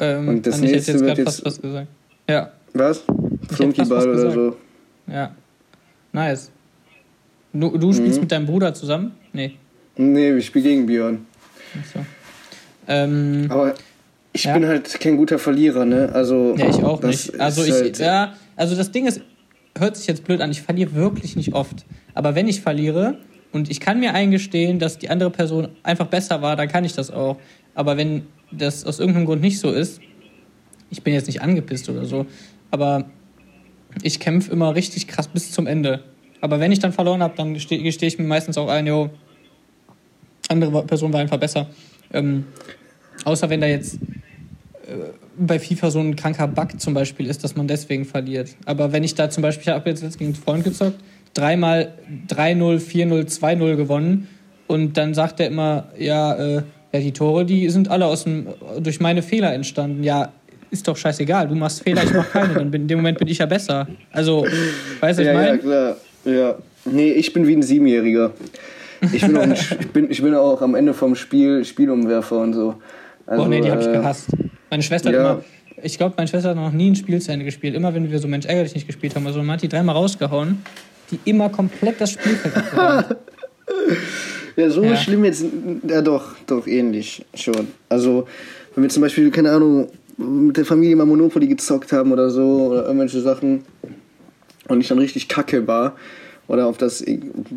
Ähm, 0.01 0.29
Und 0.29 0.47
das 0.47 0.61
nächste 0.61 0.93
jetzt 0.93 1.05
wird 1.05 1.19
jetzt- 1.19 1.45
was 1.47 1.61
gesagt. 1.62 1.87
Ja, 2.29 2.51
Was? 2.73 3.05
Flunkyball 3.53 4.03
oder 4.03 4.12
gesagt. 4.14 4.35
so. 4.35 4.57
ja. 5.07 5.35
Nice. 6.12 6.51
Du, 7.55 7.79
du 7.79 7.93
spielst 7.93 8.17
Mhm. 8.17 8.21
mit 8.23 8.33
deinem 8.33 8.47
Bruder 8.47 8.75
zusammen? 8.75 9.12
Nee. 9.33 9.53
Nee, 9.97 10.33
ich 10.33 10.47
spiele 10.47 10.64
gegen 10.69 10.87
Björn. 10.87 11.25
Ach 11.81 11.87
so. 11.95 12.05
Ähm, 12.88 13.47
Aber 13.49 13.75
ich 14.33 14.45
Ja. 14.45 14.55
bin 14.55 14.67
halt 14.67 14.99
kein 15.01 15.17
guter 15.17 15.38
Verlierer, 15.38 15.85
ne? 15.85 16.11
Also, 16.12 16.55
ja, 16.59 16.69
ich 16.69 16.83
auch 16.83 17.01
nicht. 17.03 17.38
Also 17.40 17.62
ich, 17.64 17.71
halt- 17.73 17.99
ja, 17.99 18.35
also 18.57 18.75
das 18.75 18.90
Ding 18.90 19.07
ist, 19.07 19.21
hört 19.79 19.97
sich 19.97 20.07
jetzt 20.09 20.25
blöd 20.25 20.40
an, 20.40 20.51
ich 20.51 20.62
verliere 20.62 20.95
wirklich 20.95 21.37
nicht 21.37 21.55
oft. 21.55 21.85
Aber 22.12 22.35
wenn 22.35 22.49
ich 22.49 22.61
verliere 22.61 23.19
und 23.53 23.71
ich 23.71 23.79
kann 23.81 24.01
mir 24.01 24.12
eingestehen, 24.14 24.79
dass 24.81 24.99
die 24.99 25.09
andere 25.09 25.31
Person 25.31 25.69
einfach 25.85 26.07
besser 26.09 26.43
war, 26.43 26.57
dann 26.57 26.69
kann 26.69 26.85
ich 26.85 26.93
das 26.95 27.11
auch. 27.12 27.38
Aber 27.77 27.97
wenn 27.97 28.27
das 28.51 28.85
aus 28.85 28.99
irgendeinem 28.99 29.27
Grund 29.27 29.43
nicht 29.43 29.61
so 29.61 29.71
ist, 29.71 30.01
ich 30.90 31.03
bin 31.03 31.14
jetzt 31.14 31.27
nicht 31.29 31.40
angepisst 31.40 31.88
oder 31.88 32.05
so, 32.05 32.27
aber 32.73 33.05
ich 34.03 34.19
kämpfe 34.21 34.51
immer 34.53 34.75
richtig 34.75 35.07
krass 35.07 35.29
bis 35.29 35.53
zum 35.53 35.67
Ende. 35.69 36.03
Aber 36.45 36.61
wenn 36.61 36.71
ich 36.73 36.79
dann 36.79 36.93
verloren 36.93 37.23
habe, 37.23 37.33
dann 37.39 37.55
gestehe 37.55 37.83
gesteh 37.83 38.07
ich 38.07 38.19
mir 38.19 38.27
meistens 38.27 38.59
auch 38.59 38.69
ein, 38.69 38.87
jo, 38.87 39.09
andere 40.51 40.85
Person 40.85 41.11
war 41.11 41.21
einfach 41.21 41.39
besser. 41.39 41.69
Ähm, 42.13 42.45
außer 43.25 43.49
wenn 43.49 43.63
da 43.63 43.67
jetzt 43.67 43.99
bei 45.39 45.59
FIFA 45.59 45.91
so 45.91 46.01
ein 46.01 46.15
kranker 46.17 46.47
Bug 46.47 46.79
zum 46.79 46.93
Beispiel 46.93 47.31
ist, 47.31 47.43
dass 47.45 47.57
man 47.57 47.67
deswegen 47.67 48.05
verliert. 48.05 48.51
Aber 48.67 48.93
wenn 48.93 49.03
ich 49.05 49.15
da 49.15 49.31
zum 49.31 49.43
Beispiel, 49.43 49.63
ich 49.63 49.69
habe 49.71 49.89
jetzt 49.89 50.03
gegen 50.19 50.33
einen 50.33 50.35
Freund 50.35 50.65
gezockt, 50.65 50.99
dreimal 51.33 51.95
3-0, 52.29 52.79
4-0, 52.79 53.41
2-0 53.41 53.77
gewonnen 53.77 54.29
und 54.67 54.99
dann 54.99 55.15
sagt 55.15 55.41
er 55.41 55.47
immer, 55.47 55.89
ja, 55.99 56.35
äh, 56.35 56.63
ja, 56.93 57.01
die 57.01 57.13
Tore, 57.13 57.47
die 57.47 57.71
sind 57.71 57.89
alle 57.91 58.05
aus 58.05 58.25
dem, 58.25 58.49
durch 58.81 59.01
meine 59.01 59.23
Fehler 59.23 59.55
entstanden. 59.55 60.05
Ja, 60.05 60.31
ist 60.71 60.87
doch 60.87 60.97
scheißegal, 60.99 61.49
du 61.49 61.55
machst 61.55 61.83
Fehler, 61.85 62.05
ich 62.05 62.13
mach 62.13 62.31
keine, 62.31 62.53
dann 62.53 62.71
bin, 62.71 62.83
in 62.83 62.89
dem 62.89 62.99
Moment 62.99 63.19
bin 63.19 63.29
ich 63.29 63.39
ja 63.39 63.47
besser. 63.47 63.89
Also, 64.13 64.43
weißt 64.45 64.53
du, 65.01 65.01
was 65.01 65.19
ich 65.19 65.27
Ja, 65.27 65.33
ja, 65.33 65.39
meine? 65.39 65.59
klar. 65.59 65.97
Ja. 66.25 66.57
Nee, 66.85 67.13
ich 67.13 67.33
bin 67.33 67.47
wie 67.47 67.55
ein 67.55 67.63
Siebenjähriger. 67.63 68.33
Ich 69.13 69.23
bin, 69.23 69.37
auch 69.37 69.43
ein, 69.43 69.53
ich, 69.53 69.89
bin, 69.93 70.11
ich 70.11 70.23
bin 70.23 70.35
auch 70.35 70.63
am 70.63 70.75
Ende 70.75 70.95
vom 70.95 71.15
Spiel 71.15 71.65
Spielumwerfer 71.65 72.39
und 72.41 72.55
so. 72.55 72.75
Also, 73.27 73.45
oh 73.45 73.47
nee, 73.49 73.61
die 73.61 73.71
habe 73.71 73.81
ich 73.81 73.89
äh, 73.89 73.93
gehasst. 73.93 74.29
Meine 74.71 74.83
Schwester 74.83 75.09
hat 75.09 75.15
ja. 75.15 75.33
immer, 75.33 75.45
ich 75.83 75.99
glaube, 75.99 76.15
meine 76.17 76.29
Schwester 76.29 76.51
hat 76.51 76.57
noch 76.57 76.73
nie 76.73 76.91
ein 76.91 76.97
Spiel 76.97 77.21
zu 77.21 77.33
Ende 77.33 77.45
gespielt. 77.45 77.75
Immer 77.75 77.95
wenn 77.95 78.11
wir 78.11 78.19
so 78.19 78.29
Mensch 78.29 78.47
ärgerlich 78.47 78.75
nicht 78.75 78.87
gespielt 78.87 79.15
haben, 79.15 79.27
also 79.27 79.39
man 79.41 79.53
hat 79.53 79.63
die 79.63 79.69
dreimal 79.69 79.95
rausgehauen, 79.95 80.63
die 81.11 81.19
immer 81.25 81.49
komplett 81.49 82.01
das 82.01 82.13
Spielfeld 82.13 82.57
abgeräumt. 82.57 83.17
Ja, 84.57 84.71
so 84.71 84.85
Ja. 84.85 84.95
schlimm 84.97 85.25
jetzt. 85.25 85.45
Ja, 85.89 86.01
doch, 86.01 86.37
doch, 86.47 86.67
ähnlich 86.69 87.25
schon. 87.35 87.69
Also, 87.89 88.29
wenn 88.75 88.85
wir 88.85 88.89
zum 88.91 89.01
Beispiel, 89.03 89.31
keine 89.31 89.51
Ahnung, 89.51 89.89
mit 90.17 90.57
der 90.57 90.65
Familie 90.65 90.95
mal 90.95 91.07
Monopoly 91.07 91.49
gezockt 91.49 91.91
haben 91.91 92.13
oder 92.13 92.31
so, 92.31 92.69
oder 92.71 92.85
irgendwelche 92.87 93.21
Sachen, 93.21 93.65
und 94.68 94.81
ich 94.81 94.88
dann 94.88 94.98
richtig 94.98 95.29
kacke 95.29 95.66
war, 95.66 95.96
oder 96.46 96.66
auf 96.66 96.79
das, 96.79 97.05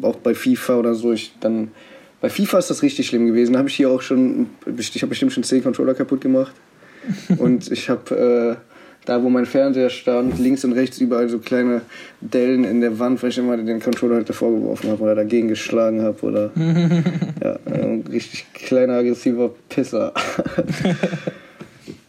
auch 0.01 0.15
bei 0.17 0.33
FIFA 0.33 0.77
oder 0.77 0.95
so, 0.95 1.11
ich 1.11 1.33
dann. 1.39 1.71
Bei 2.19 2.29
FIFA 2.29 2.57
ist 2.57 2.69
das 2.71 2.81
richtig 2.81 3.07
schlimm 3.07 3.27
gewesen. 3.27 3.53
Da 3.53 3.59
habe 3.59 3.69
ich 3.69 3.75
hier 3.75 3.91
auch 3.91 4.01
schon, 4.01 4.47
ich 4.65 5.01
habe 5.01 5.07
bestimmt 5.07 5.33
schon 5.33 5.43
10 5.43 5.61
Controller 5.61 5.93
kaputt 5.93 6.21
gemacht. 6.21 6.53
und 7.37 7.71
ich 7.71 7.89
habe 7.89 8.57
äh, 8.57 8.77
da, 9.05 9.23
wo 9.23 9.29
mein 9.29 9.45
Fernseher 9.45 9.89
stand, 9.89 10.39
links 10.39 10.65
und 10.65 10.73
rechts 10.73 10.99
überall 10.99 11.29
so 11.29 11.39
kleine 11.39 11.81
Dellen 12.19 12.63
in 12.63 12.81
der 12.81 12.97
Wand, 12.99 13.21
weil 13.21 13.29
ich 13.29 13.37
immer 13.37 13.55
den 13.55 13.79
Controller 13.79 14.15
halt 14.15 14.29
davor 14.29 14.51
geworfen 14.51 14.89
habe 14.89 15.03
oder 15.03 15.15
dagegen 15.15 15.47
geschlagen 15.47 16.01
habe 16.01 16.21
oder 16.23 16.51
ja, 17.43 17.59
ein 17.65 18.03
richtig 18.11 18.45
kleiner 18.53 18.93
aggressiver 18.93 19.51
Pisser. 19.69 20.13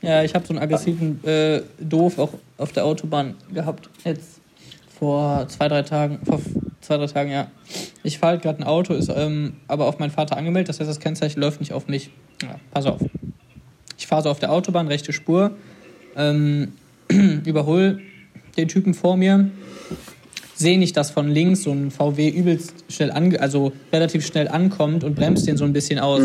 Ja, 0.00 0.22
ich 0.22 0.32
habe 0.34 0.46
so 0.46 0.52
einen 0.52 0.62
aggressiven 0.62 1.22
äh, 1.24 1.60
Doof 1.80 2.18
auch 2.18 2.32
auf 2.56 2.70
der 2.70 2.84
Autobahn 2.84 3.34
gehabt. 3.52 3.90
Jetzt 4.04 4.37
vor 4.98 5.46
zwei, 5.48 5.68
drei 5.68 5.82
Tagen. 5.82 6.18
Vor 6.24 6.40
zwei, 6.80 6.96
drei 6.96 7.06
Tagen, 7.06 7.30
ja. 7.30 7.48
Ich 8.02 8.18
fahre 8.18 8.32
halt 8.32 8.42
gerade 8.42 8.60
ein 8.60 8.64
Auto, 8.64 8.94
ist 8.94 9.10
ähm, 9.14 9.54
aber 9.66 9.86
auf 9.86 9.98
meinen 9.98 10.10
Vater 10.10 10.36
angemeldet. 10.36 10.68
Das 10.68 10.80
heißt, 10.80 10.88
das 10.88 11.00
Kennzeichen 11.00 11.40
läuft 11.40 11.60
nicht 11.60 11.72
auf 11.72 11.88
mich. 11.88 12.10
Ja, 12.42 12.56
pass 12.72 12.86
auf. 12.86 13.00
Ich 13.98 14.06
fahre 14.06 14.22
so 14.22 14.30
auf 14.30 14.38
der 14.38 14.52
Autobahn, 14.52 14.88
rechte 14.88 15.12
Spur, 15.12 15.52
ähm, 16.16 16.72
überhol 17.44 18.00
den 18.56 18.68
Typen 18.68 18.94
vor 18.94 19.16
mir, 19.16 19.50
sehe 20.54 20.78
nicht, 20.78 20.96
dass 20.96 21.10
von 21.10 21.28
links 21.28 21.62
so 21.62 21.70
ein 21.70 21.90
VW 21.90 22.28
übelst 22.28 22.84
schnell, 22.88 23.12
ange 23.12 23.40
also 23.40 23.72
relativ 23.92 24.26
schnell 24.26 24.48
ankommt 24.48 25.04
und 25.04 25.14
bremst 25.14 25.46
den 25.46 25.56
so 25.56 25.64
ein 25.64 25.72
bisschen 25.72 25.98
aus. 26.00 26.22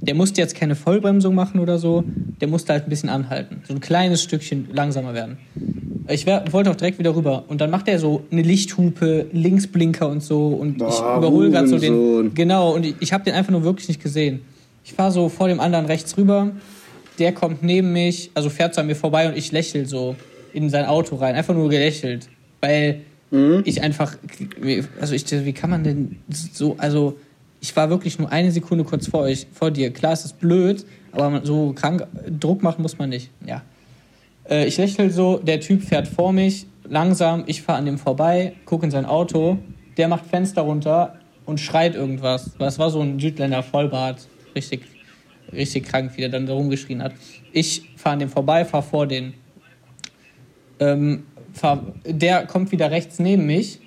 Der 0.00 0.14
musste 0.14 0.40
jetzt 0.40 0.54
keine 0.54 0.76
Vollbremsung 0.76 1.34
machen 1.34 1.60
oder 1.60 1.78
so, 1.78 2.04
der 2.40 2.48
musste 2.48 2.72
halt 2.72 2.84
ein 2.84 2.90
bisschen 2.90 3.08
anhalten. 3.08 3.62
So 3.66 3.74
ein 3.74 3.80
kleines 3.80 4.22
Stückchen 4.22 4.68
langsamer 4.72 5.14
werden. 5.14 5.38
Ich 6.12 6.26
wär, 6.26 6.44
wollte 6.52 6.70
auch 6.70 6.76
direkt 6.76 6.98
wieder 6.98 7.14
rüber. 7.14 7.44
Und 7.48 7.60
dann 7.60 7.70
macht 7.70 7.88
er 7.88 7.98
so 7.98 8.24
eine 8.30 8.42
Lichthupe, 8.42 9.26
Linksblinker 9.32 10.08
und 10.08 10.22
so. 10.22 10.48
Und 10.48 10.78
Boah, 10.78 10.88
ich 10.88 10.98
überhole 10.98 11.50
gerade 11.50 11.68
so 11.68 11.78
den. 11.78 12.34
Genau, 12.34 12.74
und 12.74 12.86
ich, 12.86 12.94
ich 13.00 13.12
habe 13.12 13.24
den 13.24 13.34
einfach 13.34 13.52
nur 13.52 13.64
wirklich 13.64 13.88
nicht 13.88 14.02
gesehen. 14.02 14.40
Ich 14.84 14.92
fahre 14.92 15.12
so 15.12 15.28
vor 15.28 15.48
dem 15.48 15.60
anderen 15.60 15.86
rechts 15.86 16.16
rüber. 16.16 16.50
Der 17.18 17.32
kommt 17.32 17.62
neben 17.62 17.92
mich, 17.92 18.30
also 18.34 18.50
fährt 18.50 18.74
so 18.74 18.80
an 18.80 18.86
mir 18.86 18.96
vorbei 18.96 19.28
und 19.28 19.36
ich 19.36 19.52
lächel 19.52 19.86
so 19.86 20.16
in 20.52 20.70
sein 20.70 20.86
Auto 20.86 21.16
rein. 21.16 21.34
Einfach 21.34 21.54
nur 21.54 21.68
gelächelt. 21.68 22.28
Weil 22.60 23.02
ich 23.64 23.82
einfach. 23.82 24.16
Also 25.00 25.14
ich, 25.14 25.24
wie 25.30 25.52
kann 25.52 25.70
man 25.70 25.84
denn 25.84 26.16
so. 26.28 26.74
Also 26.78 27.16
ich 27.60 27.74
war 27.76 27.88
wirklich 27.88 28.18
nur 28.18 28.30
eine 28.30 28.50
Sekunde 28.50 28.84
kurz 28.84 29.06
vor 29.06 29.20
euch, 29.20 29.46
vor 29.52 29.70
dir. 29.70 29.90
Klar, 29.90 30.12
es 30.12 30.24
ist 30.24 30.38
blöd, 30.40 30.84
aber 31.12 31.40
so 31.44 31.72
krank 31.72 32.06
Druck 32.40 32.62
machen 32.62 32.82
muss 32.82 32.98
man 32.98 33.08
nicht. 33.08 33.30
Ja. 33.46 33.62
Äh, 34.48 34.66
ich 34.66 34.78
lächle 34.78 35.10
so, 35.10 35.38
der 35.38 35.60
Typ 35.60 35.82
fährt 35.82 36.08
vor 36.08 36.32
mich, 36.32 36.66
langsam, 36.88 37.44
ich 37.46 37.62
fahre 37.62 37.78
an 37.78 37.86
dem 37.86 37.98
vorbei, 37.98 38.54
gucke 38.64 38.84
in 38.84 38.90
sein 38.90 39.04
Auto, 39.04 39.58
der 39.96 40.08
macht 40.08 40.26
Fenster 40.26 40.62
runter 40.62 41.18
und 41.44 41.60
schreit 41.60 41.94
irgendwas. 41.94 42.50
Das 42.58 42.78
war 42.78 42.90
so 42.90 43.00
ein 43.00 43.18
Südländer 43.18 43.62
Vollbart, 43.62 44.26
richtig, 44.54 44.82
richtig 45.52 45.84
krank, 45.84 46.12
wie 46.16 46.22
der 46.22 46.30
dann 46.30 46.46
da 46.46 46.54
rumgeschrien 46.54 47.02
hat. 47.02 47.12
Ich 47.52 47.90
fahre 47.96 48.14
an 48.14 48.18
dem 48.20 48.28
vorbei, 48.28 48.64
fahre 48.64 48.82
vor 48.82 49.06
den. 49.06 49.34
Ähm, 50.80 51.24
fahr, 51.52 51.84
der 52.04 52.46
kommt 52.46 52.72
wieder 52.72 52.90
rechts 52.90 53.18
neben 53.18 53.46
mich 53.46 53.81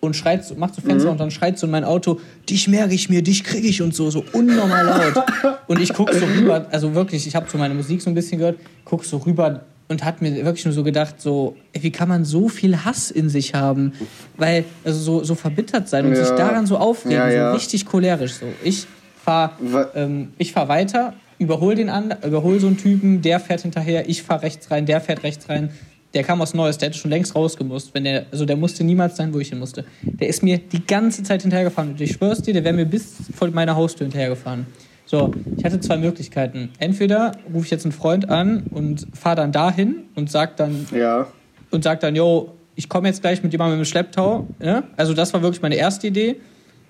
und 0.00 0.14
schreit, 0.14 0.56
macht 0.56 0.74
so 0.74 0.80
Fenster 0.80 1.10
und 1.10 1.18
dann 1.18 1.30
schreit 1.30 1.58
so 1.58 1.66
in 1.66 1.72
mein 1.72 1.84
Auto, 1.84 2.20
dich 2.48 2.68
merke 2.68 2.94
ich 2.94 3.08
mir, 3.10 3.22
dich 3.22 3.42
kriege 3.44 3.66
ich 3.66 3.82
und 3.82 3.94
so, 3.94 4.10
so 4.10 4.24
unnormal 4.32 4.86
laut. 4.86 5.24
und 5.66 5.80
ich 5.80 5.92
gucke 5.92 6.14
so 6.18 6.24
rüber, 6.24 6.66
also 6.70 6.94
wirklich, 6.94 7.26
ich 7.26 7.34
habe 7.34 7.46
so 7.50 7.58
meine 7.58 7.74
Musik 7.74 8.00
so 8.02 8.08
ein 8.10 8.14
bisschen 8.14 8.38
gehört, 8.38 8.58
guck 8.84 9.04
so 9.04 9.16
rüber 9.18 9.62
und 9.88 10.04
hat 10.04 10.20
mir 10.22 10.44
wirklich 10.44 10.64
nur 10.66 10.74
so 10.74 10.84
gedacht, 10.84 11.20
so, 11.20 11.56
ey, 11.72 11.82
wie 11.82 11.90
kann 11.90 12.08
man 12.08 12.24
so 12.24 12.48
viel 12.48 12.84
Hass 12.84 13.10
in 13.10 13.28
sich 13.28 13.54
haben? 13.54 13.92
Weil, 14.36 14.64
also 14.84 15.00
so, 15.00 15.24
so 15.24 15.34
verbittert 15.34 15.88
sein 15.88 16.04
und 16.06 16.12
Ja. 16.12 16.24
sich 16.24 16.34
daran 16.36 16.66
so 16.66 16.76
aufregen, 16.76 17.16
Ja, 17.18 17.30
ja. 17.30 17.50
so 17.50 17.54
richtig 17.56 17.86
cholerisch 17.86 18.34
so. 18.34 18.46
Ich 18.62 18.86
fahre 19.24 19.52
ähm, 19.94 20.28
ich 20.38 20.52
fahr 20.52 20.68
weiter, 20.68 21.14
überhol 21.38 21.74
den 21.74 21.88
anderen, 21.88 22.22
überhol 22.22 22.60
so 22.60 22.66
einen 22.66 22.76
Typen, 22.76 23.22
der 23.22 23.40
fährt 23.40 23.62
hinterher, 23.62 24.08
ich 24.08 24.22
fahre 24.22 24.42
rechts 24.42 24.70
rein, 24.70 24.86
der 24.86 25.00
fährt 25.00 25.22
rechts 25.22 25.48
rein. 25.48 25.70
Der 26.14 26.24
kam 26.24 26.40
aus 26.40 26.54
Neues, 26.54 26.78
der 26.78 26.88
hätte 26.88 26.98
schon 26.98 27.10
längst 27.10 27.34
rausgemusst. 27.34 27.92
Wenn 27.94 28.04
der, 28.04 28.26
also 28.32 28.46
der 28.46 28.56
musste 28.56 28.82
niemals 28.82 29.16
sein, 29.16 29.32
wo 29.34 29.40
ich 29.40 29.50
hin 29.50 29.58
musste. 29.58 29.84
Der 30.02 30.28
ist 30.28 30.42
mir 30.42 30.58
die 30.58 30.86
ganze 30.86 31.22
Zeit 31.22 31.42
hinterhergefahren. 31.42 31.90
Und 31.90 32.00
ich 32.00 32.12
schwör's 32.12 32.40
dir, 32.40 32.54
der 32.54 32.64
wäre 32.64 32.74
mir 32.74 32.86
bis 32.86 33.14
vor 33.36 33.48
meiner 33.50 33.76
Haustür 33.76 34.06
hinterhergefahren. 34.06 34.66
So, 35.04 35.32
ich 35.56 35.64
hatte 35.64 35.80
zwei 35.80 35.96
Möglichkeiten. 35.98 36.70
Entweder 36.78 37.32
rufe 37.52 37.64
ich 37.66 37.70
jetzt 37.70 37.84
einen 37.84 37.92
Freund 37.92 38.28
an 38.30 38.64
und 38.70 39.06
fahre 39.14 39.36
dann 39.36 39.52
dahin 39.52 40.04
und 40.14 40.30
sag 40.30 40.56
dann, 40.56 40.86
Ja. 40.94 41.26
und 41.70 41.84
sagt 41.84 42.02
dann, 42.02 42.16
yo, 42.16 42.54
ich 42.74 42.88
komme 42.88 43.08
jetzt 43.08 43.20
gleich 43.22 43.42
mit 43.42 43.52
jemandem 43.52 43.78
im 43.80 43.84
Schlepptau. 43.84 44.46
Ja? 44.62 44.84
Also 44.96 45.12
das 45.14 45.32
war 45.34 45.42
wirklich 45.42 45.62
meine 45.62 45.76
erste 45.76 46.06
Idee. 46.06 46.36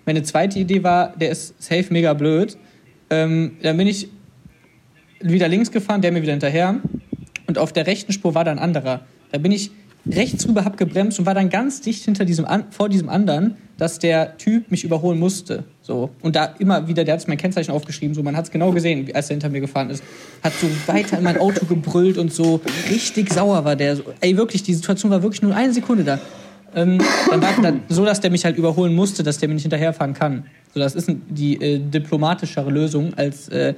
Meine 0.06 0.22
zweite 0.22 0.58
Idee 0.58 0.82
war, 0.82 1.14
der 1.16 1.30
ist 1.30 1.60
safe 1.62 1.86
mega 1.90 2.12
blöd. 2.14 2.56
Ähm, 3.10 3.56
dann 3.62 3.76
bin 3.76 3.86
ich 3.86 4.08
wieder 5.20 5.48
links 5.48 5.70
gefahren, 5.70 6.02
der 6.02 6.12
mir 6.12 6.22
wieder 6.22 6.32
hinterher. 6.32 6.76
Und 7.48 7.58
auf 7.58 7.72
der 7.72 7.88
rechten 7.88 8.12
Spur 8.12 8.36
war 8.36 8.44
dann 8.44 8.58
ein 8.58 8.64
anderer. 8.64 9.00
Da 9.32 9.38
bin 9.38 9.50
ich 9.50 9.72
rechts 10.10 10.46
rüber, 10.46 10.64
hab 10.64 10.76
gebremst 10.76 11.18
und 11.18 11.26
war 11.26 11.34
dann 11.34 11.48
ganz 11.48 11.80
dicht 11.80 12.04
hinter 12.04 12.24
diesem 12.24 12.44
an, 12.44 12.64
vor 12.70 12.88
diesem 12.88 13.08
anderen, 13.08 13.56
dass 13.78 13.98
der 13.98 14.36
Typ 14.38 14.70
mich 14.70 14.84
überholen 14.84 15.18
musste. 15.18 15.64
So. 15.82 16.10
Und 16.22 16.36
da 16.36 16.54
immer 16.58 16.88
wieder, 16.88 17.04
der 17.04 17.14
hat 17.14 17.28
mein 17.28 17.36
Kennzeichen 17.36 17.72
aufgeschrieben, 17.72 18.14
so 18.14 18.22
man 18.22 18.36
hat 18.36 18.44
es 18.44 18.50
genau 18.50 18.70
gesehen, 18.72 19.08
als 19.14 19.30
er 19.30 19.34
hinter 19.34 19.48
mir 19.48 19.60
gefahren 19.60 19.90
ist. 19.90 20.02
Hat 20.42 20.52
so 20.60 20.68
weiter 20.86 21.18
in 21.18 21.24
mein 21.24 21.38
Auto 21.38 21.66
gebrüllt 21.66 22.18
und 22.18 22.32
so 22.32 22.60
richtig 22.90 23.32
sauer 23.32 23.64
war 23.64 23.76
der. 23.76 23.96
So, 23.96 24.04
ey, 24.20 24.36
wirklich, 24.36 24.62
die 24.62 24.74
Situation 24.74 25.10
war 25.10 25.22
wirklich 25.22 25.42
nur 25.42 25.54
eine 25.54 25.72
Sekunde 25.72 26.04
da. 26.04 26.18
Ähm, 26.74 26.98
dann 27.30 27.40
war 27.40 27.54
dann 27.62 27.80
so, 27.88 28.04
dass 28.04 28.20
der 28.20 28.30
mich 28.30 28.44
halt 28.44 28.58
überholen 28.58 28.94
musste, 28.94 29.22
dass 29.22 29.38
der 29.38 29.48
mir 29.48 29.54
nicht 29.54 29.62
hinterherfahren 29.62 30.12
kann. 30.12 30.44
So, 30.74 30.80
das 30.80 30.94
ist 30.94 31.10
die 31.28 31.60
äh, 31.60 31.78
diplomatischere 31.78 32.70
Lösung, 32.70 33.14
als 33.14 33.48
äh, 33.48 33.74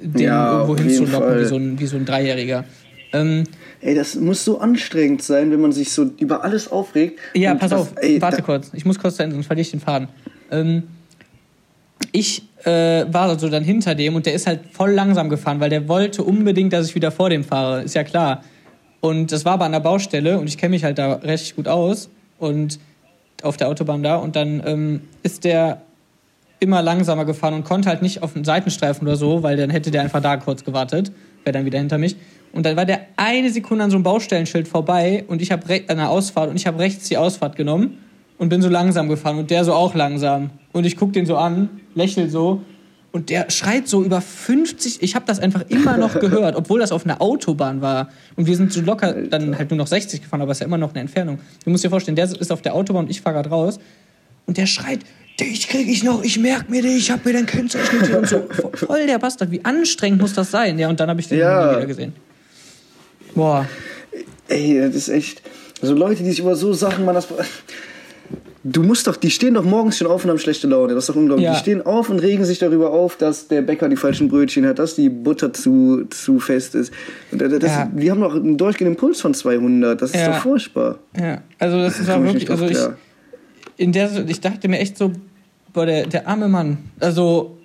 den 0.00 0.22
Ja, 0.22 0.52
irgendwo 0.52 0.76
hinzulocken 0.76 1.40
wie 1.40 1.44
so, 1.44 1.56
ein, 1.56 1.78
wie 1.78 1.86
so 1.86 1.96
ein 1.96 2.04
Dreijähriger. 2.04 2.64
Ähm, 3.14 3.44
Ey, 3.80 3.94
das 3.94 4.14
muss 4.16 4.44
so 4.44 4.58
anstrengend 4.60 5.22
sein, 5.22 5.50
wenn 5.50 5.60
man 5.60 5.72
sich 5.72 5.92
so 5.92 6.10
über 6.18 6.42
alles 6.44 6.70
aufregt. 6.70 7.18
Ja, 7.34 7.54
pass 7.54 7.70
das- 7.70 7.80
auf, 7.80 7.92
ey, 7.96 8.20
warte 8.20 8.42
kurz. 8.42 8.70
Ich 8.74 8.84
muss 8.84 8.98
kurz 8.98 9.16
zu 9.16 9.22
Ende, 9.22 9.34
sonst 9.34 9.46
verliere 9.46 9.62
ich 9.62 9.70
den 9.70 9.80
Faden. 9.80 10.08
Ähm, 10.50 10.82
ich 12.12 12.42
äh, 12.64 13.04
war 13.12 13.38
so 13.38 13.48
dann 13.48 13.62
hinter 13.64 13.94
dem 13.94 14.14
und 14.14 14.26
der 14.26 14.34
ist 14.34 14.46
halt 14.46 14.60
voll 14.72 14.90
langsam 14.92 15.28
gefahren, 15.28 15.60
weil 15.60 15.70
der 15.70 15.88
wollte 15.88 16.22
unbedingt, 16.22 16.72
dass 16.72 16.88
ich 16.88 16.94
wieder 16.94 17.10
vor 17.10 17.30
dem 17.30 17.44
fahre. 17.44 17.82
Ist 17.82 17.94
ja 17.94 18.04
klar. 18.04 18.42
Und 19.00 19.32
das 19.32 19.44
war 19.44 19.54
aber 19.54 19.66
an 19.66 19.72
der 19.72 19.80
Baustelle 19.80 20.38
und 20.38 20.46
ich 20.48 20.56
kenne 20.56 20.70
mich 20.70 20.84
halt 20.84 20.98
da 20.98 21.14
recht 21.14 21.56
gut 21.56 21.68
aus 21.68 22.08
und 22.38 22.78
auf 23.42 23.56
der 23.58 23.68
Autobahn 23.68 24.02
da. 24.02 24.16
Und 24.16 24.34
dann 24.34 24.62
ähm, 24.64 25.00
ist 25.22 25.44
der 25.44 25.82
immer 26.60 26.80
langsamer 26.82 27.26
gefahren 27.26 27.52
und 27.54 27.64
konnte 27.64 27.88
halt 27.90 28.00
nicht 28.00 28.22
auf 28.22 28.32
den 28.32 28.44
Seitenstreifen 28.44 29.06
oder 29.06 29.16
so, 29.16 29.42
weil 29.42 29.56
dann 29.58 29.68
hätte 29.70 29.90
der 29.90 30.00
einfach 30.02 30.22
da 30.22 30.38
kurz 30.38 30.64
gewartet, 30.64 31.12
wäre 31.44 31.52
dann 31.52 31.64
wieder 31.66 31.78
hinter 31.78 31.98
mich. 31.98 32.16
Und 32.52 32.66
dann 32.66 32.76
war 32.76 32.84
der 32.84 33.06
eine 33.16 33.50
Sekunde 33.50 33.84
an 33.84 33.90
so 33.90 33.96
einem 33.96 34.04
Baustellenschild 34.04 34.68
vorbei 34.68 35.24
und 35.26 35.42
ich 35.42 35.50
habe 35.50 35.82
an 35.88 35.96
der 35.96 36.10
Ausfahrt 36.10 36.50
und 36.50 36.56
ich 36.56 36.66
habe 36.66 36.78
rechts 36.78 37.08
die 37.08 37.16
Ausfahrt 37.16 37.56
genommen 37.56 37.98
und 38.38 38.48
bin 38.48 38.62
so 38.62 38.68
langsam 38.68 39.08
gefahren 39.08 39.38
und 39.38 39.50
der 39.50 39.64
so 39.64 39.72
auch 39.72 39.94
langsam. 39.94 40.50
Und 40.72 40.86
ich 40.86 40.96
guck 40.96 41.12
den 41.12 41.26
so 41.26 41.36
an, 41.36 41.68
lächel 41.94 42.30
so 42.30 42.62
und 43.14 43.30
der 43.30 43.48
schreit 43.48 43.86
so 43.86 44.02
über 44.02 44.20
50. 44.20 45.02
Ich 45.02 45.14
habe 45.14 45.24
das 45.24 45.38
einfach 45.38 45.62
immer 45.68 45.96
noch 45.96 46.18
gehört, 46.18 46.56
obwohl 46.56 46.80
das 46.80 46.90
auf 46.90 47.04
einer 47.04 47.22
Autobahn 47.22 47.80
war. 47.80 48.08
Und 48.34 48.46
wir 48.46 48.56
sind 48.56 48.72
so 48.72 48.80
locker 48.80 49.12
dann 49.12 49.56
halt 49.56 49.70
nur 49.70 49.78
noch 49.78 49.86
60 49.86 50.22
gefahren, 50.22 50.42
aber 50.42 50.50
es 50.50 50.56
ist 50.56 50.62
ja 50.62 50.66
immer 50.66 50.78
noch 50.78 50.90
eine 50.90 51.00
Entfernung. 51.00 51.38
Du 51.64 51.70
musst 51.70 51.84
dir 51.84 51.90
vorstellen, 51.90 52.16
der 52.16 52.24
ist 52.24 52.50
auf 52.50 52.62
der 52.62 52.74
Autobahn 52.74 53.04
und 53.04 53.10
ich 53.10 53.20
fahre 53.20 53.36
gerade 53.36 53.50
raus. 53.50 53.78
Und 54.46 54.56
der 54.56 54.66
schreit, 54.66 55.00
dich 55.40 55.68
krieg 55.68 55.88
ich 55.88 56.02
noch, 56.04 56.22
ich 56.22 56.38
merk 56.38 56.68
mir 56.70 56.82
dich, 56.82 56.96
ich 56.96 57.10
hab 57.10 57.24
mir 57.24 57.32
dein 57.32 57.46
Kennzeichen 57.46 58.14
und 58.14 58.28
so. 58.28 58.42
Voll 58.74 59.06
der 59.06 59.18
Bastard, 59.18 59.50
wie 59.50 59.64
anstrengend 59.64 60.20
muss 60.20 60.32
das 60.34 60.50
sein? 60.50 60.78
Ja, 60.78 60.88
und 60.88 61.00
dann 61.00 61.08
habe 61.10 61.20
ich 61.20 61.28
den 61.28 61.38
Ja. 61.38 61.66
nie 61.72 61.76
wieder 61.78 61.86
gesehen. 61.86 62.12
Boah, 63.34 63.66
Ey, 64.48 64.78
das 64.80 64.94
ist 64.94 65.08
echt. 65.08 65.42
Also 65.80 65.94
Leute, 65.94 66.22
die 66.22 66.28
sich 66.30 66.38
über 66.40 66.54
so 66.54 66.72
Sachen, 66.74 67.04
man 67.04 67.14
das. 67.14 67.26
Du 68.66 68.82
musst 68.82 69.06
doch, 69.06 69.16
die 69.16 69.30
stehen 69.30 69.54
doch 69.54 69.64
morgens 69.64 69.98
schon 69.98 70.06
auf 70.06 70.24
und 70.24 70.30
haben 70.30 70.38
schlechte 70.38 70.66
Laune. 70.66 70.94
Das 70.94 71.04
ist 71.04 71.08
doch 71.10 71.16
unglaublich. 71.16 71.44
Ja. 71.44 71.52
Die 71.52 71.58
stehen 71.58 71.82
auf 71.84 72.08
und 72.08 72.18
regen 72.20 72.44
sich 72.46 72.58
darüber 72.58 72.90
auf, 72.92 73.16
dass 73.16 73.48
der 73.48 73.60
Bäcker 73.62 73.88
die 73.90 73.96
falschen 73.96 74.28
Brötchen 74.28 74.66
hat, 74.66 74.78
dass 74.78 74.94
die 74.94 75.10
Butter 75.10 75.52
zu, 75.52 76.04
zu 76.08 76.40
fest 76.40 76.74
ist. 76.74 76.92
Und 77.30 77.42
das, 77.42 77.52
das, 77.58 77.70
Ja. 77.70 77.90
Die 77.94 78.10
haben 78.10 78.20
doch 78.22 78.34
einen 78.34 78.56
durchgehenden 78.56 78.96
Puls 78.96 79.20
von 79.20 79.34
200. 79.34 80.00
Das 80.00 80.10
ist 80.12 80.16
Ja. 80.20 80.28
doch 80.32 80.42
furchtbar. 80.42 80.98
ja. 81.18 81.42
Also 81.58 81.78
das 81.78 81.98
Komm 82.06 82.24
ich 82.26 82.32
wirklich, 82.32 82.50
also 82.50 82.64
ich, 82.66 82.70
klar. 82.72 82.96
In 83.76 83.92
der, 83.92 84.10
ich 84.28 84.40
dachte 84.40 84.68
mir 84.68 84.78
echt 84.78 84.96
so, 84.98 85.12
boah, 85.72 85.86
der, 85.86 86.06
der 86.06 86.26
arme 86.28 86.48
Mann, 86.48 86.78
also 87.00 87.58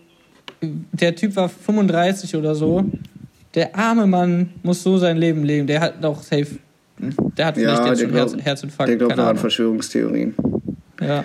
der 0.62 1.16
Typ 1.16 1.36
war 1.36 1.50
35 1.50 2.36
oder 2.36 2.56
so, 2.56 2.84
der 3.56 3.76
arme 3.76 4.08
Mann 4.08 4.50
muss 4.64 4.84
so 4.84 4.98
sein 4.98 5.18
Leben 5.18 5.44
leben, 5.44 5.68
der 5.68 5.80
hat 5.82 6.04
doch 6.04 6.22
safe, 6.22 6.48
der 7.00 7.46
hat 7.46 7.56
vielleicht 7.56 7.80
Ja, 7.80 7.88
jetzt 7.88 8.02
schon 8.02 8.12
glaubt, 8.12 8.32
Herz, 8.34 8.46
Herzinfarkt, 8.46 8.90
der 8.90 8.98
glaubt 8.98 9.16
noch 9.18 9.26
an. 9.28 9.38
Verschwörungstheorien. 9.38 10.36
Ja. 11.02 11.24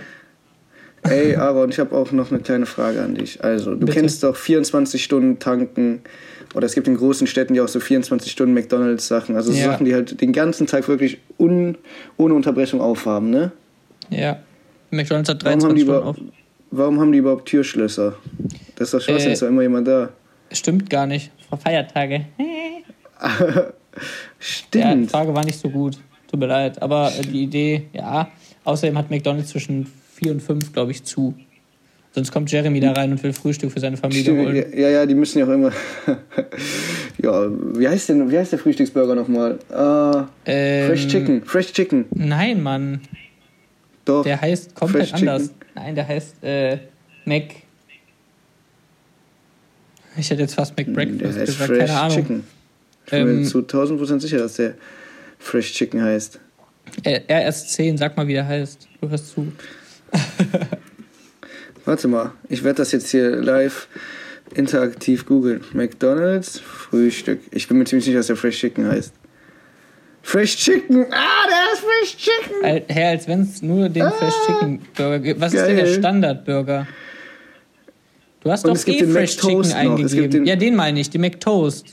Ey, 1.02 1.36
aber 1.36 1.64
und 1.64 1.70
ich 1.70 1.78
habe 1.78 1.94
auch 1.94 2.12
noch 2.12 2.30
eine 2.30 2.40
kleine 2.40 2.64
Frage 2.64 3.02
an 3.02 3.14
dich. 3.14 3.44
Also, 3.44 3.72
du 3.72 3.80
Bitte. 3.80 3.92
kennst 3.92 4.22
doch 4.22 4.36
24 4.36 5.04
Stunden 5.04 5.38
tanken 5.38 6.00
oder 6.54 6.64
es 6.64 6.74
gibt 6.74 6.86
in 6.88 6.96
großen 6.96 7.26
Städten 7.26 7.54
ja 7.54 7.62
auch 7.64 7.68
so 7.68 7.78
24 7.80 8.32
Stunden 8.32 8.54
McDonalds 8.54 9.06
Sachen, 9.08 9.36
also 9.36 9.52
so 9.52 9.58
Ja. 9.58 9.66
Sachen, 9.66 9.84
die 9.84 9.92
halt 9.92 10.18
den 10.20 10.32
ganzen 10.32 10.66
Tag 10.66 10.88
wirklich 10.88 11.18
un, 11.38 11.76
ohne 12.16 12.32
Unterbrechung 12.34 12.80
aufhaben, 12.80 13.28
ne? 13.30 13.52
Ja. 14.08 14.38
McDonalds 14.96 15.28
hat 15.30 15.44
Warum 15.44 15.62
haben, 15.62 15.74
23 15.74 15.74
die 15.74 15.80
Stunden 15.82 16.00
über, 16.00 16.08
auf. 16.08 16.16
warum 16.70 17.00
haben 17.00 17.12
die 17.12 17.18
überhaupt 17.18 17.46
Türschlösser? 17.46 18.14
Das 18.76 18.88
ist 18.88 18.94
doch 18.94 19.00
Schwachsinn, 19.00 19.30
Äh, 19.30 19.32
ist 19.34 19.42
doch 19.42 19.48
immer 19.48 19.62
jemand 19.62 19.86
da. 19.88 20.10
Stimmt 20.52 20.88
gar 20.90 21.06
nicht. 21.06 21.30
Vor 21.48 21.58
Feiertage. 21.58 22.26
Ja, 23.20 23.72
die 23.72 24.38
Stimmt. 24.40 25.10
Frage 25.12 25.32
war 25.34 25.44
nicht 25.44 25.58
so 25.58 25.68
gut. 25.70 25.98
Tut 26.28 26.40
mir 26.40 26.46
leid. 26.46 26.82
Aber 26.82 27.12
die 27.32 27.44
Idee, 27.44 27.84
ja. 27.92 28.28
Außerdem 28.64 28.98
hat 28.98 29.08
McDonalds 29.10 29.50
zwischen 29.50 29.86
4 30.14 30.32
und 30.32 30.40
5, 30.42 30.72
glaube 30.72 30.90
ich, 30.90 31.04
zu. 31.04 31.34
Sonst 32.12 32.32
kommt 32.32 32.50
Jeremy 32.50 32.80
da 32.80 32.92
rein 32.92 33.12
und 33.12 33.22
will 33.22 33.32
Frühstück 33.32 33.70
für 33.72 33.80
seine 33.80 33.96
Familie 33.96 34.22
Stimmt, 34.22 34.40
holen. 34.46 34.56
ja, 34.76 34.88
ja, 34.88 35.06
die 35.06 35.14
müssen 35.14 35.38
ja 35.38 35.46
auch 35.46 35.50
immer. 35.50 35.70
ja, 37.22 37.48
wie 37.78 37.88
heißt 37.88 38.08
denn, 38.08 38.30
wie 38.30 38.38
heißt 38.38 38.52
der 38.52 38.58
Frühstücksburger 38.58 39.14
nochmal? 39.14 39.58
Äh, 39.70 40.50
Ähm, 40.82 40.86
Fresh 40.88 41.06
Chicken. 41.08 41.42
Fresh 41.44 41.72
Chicken. 41.72 42.04
Nein, 42.14 42.62
Mann. 42.62 43.00
Doch. 44.04 44.22
Der 44.22 44.40
heißt 44.40 44.74
komplett 44.74 45.08
Fresh 45.08 45.20
anders. 45.20 45.42
Chicken. 45.44 45.56
Nein, 45.74 45.94
der 45.94 46.08
heißt 46.08 46.42
äh, 46.42 46.78
Mac. 47.24 47.44
Ich 50.16 50.30
hätte 50.30 50.42
jetzt 50.42 50.54
fast 50.54 50.78
der 50.78 50.86
McBreakfast 50.86 51.38
heißt 51.38 51.46
gesagt, 51.46 51.70
Fresh 51.70 51.78
keine 51.78 52.00
Ahnung. 52.00 52.16
Chicken. 52.16 52.44
Ich 53.06 53.10
bin 53.10 53.20
Ähm, 53.20 53.40
mir 53.40 53.46
zu 53.46 53.58
1000% 53.60 54.20
sicher, 54.20 54.38
dass 54.38 54.54
der 54.54 54.74
Fresh 55.38 55.72
Chicken 55.72 56.02
heißt. 56.02 56.38
Äh, 57.02 57.20
RS10, 57.28 57.98
sag 57.98 58.16
mal, 58.16 58.26
wie 58.26 58.34
der 58.34 58.46
heißt. 58.46 58.88
Du 59.00 59.08
hörst 59.08 59.30
zu. 59.30 59.52
Warte 61.84 62.08
mal, 62.08 62.32
ich 62.48 62.62
werde 62.64 62.78
das 62.78 62.92
jetzt 62.92 63.10
hier 63.10 63.30
live 63.36 63.88
interaktiv 64.54 65.26
googeln. 65.26 65.62
McDonalds 65.72 66.60
Frühstück. 66.60 67.40
Ich 67.50 67.68
bin 67.68 67.78
mir 67.78 67.84
ziemlich 67.84 68.04
sicher, 68.04 68.18
dass 68.18 68.28
der 68.28 68.36
Fresh 68.36 68.58
Chicken 68.60 68.86
heißt. 68.86 69.12
Fresh 70.26 70.56
Chicken. 70.56 71.06
Ah, 71.10 71.46
der 71.48 71.72
ist 71.74 71.80
Fresh 71.84 72.16
Chicken. 72.16 72.64
Al- 72.64 72.82
Hä, 72.88 73.04
als 73.04 73.28
wenn 73.28 73.42
es 73.42 73.62
nur 73.62 73.88
den 73.88 74.10
Fresh 74.10 74.34
Chicken 74.46 74.80
Burger 74.96 75.18
gibt. 75.20 75.40
Was 75.40 75.52
ist 75.52 75.66
denn 75.66 75.76
der 75.76 75.84
Ah. 75.84 75.88
Geil. 75.88 75.98
Standard-Burger? 75.98 76.86
Du 78.42 78.50
hast 78.50 78.64
Und 78.66 78.76
doch 78.76 78.86
eh 78.92 78.98
den 78.98 79.12
Fresh 79.12 79.36
Chicken 79.36 79.72
eingegeben. 79.72 80.30
den- 80.30 80.46
ja, 80.46 80.56
den 80.56 80.74
meine 80.76 80.98
ich, 81.00 81.10
die 81.10 81.18
McToast. 81.18 81.86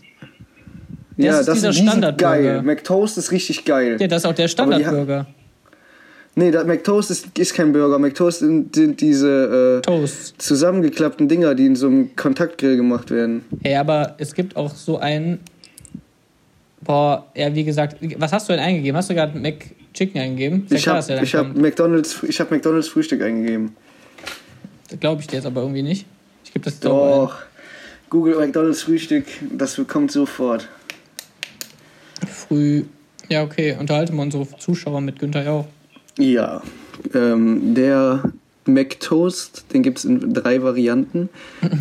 ja, 1.17 1.39
ist 1.39 1.47
das 1.47 1.55
dieser 1.55 1.69
die 1.71 1.75
sind 1.77 1.87
Standardburger. 1.89 2.41
geil. 2.41 2.61
McToast 2.63 3.17
ist 3.17 3.31
richtig 3.31 3.65
geil. 3.65 3.97
Ja, 3.99 4.07
das 4.07 4.23
ist 4.23 4.25
auch 4.29 4.33
der 4.35 4.47
Standard-Burger. 4.47 5.27
Nee, 6.33 6.49
der 6.51 6.63
McToast 6.63 7.11
ist, 7.11 7.37
ist 7.37 7.53
kein 7.53 7.73
Burger. 7.73 7.99
McToast 7.99 8.39
sind, 8.39 8.73
sind 8.73 9.01
diese 9.01 9.81
äh, 9.83 10.07
zusammengeklappten 10.37 11.27
Dinger, 11.27 11.53
die 11.55 11.65
in 11.65 11.75
so 11.75 11.87
einem 11.87 12.15
Kontaktgrill 12.15 12.77
gemacht 12.77 13.11
werden. 13.11 13.43
Ey, 13.63 13.75
aber 13.75 14.15
es 14.17 14.33
gibt 14.33 14.55
auch 14.55 14.73
so 14.73 14.97
einen. 14.97 15.39
Boah, 16.83 17.27
ja, 17.35 17.53
wie 17.53 17.63
gesagt, 17.63 17.97
was 18.17 18.33
hast 18.33 18.49
du 18.49 18.53
denn 18.53 18.61
eingegeben? 18.61 18.97
Hast 18.97 19.09
du 19.09 19.13
gerade 19.13 19.37
McChicken 19.37 20.19
eingegeben? 20.19 20.63
Ist 20.65 20.71
ja 20.71 20.77
Ich 20.77 20.83
klar, 20.83 21.01
habe 21.03 21.25
ich 21.25 21.35
hab. 21.35 21.55
McDonald's, 21.55 22.23
ich 22.23 22.39
hab 22.39 22.49
McDonald's 22.49 22.87
Frühstück 22.87 23.21
eingegeben. 23.21 23.75
Das 24.89 24.99
glaube 24.99 25.21
ich 25.21 25.27
dir 25.27 25.37
jetzt 25.37 25.45
aber 25.45 25.61
irgendwie 25.61 25.83
nicht. 25.83 26.05
Ich 26.43 26.53
gebe 26.53 26.65
das 26.65 26.79
Doch. 26.79 27.35
Google 28.09 28.35
McDonald's 28.35 28.81
Frühstück, 28.81 29.25
das 29.51 29.79
kommt 29.87 30.11
sofort. 30.11 30.67
Früh. 32.27 32.83
Ja, 33.29 33.43
okay, 33.43 33.77
unterhalten 33.79 34.15
wir 34.15 34.21
unsere 34.23 34.45
Zuschauer 34.57 34.99
mit 34.99 35.19
Günther 35.19 35.43
Jauch. 35.43 35.65
Ja. 36.17 36.61
Ähm, 37.13 37.73
der 37.73 38.33
McToast, 38.65 39.65
den 39.73 39.81
gibt 39.83 39.99
es 39.99 40.05
in 40.05 40.33
drei 40.33 40.61
Varianten. 40.61 41.29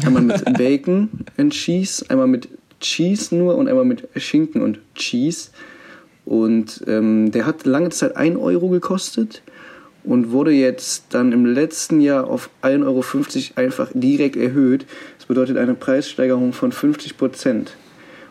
Einmal 0.04 0.22
mit 0.22 0.44
Bacon 0.56 1.08
and 1.36 1.52
Cheese, 1.52 2.04
einmal 2.08 2.28
mit 2.28 2.48
Cheese 2.80 3.34
nur 3.34 3.56
und 3.56 3.68
einmal 3.68 3.84
mit 3.84 4.08
Schinken 4.16 4.62
und 4.62 4.78
Cheese. 4.94 5.50
Und 6.24 6.84
ähm, 6.86 7.30
der 7.30 7.46
hat 7.46 7.66
lange 7.66 7.90
Zeit 7.90 8.16
1 8.16 8.38
Euro 8.38 8.68
gekostet 8.68 9.42
und 10.04 10.32
wurde 10.32 10.52
jetzt 10.52 11.06
dann 11.10 11.32
im 11.32 11.44
letzten 11.44 12.00
Jahr 12.00 12.26
auf 12.28 12.50
1,50 12.62 12.82
Euro 12.84 13.02
einfach 13.56 13.90
direkt 13.94 14.36
erhöht. 14.36 14.86
Das 15.18 15.26
bedeutet 15.26 15.56
eine 15.56 15.74
Preissteigerung 15.74 16.52
von 16.52 16.72
50 16.72 17.18
Prozent. 17.18 17.76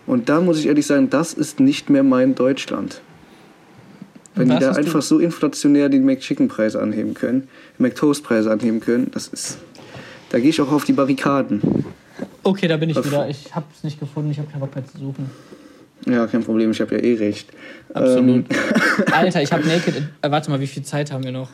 Und 0.05 0.29
da 0.29 0.41
muss 0.41 0.59
ich 0.59 0.67
ehrlich 0.67 0.87
sagen, 0.87 1.09
das 1.09 1.33
ist 1.33 1.59
nicht 1.59 1.89
mehr 1.89 2.03
mein 2.03 2.35
Deutschland. 2.35 3.01
Wenn 4.35 4.49
die 4.49 4.57
da 4.57 4.71
einfach 4.71 5.01
so 5.01 5.19
inflationär 5.19 5.89
die 5.89 5.99
McChicken-Preise 5.99 6.81
anheben 6.81 7.13
können, 7.13 7.47
McToast-Preise 7.77 8.49
anheben 8.49 8.79
können, 8.79 9.11
das 9.11 9.27
ist. 9.27 9.57
Da 10.29 10.39
gehe 10.39 10.49
ich 10.49 10.61
auch 10.61 10.71
auf 10.71 10.85
die 10.85 10.93
Barrikaden. 10.93 11.61
Okay, 12.43 12.67
da 12.67 12.77
bin 12.77 12.89
ich 12.89 13.03
wieder. 13.03 13.27
Ich 13.29 13.53
habe 13.53 13.65
es 13.75 13.83
nicht 13.83 13.99
gefunden. 13.99 14.31
Ich 14.31 14.37
habe 14.39 14.49
keinen 14.49 14.61
Bock 14.61 14.73
mehr 14.75 14.85
zu 14.85 14.97
suchen. 14.97 15.29
Ja, 16.07 16.25
kein 16.27 16.43
Problem, 16.43 16.71
ich 16.71 16.79
habe 16.79 16.95
ja 16.95 17.01
eh 17.03 17.15
recht. 17.15 17.49
Absolut. 17.93 18.45
Ähm, 18.49 18.55
Alter, 19.11 19.41
ich 19.41 19.51
habe 19.51 19.67
Naked. 19.67 19.95
Äh, 20.21 20.31
warte 20.31 20.49
mal, 20.49 20.59
wie 20.61 20.67
viel 20.67 20.83
Zeit 20.83 21.11
haben 21.11 21.23
wir 21.23 21.31
noch? 21.33 21.49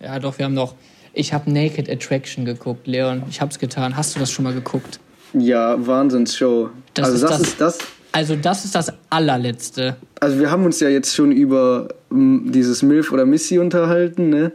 Ja, 0.00 0.18
doch, 0.18 0.38
wir 0.38 0.46
haben 0.46 0.54
noch. 0.54 0.74
Ich 1.12 1.32
habe 1.32 1.50
Naked 1.52 1.88
Attraction 1.90 2.44
geguckt, 2.44 2.86
Leon. 2.86 3.22
Ich 3.28 3.40
hab's 3.40 3.58
getan. 3.58 3.96
Hast 3.96 4.16
du 4.16 4.20
das 4.20 4.30
schon 4.30 4.44
mal 4.44 4.54
geguckt? 4.54 4.98
ja, 5.34 5.76
Wahnsinnsshow. 5.86 6.70
Das 6.94 7.06
also 7.10 7.16
ist 7.16 7.22
das, 7.30 7.38
das- 7.38 7.48
ist 7.48 7.60
das. 7.60 7.78
Also, 8.12 8.36
das 8.36 8.64
ist 8.64 8.76
das 8.76 8.92
allerletzte. 9.10 9.96
Also 10.20 10.38
wir 10.38 10.48
haben 10.48 10.64
uns 10.64 10.78
ja 10.78 10.88
jetzt 10.88 11.12
schon 11.16 11.32
über 11.32 11.88
m, 12.12 12.52
dieses 12.52 12.82
MILF 12.84 13.10
oder 13.10 13.26
Missy 13.26 13.58
unterhalten, 13.58 14.28
ne? 14.30 14.52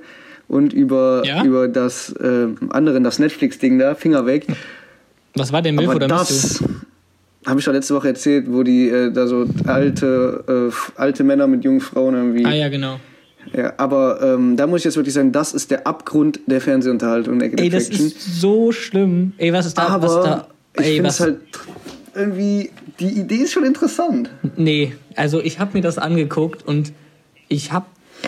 Und 0.47 0.71
über, 0.71 1.23
Ja? 1.25 1.43
über 1.43 1.67
das 1.67 2.09
äh, 2.13 2.47
andere, 2.69 3.01
das 3.01 3.19
Netflix-Ding 3.19 3.77
da, 3.77 3.95
Finger 3.95 4.25
weg. 4.25 4.47
Was 5.35 5.51
war 5.51 5.61
der 5.61 5.73
Milf 5.73 5.89
Aber 5.89 5.97
oder 5.97 6.07
das 6.07 6.63
habe 7.45 7.59
ich 7.59 7.65
doch 7.65 7.73
letzte 7.73 7.95
Woche 7.95 8.09
erzählt, 8.09 8.45
wo 8.49 8.63
die 8.63 8.89
äh, 8.89 9.11
da 9.11 9.27
so 9.27 9.45
alte, 9.65 10.71
äh, 10.71 10.99
alte 10.99 11.23
Männer 11.23 11.47
mit 11.47 11.63
jungen 11.63 11.81
Frauen 11.81 12.13
irgendwie. 12.13 12.45
Ah, 12.45 12.53
ja, 12.53 12.69
genau. 12.69 12.99
Ja, 13.55 13.73
aber 13.77 14.21
ähm, 14.21 14.57
da 14.57 14.67
muss 14.67 14.81
ich 14.81 14.85
jetzt 14.85 14.97
wirklich 14.97 15.13
sagen, 15.13 15.31
das 15.31 15.53
ist 15.53 15.71
der 15.71 15.87
Abgrund 15.87 16.41
der 16.45 16.61
Fernsehunterhaltung, 16.61 17.37
Naked 17.37 17.59
Ey, 17.59 17.69
das 17.69 17.89
ist 17.89 18.39
so 18.41 18.71
schlimm. 18.71 19.33
Ey, 19.37 19.53
was 19.53 19.65
ist 19.65 19.77
da? 19.77 19.87
aber 19.87 20.07
was 20.07 20.23
da? 20.23 20.47
ich 20.77 20.85
Ey, 20.85 20.93
finde 20.95 21.09
es 21.09 21.19
halt 21.19 21.37
irgendwie, 22.13 22.69
die 22.99 23.19
Idee 23.19 23.35
ist 23.37 23.53
schon 23.53 23.63
interessant. 23.63 24.29
Nee, 24.57 24.93
also 25.15 25.39
ich 25.41 25.59
habe 25.59 25.71
mir 25.73 25.81
das 25.81 25.97
angeguckt 25.97 26.67
und 26.67 26.91
ich 27.47 27.71
hab 27.71 27.87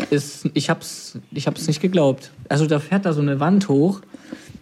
es, 0.09 0.47
ich 0.53 0.69
hab's, 0.69 1.17
ich 1.31 1.45
hab's 1.45 1.67
nicht 1.67 1.81
geglaubt. 1.81 2.31
Also 2.47 2.65
da 2.65 2.79
fährt 2.79 3.05
da 3.05 3.13
so 3.13 3.21
eine 3.21 3.39
Wand 3.39 3.67
hoch 3.67 4.01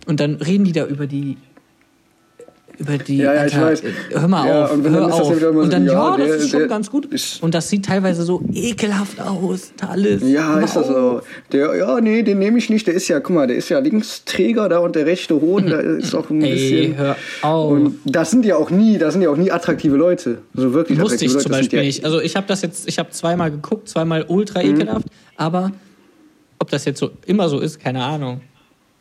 und 0.07 0.19
dann 0.19 0.35
reden 0.35 0.65
die 0.65 0.71
da 0.71 0.85
über 0.85 1.05
die 1.05 1.37
über 2.80 2.97
die 2.97 3.17
Ja, 3.17 3.34
ja, 3.34 3.45
ich 3.45 3.59
weiß. 3.59 3.84
hör 4.11 4.27
mal 4.27 4.47
Ja, 4.47 4.65
auf, 4.65 4.71
und 4.73 4.84
dann 4.86 4.93
hör 4.93 5.13
auf. 5.13 5.32
immer 5.41 5.49
und 5.49 5.65
so, 5.65 5.69
dann 5.71 5.86
ja, 5.86 5.91
ja, 5.93 6.17
das 6.17 6.27
der- 6.27 6.36
ist 6.38 6.49
schon 6.49 6.59
der 6.59 6.67
ganz 6.69 6.89
gut 6.89 7.07
und 7.41 7.53
das 7.53 7.69
sieht 7.69 7.86
teilweise 7.86 8.23
so 8.23 8.41
ekelhaft 8.53 9.19
aus, 9.19 9.71
alles. 9.88 10.21
Ja, 10.25 10.55
Hör 10.55 10.63
ist 10.63 10.75
das 10.75 10.88
so. 10.88 11.21
Der, 11.51 11.75
ja, 11.75 11.99
nee, 12.01 12.23
den 12.23 12.39
nehme 12.39 12.57
ich 12.57 12.69
nicht. 12.69 12.88
Der 12.88 12.93
ist 12.93 13.07
ja, 13.07 13.19
guck 13.19 13.36
mal, 13.36 13.47
der 13.47 13.57
ist 13.57 13.69
ja 13.69 13.80
Linksträger 13.80 14.69
da 14.69 14.80
und 14.80 14.95
der 14.95 15.05
rechte 15.05 15.39
Hoden, 15.41 15.69
da 15.69 15.80
ist 15.80 16.15
auch 16.15 16.30
ein 16.30 16.41
Ey, 16.43 16.51
bisschen. 16.53 16.97
hör 16.97 17.15
auf. 17.41 17.71
Und 17.71 17.99
das 18.05 18.32
sind 18.32 18.45
ja 18.45 18.55
auch 18.55 18.69
nie, 18.69 18.97
das 18.97 19.13
sind 19.13 19.21
ja 19.21 19.30
auch 19.30 19.38
nie 19.38 19.51
attraktive 19.51 19.95
Leute. 19.97 20.39
So 20.53 20.73
wirklich 20.73 20.99
Wusste 20.99 21.25
ich 21.25 21.32
Leute. 21.34 21.43
zum 21.43 21.51
Beispiel 21.51 21.80
ja, 21.80 21.86
nicht. 21.86 22.05
Also 22.05 22.21
ich 22.21 22.36
habe 22.36 22.47
das 22.47 22.61
jetzt, 22.61 22.88
ich 22.88 22.97
habe 22.99 23.09
zweimal 23.11 23.51
geguckt, 23.51 23.89
zweimal 23.89 24.23
ultra 24.27 24.63
Mhm. 24.63 24.75
ekelhaft, 24.75 25.07
aber 25.36 25.71
ob 26.59 26.69
das 26.71 26.86
jetzt 26.86 26.99
so 26.99 27.11
immer 27.25 27.49
so 27.49 27.59
ist, 27.59 27.80
keine 27.80 28.03
Ahnung. 28.03 28.41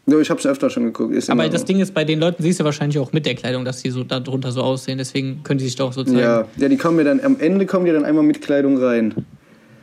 Ja, 0.09 0.19
ich 0.19 0.31
hab's 0.31 0.47
öfter 0.47 0.71
schon 0.71 0.85
geguckt. 0.85 1.15
Ist 1.15 1.29
Aber 1.29 1.47
das. 1.49 1.65
Ding 1.67 1.81
ist, 1.81 1.93
bei 1.93 2.05
den 2.05 2.19
Leuten 2.19 2.43
siehst 2.43 2.59
du 2.61 2.65
wahrscheinlich 2.65 2.99
auch 2.99 3.13
mit 3.13 3.27
der 3.27 3.35
Kleidung, 3.35 3.67
dass 3.67 3.83
die 3.83 3.91
so 3.91 4.05
darunter 4.05 4.53
so 4.53 4.63
aussehen. 4.63 4.97
Deswegen 4.97 5.43
können 5.43 5.59
die 5.59 5.67
sich 5.67 5.77
doch 5.77 5.93
so 5.93 6.03
zeigen. 6.03 6.19
Ja, 6.19 6.47
ja, 6.57 6.69
die 6.69 6.79
kommen 6.79 6.97
ja 6.99 7.05
dann, 7.05 7.21
am 7.21 7.37
Ende 7.39 7.67
kommen 7.67 7.85
die 7.85 7.93
dann 7.93 8.07
einmal 8.07 8.25
mit 8.25 8.41
Kleidung 8.41 8.79
rein. 8.83 9.15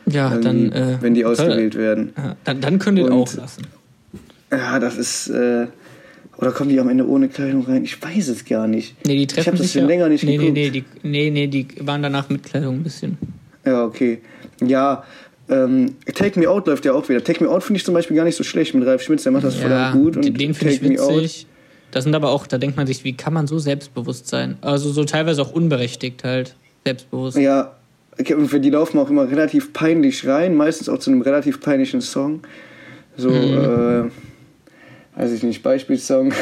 Ja, 0.08 0.36
dann. 0.38 0.72
Äh, 0.72 0.98
wenn 1.02 1.14
die 1.14 1.22
toll. 1.22 1.32
ausgewählt 1.34 1.76
werden. 1.76 2.14
Ja, 2.18 2.36
dann, 2.44 2.60
dann 2.62 2.98
ihr 2.98 3.06
Und- 3.06 3.12
auch 3.12 3.34
lassen. 3.36 3.68
Ja, 4.52 4.80
das 4.80 4.98
ist. 4.98 5.30
Äh, 5.30 5.68
oder 6.38 6.52
kommen 6.52 6.70
die 6.70 6.80
am 6.80 6.90
Ende 6.90 7.08
ohne 7.08 7.30
Kleidung 7.30 7.64
rein? 7.66 7.84
Ich 7.84 8.02
weiß 8.02 8.28
es 8.28 8.44
gar 8.44 8.68
nicht. 8.68 8.96
Nee, 9.06 9.16
die 9.16 9.22
ich 9.22 9.28
treffen 9.28 9.54
habe 9.54 9.58
das 9.58 9.72
schon 9.72 9.84
ja, 9.84 9.88
länger 9.88 10.10
nicht 10.10 10.24
nee, 10.24 10.38
nee, 10.38 10.52
geguckt. 10.52 10.54
nee, 10.54 10.70
die, 10.70 10.84
nee, 11.04 11.30
nee, 11.30 11.48
die 11.48 11.68
waren 11.82 12.02
danach 12.02 12.30
mit 12.30 12.44
Kleidung 12.44 12.76
ein 12.76 12.84
bisschen. 12.84 13.18
Ja, 13.66 13.86
okay. 13.86 14.20
Ja, 14.62 15.04
ähm, 15.50 15.96
Take 16.14 16.40
Me 16.40 16.50
Out 16.50 16.68
läuft 16.68 16.86
ja 16.86 16.94
auch 16.94 17.08
wieder. 17.10 17.24
Take 17.24 17.44
Me 17.44 17.50
Out 17.50 17.64
finde 17.64 17.78
ich 17.78 17.86
zum 17.86 17.94
Beispiel 17.94 18.16
gar 18.16 18.24
nicht 18.26 18.36
so 18.36 18.44
schlecht 18.44 18.74
mit 18.74 18.86
Ralf 18.86 19.02
Schmitz, 19.02 19.24
der 19.24 19.32
macht 19.32 19.44
das 19.44 19.56
ja, 19.56 19.62
verdammt 19.62 19.94
gut. 20.04 20.18
Und 20.18 20.40
den, 20.40 20.54
finde 20.54 20.74
ich 20.74 20.82
witzig. 20.82 21.48
Das 21.92 22.04
sind 22.04 22.16
aber 22.16 22.30
auch, 22.30 22.46
da 22.48 22.58
denkt 22.58 22.76
man 22.78 22.88
sich, 22.88 23.04
wie 23.04 23.16
kann 23.16 23.34
man 23.34 23.48
so 23.48 23.58
selbstbewusst 23.60 24.28
sein? 24.28 24.58
Also 24.62 24.92
so 24.92 25.06
teilweise 25.06 25.42
auch 25.42 25.52
unberechtigt 25.54 26.24
halt. 26.24 26.56
Selbstbewusst. 26.86 27.38
Ja, 27.38 27.76
und 28.18 28.64
die 28.66 28.70
laufen 28.70 28.98
auch 29.00 29.10
immer 29.10 29.30
relativ 29.30 29.72
peinlich 29.74 30.28
rein, 30.28 30.56
meistens 30.56 30.90
auch 30.90 31.00
zu 31.00 31.12
einem 31.12 31.22
relativ 31.22 31.62
peinlichen 31.62 32.02
Song. 32.02 32.42
So, 33.18 33.30
Mhm. 33.30 34.12
äh, 35.16 35.20
weiß 35.20 35.32
ich 35.32 35.44
nicht, 35.44 35.64
Beispielsong 35.64 36.34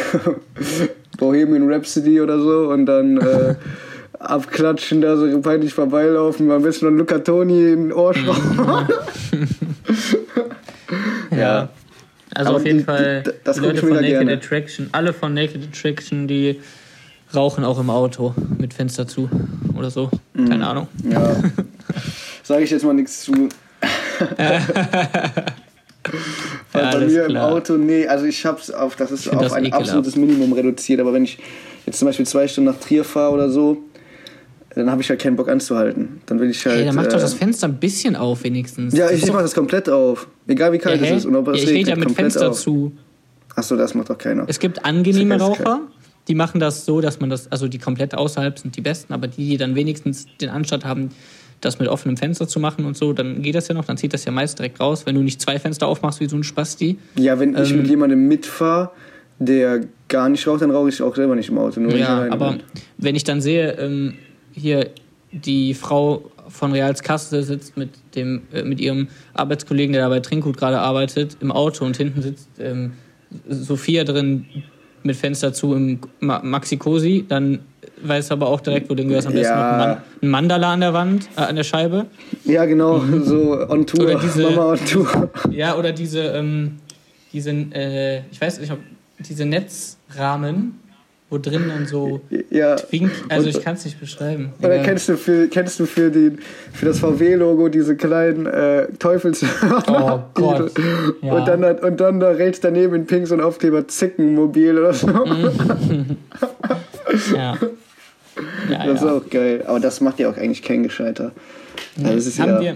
Bohemian 1.17 1.71
Rhapsody 1.71 2.19
oder 2.21 2.39
so 2.39 2.69
und 2.69 2.85
dann 2.85 3.17
äh, 3.17 3.55
abklatschen, 4.29 5.01
da 5.01 5.17
so 5.17 5.39
peinlich 5.41 5.73
vorbeilaufen, 5.73 6.47
mal 6.47 6.55
ein 6.57 6.61
bisschen 6.61 6.89
noch 6.91 6.97
Luca 6.97 7.19
Toni 7.19 7.71
in 7.73 7.89
den 7.89 7.93
Ohr 7.93 8.13
schrauben. 8.13 8.87
Ja. 11.35 11.69
Also 12.35 12.49
Aber 12.49 12.57
auf 12.57 12.65
jeden 12.65 12.79
die- 12.79 12.83
Fall, 12.83 13.23
die- 13.25 13.31
das 13.43 13.57
die 13.57 13.63
Leute 13.63 13.79
von 13.79 13.89
Naked 13.91 14.07
gerne. 14.09 14.33
Attraction, 14.33 14.89
alle 14.91 15.13
von 15.13 15.33
Naked 15.33 15.61
Attraction, 15.71 16.27
die 16.27 16.59
rauchen 17.33 17.63
auch 17.63 17.79
im 17.79 17.89
Auto 17.89 18.33
mit 18.59 18.73
Fenster 18.73 19.07
zu 19.07 19.29
oder 19.75 19.89
so. 19.89 20.09
Mhm. 20.33 20.49
Keine 20.49 20.67
Ahnung. 20.67 20.87
Ja. 21.09 21.35
Sage 22.43 22.63
ich 22.63 22.69
jetzt 22.71 22.83
mal 22.85 22.93
nichts 22.93 23.21
zu. 23.23 23.33
Weil 26.73 26.83
Ja, 26.83 26.91
bei 26.91 26.99
mir 26.99 27.23
im 27.25 27.29
klar. 27.31 27.51
Auto, 27.51 27.77
nee, 27.77 28.05
also 28.07 28.25
ich 28.25 28.45
hab's 28.45 28.69
auf, 28.71 28.95
das 28.95 29.11
ist 29.11 29.27
auf 29.29 29.41
das 29.41 29.53
ein 29.53 29.63
ekelhaft. 29.65 29.83
absolutes 29.85 30.15
Minimum 30.15 30.53
reduziert, 30.53 30.99
aber 30.99 31.13
wenn 31.13 31.23
ich 31.23 31.39
jetzt 31.85 31.97
zum 31.99 32.07
Beispiel 32.07 32.25
zwei 32.25 32.47
Stunden 32.47 32.69
nach 32.71 32.79
Trier 32.79 33.03
fahre 33.03 33.31
oder 33.33 33.49
so, 33.49 33.77
dann 34.75 34.89
habe 34.89 35.01
ich 35.01 35.09
halt 35.09 35.21
keinen 35.21 35.35
Bock 35.35 35.49
anzuhalten. 35.49 36.21
Dann 36.25 36.39
will 36.39 36.49
ich 36.49 36.65
halt. 36.65 36.79
Ey, 36.79 36.85
dann 36.85 36.95
mach 36.95 37.05
doch 37.07 37.17
äh, 37.17 37.21
das 37.21 37.33
Fenster 37.33 37.67
ein 37.67 37.79
bisschen 37.79 38.15
auf 38.15 38.43
wenigstens. 38.43 38.95
Ja, 38.95 39.09
ich 39.09 39.21
doch- 39.21 39.33
mache 39.33 39.43
das 39.43 39.53
komplett 39.53 39.89
auf. 39.89 40.27
Egal 40.47 40.71
wie 40.71 40.77
ja, 40.77 40.81
kalt 40.83 41.01
hä? 41.01 41.09
es 41.11 41.17
ist 41.19 41.25
und 41.25 41.35
ob 41.35 41.47
es 41.49 41.63
ja, 41.63 41.69
ich 41.69 41.75
rede 41.75 41.89
ja 41.91 41.95
mit 41.95 42.11
Fenster 42.11 42.49
auf. 42.49 42.59
zu. 42.59 42.91
Achso, 43.55 43.75
das 43.75 43.93
macht 43.93 44.09
doch 44.09 44.17
keiner. 44.17 44.45
Es 44.47 44.59
gibt 44.59 44.83
angenehme 44.83 45.37
ja 45.37 45.45
Raucher, 45.45 45.81
die 46.27 46.35
machen 46.35 46.59
das 46.59 46.85
so, 46.85 47.01
dass 47.01 47.19
man 47.19 47.29
das, 47.29 47.51
also 47.51 47.67
die 47.67 47.77
komplett 47.77 48.15
außerhalb 48.15 48.57
sind 48.57 48.75
die 48.75 48.81
besten, 48.81 49.13
aber 49.13 49.27
die, 49.27 49.47
die 49.47 49.57
dann 49.57 49.75
wenigstens 49.75 50.25
den 50.41 50.49
Anstand 50.49 50.85
haben, 50.85 51.09
das 51.61 51.79
mit 51.79 51.87
offenem 51.87 52.17
Fenster 52.17 52.47
zu 52.47 52.59
machen 52.59 52.85
und 52.85 52.97
so, 52.97 53.13
dann 53.13 53.41
geht 53.41 53.55
das 53.55 53.67
ja 53.67 53.75
noch, 53.75 53.85
dann 53.85 53.95
zieht 53.97 54.13
das 54.13 54.25
ja 54.25 54.31
meist 54.31 54.57
direkt 54.59 54.79
raus, 54.79 55.05
wenn 55.05 55.15
du 55.15 55.21
nicht 55.21 55.39
zwei 55.41 55.59
Fenster 55.59 55.87
aufmachst 55.87 56.19
wie 56.19 56.27
so 56.27 56.35
ein 56.35 56.43
Spasti. 56.43 56.97
Ja, 57.15 57.39
wenn 57.39 57.55
ich 57.55 57.71
Ähm, 57.71 57.77
mit 57.77 57.87
jemandem 57.87 58.27
mitfahre, 58.27 58.89
der 59.39 59.81
gar 60.07 60.29
nicht 60.29 60.45
raucht, 60.47 60.61
dann 60.61 60.71
rauche 60.71 60.89
ich 60.89 61.01
auch 61.01 61.15
selber 61.15 61.35
nicht 61.35 61.49
im 61.49 61.57
Auto. 61.57 61.79
Ich 61.81 61.95
Ja, 61.95 62.27
aber 62.31 62.57
wenn 62.97 63.15
ich 63.15 63.23
dann 63.23 63.39
sehe, 63.41 63.73
ähm, 63.79 64.15
hier 64.53 64.89
die 65.31 65.73
Frau 65.73 66.29
von 66.47 66.71
Reals 66.73 67.01
Kasse 67.01 67.41
sitzt 67.43 67.75
mit, 67.77 67.89
dem, 68.15 68.43
äh, 68.53 68.63
mit 68.63 68.79
ihrem 68.79 69.07
Arbeitskollegen, 69.33 69.93
der 69.93 70.03
da 70.03 70.09
bei 70.09 70.19
Trinkgut 70.19 70.57
gerade 70.57 70.79
arbeitet, 70.79 71.37
im 71.41 71.51
Auto 71.51 71.85
und 71.85 71.97
hinten 71.97 72.21
sitzt 72.21 72.49
ähm, 72.59 72.93
Sophia 73.49 74.03
drin 74.03 74.45
mit 75.01 75.15
Fenster 75.15 75.51
zu 75.53 75.73
im 75.73 75.99
Ma 76.19 76.39
Maxi 76.43 76.77
Cosi, 76.77 77.25
dann 77.27 77.59
weiß 78.03 78.31
aber 78.31 78.47
auch 78.47 78.61
direkt, 78.61 78.89
wo 78.89 78.95
du 78.95 79.03
gehörst. 79.05 79.27
Am 79.27 79.33
besten 79.33 79.53
Ja. 79.53 79.57
noch 79.57 79.73
ein, 79.73 79.79
Man 79.89 79.97
ein 80.21 80.29
Mandala 80.29 80.73
an 80.73 80.79
der 80.81 80.93
Wand, 80.93 81.29
äh, 81.35 81.41
an 81.41 81.55
der 81.55 81.63
Scheibe. 81.63 82.05
Ja, 82.45 82.65
genau, 82.65 83.01
so 83.23 83.59
on 83.69 83.85
Tour. 83.87 84.03
Mhm. 84.03 84.09
Oder 84.11 84.19
diese- 84.19 84.43
Mama 84.43 84.65
on 84.73 84.85
Tour. 84.85 85.29
Ja, 85.51 85.75
oder 85.77 85.91
diese, 85.91 86.19
ähm, 86.21 86.77
diese 87.31 87.49
äh, 87.51 88.21
ich 88.31 88.39
weiß 88.39 88.59
nicht, 88.59 88.71
ob 88.71 88.79
diese 89.19 89.45
Netzrahmen, 89.45 90.79
wo 91.33 91.39
drin 91.39 91.63
dann 91.67 91.87
so 91.87 92.21
Ja. 92.51 92.75
Twink, 92.75 93.11
also 93.29 93.47
Und- 93.49 93.57
ich 93.57 93.63
kann 93.63 93.73
es 93.75 93.85
nicht 93.85 93.99
beschreiben. 93.99 94.53
Oder 94.59 94.73
Egal. 94.75 94.85
kennst 94.85 95.09
du 95.09 95.17
für, 95.17 95.47
kennst 95.47 95.79
du 95.79 95.85
für, 95.87 96.11
den, 96.11 96.37
für 96.71 96.85
das 96.85 96.99
VW-Logo 96.99 97.69
diese 97.69 97.95
kleinen 97.95 98.45
äh, 98.45 98.87
Teufels... 98.99 99.43
Oh 99.87 100.19
Gott. 100.35 100.71
Ja. 101.23 101.33
Und, 101.33 101.47
dann, 101.47 101.63
und 101.79 101.99
dann 101.99 102.19
da 102.19 102.29
rechts 102.29 102.59
daneben 102.59 102.93
in 102.95 103.05
Pink 103.07 103.27
so 103.27 103.33
ein 103.33 103.41
Aufkleber 103.41 103.87
Zickenmobil 103.87 104.77
oder 104.77 104.93
so. 104.93 105.07
Ja. 107.35 107.57
Ja, 108.69 108.85
Das 108.87 109.01
ist 109.01 109.05
ja. 109.05 109.13
auch 109.13 109.29
geil. 109.29 109.63
Aber 109.67 109.79
das 109.79 110.01
macht 110.01 110.19
ja 110.19 110.29
auch 110.29 110.37
eigentlich 110.37 110.63
kein 110.63 110.83
Gescheiter. 110.83 111.31
Also 112.03 112.41
haben, 112.41 112.49
ja, 112.53 112.61
wir, 112.61 112.75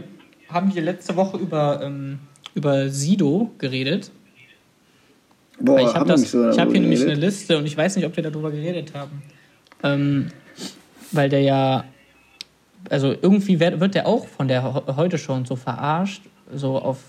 haben 0.49 0.73
wir 0.75 0.81
letzte 0.81 1.15
Woche 1.15 1.37
über, 1.37 1.81
ähm, 1.83 2.19
über 2.53 2.89
Sido 2.89 3.51
geredet? 3.57 4.11
Boah, 5.59 5.79
ich 5.79 5.93
habe 5.93 6.11
nicht 6.13 6.29
so 6.29 6.49
ich 6.49 6.59
hab 6.59 6.71
hier 6.71 6.81
nämlich 6.81 7.01
eine? 7.01 7.15
Liste 7.15 7.57
und 7.57 7.65
ich 7.65 7.75
weiß 7.75 7.95
nicht, 7.95 8.05
ob 8.05 8.15
wir 8.15 8.23
darüber 8.23 8.51
geredet 8.51 8.93
haben. 8.93 9.21
Ähm, 9.83 10.27
weil 11.11 11.29
der 11.29 11.41
ja, 11.41 11.85
also 12.89 13.13
irgendwie 13.21 13.59
wird, 13.59 13.79
wird 13.79 13.95
der 13.95 14.07
auch 14.07 14.27
von 14.27 14.47
der 14.47 14.85
heute 14.95 15.17
schon 15.17 15.45
so 15.45 15.55
verarscht, 15.55 16.23
so 16.53 16.77
auf 16.77 16.99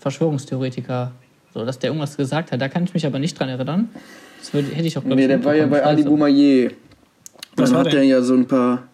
Verschwörungstheoretiker, 0.00 1.12
so 1.54 1.64
dass 1.64 1.78
der 1.78 1.90
irgendwas 1.90 2.16
gesagt 2.16 2.52
hat. 2.52 2.60
Da 2.60 2.68
kann 2.68 2.84
ich 2.84 2.94
mich 2.94 3.06
aber 3.06 3.18
nicht 3.18 3.38
dran 3.38 3.48
erinnern. 3.48 3.88
Das 4.38 4.52
würde, 4.52 4.68
hätte 4.74 4.86
ich 4.86 4.96
auch, 4.96 5.04
glaub 5.04 5.16
Nee, 5.16 5.26
der 5.26 5.44
war 5.44 5.54
ja 5.54 5.66
bei. 5.66 5.84
Ali 5.84 6.02
Boumaier. 6.02 6.70
Dann 7.56 7.76
hat 7.76 7.86
der? 7.92 8.00
er 8.00 8.02
ja 8.04 8.22
so 8.22 8.34
ein 8.34 8.46
paar. 8.46 8.84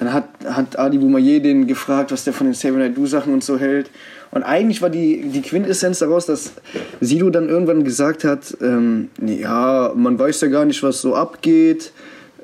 Dann 0.00 0.12
hat, 0.12 0.28
hat 0.44 0.78
Ali 0.78 0.98
Boumaier 0.98 1.40
den 1.40 1.66
gefragt, 1.66 2.10
was 2.10 2.24
der 2.24 2.32
von 2.32 2.48
den 2.48 2.54
Seven 2.54 2.80
Night 2.80 2.96
Do 2.96 3.06
Sachen 3.06 3.32
und 3.32 3.44
so 3.44 3.58
hält. 3.58 3.90
Und 4.30 4.42
eigentlich 4.42 4.82
war 4.82 4.90
die, 4.90 5.22
die 5.28 5.40
Quintessenz 5.42 6.00
daraus, 6.00 6.26
dass 6.26 6.52
Sido 7.00 7.30
dann 7.30 7.48
irgendwann 7.48 7.84
gesagt 7.84 8.24
hat, 8.24 8.56
ähm, 8.60 9.08
ja, 9.24 9.92
man 9.94 10.18
weiß 10.18 10.40
ja 10.42 10.48
gar 10.48 10.64
nicht, 10.64 10.82
was 10.82 11.00
so 11.00 11.14
abgeht 11.14 11.92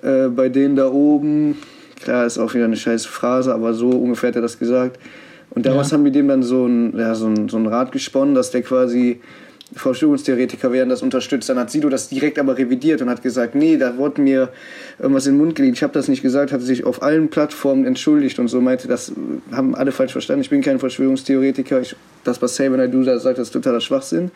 äh, 0.03 0.29
bei 0.29 0.49
denen 0.49 0.77
da 0.77 0.89
oben. 0.91 1.59
Klar, 2.03 2.27
ist 2.27 2.39
auch 2.39 2.55
wieder 2.55 2.65
eine 2.65 2.77
scheiß 2.77 3.07
Phrase, 3.07 3.53
aber 3.55 3.75
so 3.75 3.91
ungefähr 3.91 4.29
hat 4.29 4.37
er 4.37 4.43
das 4.43 4.59
gesagt. 4.59 4.99
Und 5.51 5.67
daraus 5.67 5.91
Ja. 5.91 5.97
haben 5.99 6.05
wir 6.05 6.13
dem 6.13 6.29
dann 6.29 6.43
so 6.43 6.67
ein, 6.67 6.97
ja, 6.99 7.15
so, 7.15 7.27
ein, 7.27 7.49
so 7.49 7.59
ein 7.59 7.67
Rat 7.67 7.93
gesponnen, 7.93 8.35
dass 8.35 8.51
der 8.51 8.63
quasi 8.63 9.21
Verschwörungstheoretiker 9.75 10.73
werden 10.73 10.89
das 10.89 11.03
unterstützt. 11.03 11.49
Dann 11.49 11.59
hat 11.59 11.71
Sido 11.71 11.89
das 11.89 12.09
direkt 12.09 12.39
aber 12.39 12.59
revidiert 12.59 13.03
und 13.03 13.09
hat 13.11 13.23
gesagt, 13.23 13.55
nee, 13.55 13.77
da 13.77 13.97
wurde 13.97 14.21
mir 14.21 14.51
irgendwas 14.99 15.27
in 15.27 15.35
den 15.35 15.39
Mund 15.45 15.55
gelegt. 15.55 15.77
Ich 15.77 15.83
habe 15.83 15.93
das 15.93 16.09
nicht 16.09 16.23
gesagt, 16.23 16.53
hat 16.53 16.61
sich 16.63 16.85
auf 16.85 17.03
allen 17.03 17.29
Plattformen 17.29 17.85
entschuldigt 17.87 18.39
und 18.39 18.49
so 18.49 18.61
meinte, 18.61 18.89
das 18.89 19.13
haben 19.51 19.75
alle 19.75 19.93
falsch 19.93 20.13
verstanden. 20.13 20.43
Ich 20.43 20.51
bin 20.51 20.61
kein 20.63 20.79
Verschwörungstheoretiker. 20.79 21.81
Ich, 21.81 21.97
das, 22.25 22.41
was 22.43 22.57
Saban 22.57 22.81
I 22.81 22.91
Do 22.91 23.03
da 23.03 23.19
sagt, 23.19 23.39
das 23.39 23.49
ist 23.49 23.53
totaler 23.53 23.81
Schwachsinn. 23.81 24.31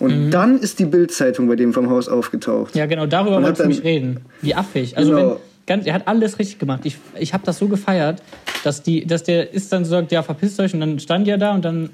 Und 0.00 0.30
dann 0.30 0.58
ist 0.58 0.78
die 0.80 0.86
Bild-Zeitung 0.86 1.46
bei 1.46 1.56
dem 1.56 1.72
vom 1.72 1.88
Haus 1.88 2.08
aufgetaucht. 2.08 2.74
Ja, 2.74 2.86
genau, 2.86 3.06
darüber 3.06 3.42
wolltest 3.42 3.62
du 3.62 3.68
mich 3.68 3.84
reden. 3.84 4.20
Wie 4.42 4.54
affig. 4.54 4.96
Also 4.96 5.10
Genau. 5.14 5.30
wenn, 5.30 5.36
ganz, 5.66 5.86
er 5.86 5.94
hat 5.94 6.08
alles 6.08 6.38
richtig 6.38 6.58
gemacht. 6.58 6.80
Ich, 6.84 6.98
ich 7.18 7.32
habe 7.32 7.44
das 7.46 7.58
so 7.58 7.68
gefeiert, 7.68 8.22
dass, 8.64 8.82
die, 8.82 9.06
dass 9.06 9.22
der 9.22 9.52
ist 9.52 9.72
dann 9.72 9.84
so 9.84 9.92
sagt, 9.92 10.10
ja, 10.12 10.22
verpisst 10.22 10.58
euch. 10.60 10.74
Und 10.74 10.80
dann 10.80 10.98
stand 10.98 11.28
er 11.28 11.38
da 11.38 11.54
und 11.54 11.64
dann 11.64 11.90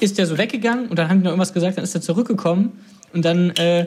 ist 0.00 0.18
der 0.18 0.26
so 0.26 0.38
weggegangen 0.38 0.88
und 0.88 0.98
dann 0.98 1.08
haben 1.08 1.18
die 1.18 1.24
noch 1.24 1.30
irgendwas 1.32 1.52
gesagt, 1.52 1.76
dann 1.76 1.84
ist 1.84 1.94
er 1.94 2.00
zurückgekommen 2.00 2.72
und 3.12 3.24
dann 3.24 3.50
äh, 3.56 3.86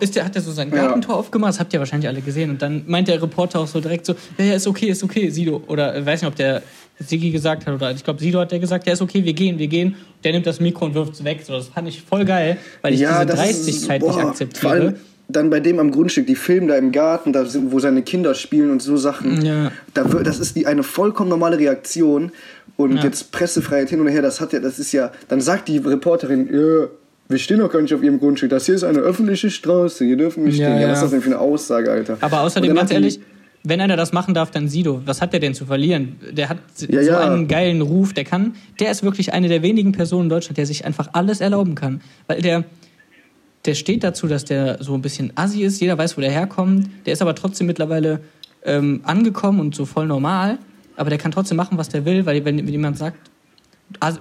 ist 0.00 0.16
der, 0.16 0.24
hat 0.24 0.34
er 0.36 0.42
so 0.42 0.50
sein 0.52 0.70
Ja. 0.70 0.76
Gartentor 0.86 1.16
aufgemacht, 1.16 1.50
das 1.50 1.60
habt 1.60 1.72
ihr 1.74 1.78
wahrscheinlich 1.78 2.08
alle 2.08 2.20
gesehen. 2.20 2.50
Und 2.50 2.62
dann 2.62 2.84
meint 2.86 3.08
der 3.08 3.20
Reporter 3.20 3.60
auch 3.60 3.66
so 3.66 3.80
direkt 3.80 4.06
so, 4.06 4.14
ja, 4.38 4.44
ja, 4.46 4.54
ist 4.54 4.66
okay, 4.66 4.86
ist 4.86 5.02
okay, 5.04 5.30
Sido. 5.30 5.62
Oder 5.66 5.98
ich 5.98 6.06
weiß 6.06 6.22
nicht, 6.22 6.28
ob 6.28 6.36
der 6.36 6.62
Sigi 6.98 7.30
gesagt 7.30 7.66
hat 7.66 7.74
oder 7.74 7.90
ich 7.90 8.02
glaube, 8.04 8.20
Sido 8.20 8.40
hat 8.40 8.50
der 8.52 8.58
gesagt, 8.60 8.86
ja, 8.86 8.92
ist 8.92 9.02
okay, 9.02 9.24
wir 9.24 9.32
gehen, 9.34 9.58
wir 9.58 9.68
gehen. 9.68 9.96
Der 10.24 10.32
nimmt 10.32 10.46
das 10.46 10.60
Mikro 10.60 10.86
und 10.86 10.94
wirft 10.94 11.14
es 11.14 11.24
weg. 11.24 11.40
So, 11.44 11.54
das 11.54 11.68
fand 11.68 11.88
ich 11.88 12.00
voll 12.02 12.24
geil, 12.24 12.56
weil 12.80 12.94
ich 12.94 13.00
diese 13.00 13.10
das 13.12 13.22
ist- 13.24 13.36
Dreistigkeit 13.36 14.02
nicht 14.02 14.12
boah, 14.14 14.28
akzeptiere. 14.28 14.60
Vor 14.62 14.70
allem 14.70 14.94
dann 15.28 15.48
bei 15.50 15.60
dem 15.60 15.78
am 15.78 15.90
Grundstück, 15.92 16.26
die 16.26 16.34
filmen 16.34 16.68
da 16.68 16.76
im 16.76 16.92
Garten, 16.92 17.32
da 17.32 17.44
sind, 17.46 17.72
wo 17.72 17.78
seine 17.78 18.02
Kinder 18.02 18.34
spielen 18.34 18.70
und 18.70 18.82
so 18.82 18.96
Sachen. 18.96 19.42
Ja. 19.44 19.72
Da, 19.94 20.12
wird- 20.12 20.26
das 20.26 20.38
ist 20.38 20.56
die, 20.56 20.66
eine 20.66 20.82
vollkommen 20.82 21.30
normale 21.30 21.58
Reaktion. 21.58 22.32
Und 22.90 22.98
Ja. 22.98 23.04
jetzt 23.04 23.32
Pressefreiheit 23.32 23.88
hin 23.90 24.00
und 24.00 24.08
her, 24.08 24.22
das 24.22 24.40
hat 24.40 24.52
ja, 24.52 24.60
das 24.60 24.78
ist 24.78 24.92
ja, 24.92 25.12
dann 25.28 25.40
sagt 25.40 25.68
die 25.68 25.78
Reporterin, 25.78 26.48
ja, 26.52 26.88
wir 27.28 27.38
stehen 27.38 27.58
doch 27.60 27.70
gar 27.72 27.80
nicht 27.80 27.94
auf 27.94 28.02
ihrem 28.02 28.18
Grundstück, 28.18 28.50
das 28.50 28.66
hier 28.66 28.74
ist 28.74 28.84
eine 28.84 28.98
öffentliche 28.98 29.50
Straße, 29.50 30.04
hier 30.04 30.16
dürfen 30.16 30.44
wir 30.44 30.52
Ja, 30.52 30.66
stehen. 30.68 30.80
Ja, 30.82 30.88
was 30.88 30.94
ist 30.94 30.96
ja. 30.98 31.02
das 31.02 31.10
denn 31.12 31.20
für 31.22 31.26
eine 31.30 31.38
Aussage, 31.38 31.90
Alter? 31.90 32.18
Aber 32.20 32.40
außerdem, 32.42 32.74
ganz 32.74 32.90
ehrlich, 32.90 33.20
wenn 33.64 33.80
einer 33.80 33.96
das 33.96 34.12
machen 34.12 34.34
darf, 34.34 34.50
dann 34.50 34.68
Sido. 34.68 35.02
Was 35.06 35.22
hat 35.22 35.32
der 35.32 35.38
denn 35.40 35.54
zu 35.54 35.66
verlieren? 35.66 36.16
Der 36.32 36.48
hat 36.48 36.58
Ja, 36.88 37.02
so 37.02 37.10
ja. 37.10 37.20
einen 37.20 37.46
geilen 37.46 37.80
Ruf. 37.80 38.12
Der 38.12 38.24
kann, 38.24 38.54
der 38.80 38.90
ist 38.90 39.04
wirklich 39.04 39.32
eine 39.32 39.46
der 39.48 39.62
wenigen 39.62 39.92
Personen 39.92 40.24
in 40.24 40.28
Deutschland, 40.30 40.58
der 40.58 40.66
sich 40.66 40.84
einfach 40.84 41.10
alles 41.12 41.40
erlauben 41.40 41.76
kann. 41.76 42.00
Weil 42.26 42.42
der, 42.42 42.64
der 43.64 43.74
steht 43.74 44.02
dazu, 44.02 44.26
dass 44.26 44.44
der 44.44 44.82
so 44.82 44.94
ein 44.94 45.00
bisschen 45.00 45.30
assi 45.36 45.62
ist. 45.62 45.80
Jeder 45.80 45.96
weiß, 45.96 46.16
wo 46.16 46.20
der 46.20 46.32
herkommt. 46.32 46.88
Der 47.06 47.12
ist 47.12 47.22
aber 47.22 47.36
trotzdem 47.36 47.68
mittlerweile 47.68 48.18
ähm, 48.64 49.00
angekommen 49.04 49.60
und 49.60 49.76
so 49.76 49.84
voll 49.86 50.08
normal. 50.08 50.58
Aber 50.96 51.10
der 51.10 51.18
kann 51.18 51.30
trotzdem 51.32 51.56
machen, 51.56 51.78
was 51.78 51.88
der 51.88 52.04
will, 52.04 52.24
weil 52.26 52.44
wenn, 52.44 52.58
wenn 52.58 52.68
jemand 52.68 52.98
sagt, 52.98 53.16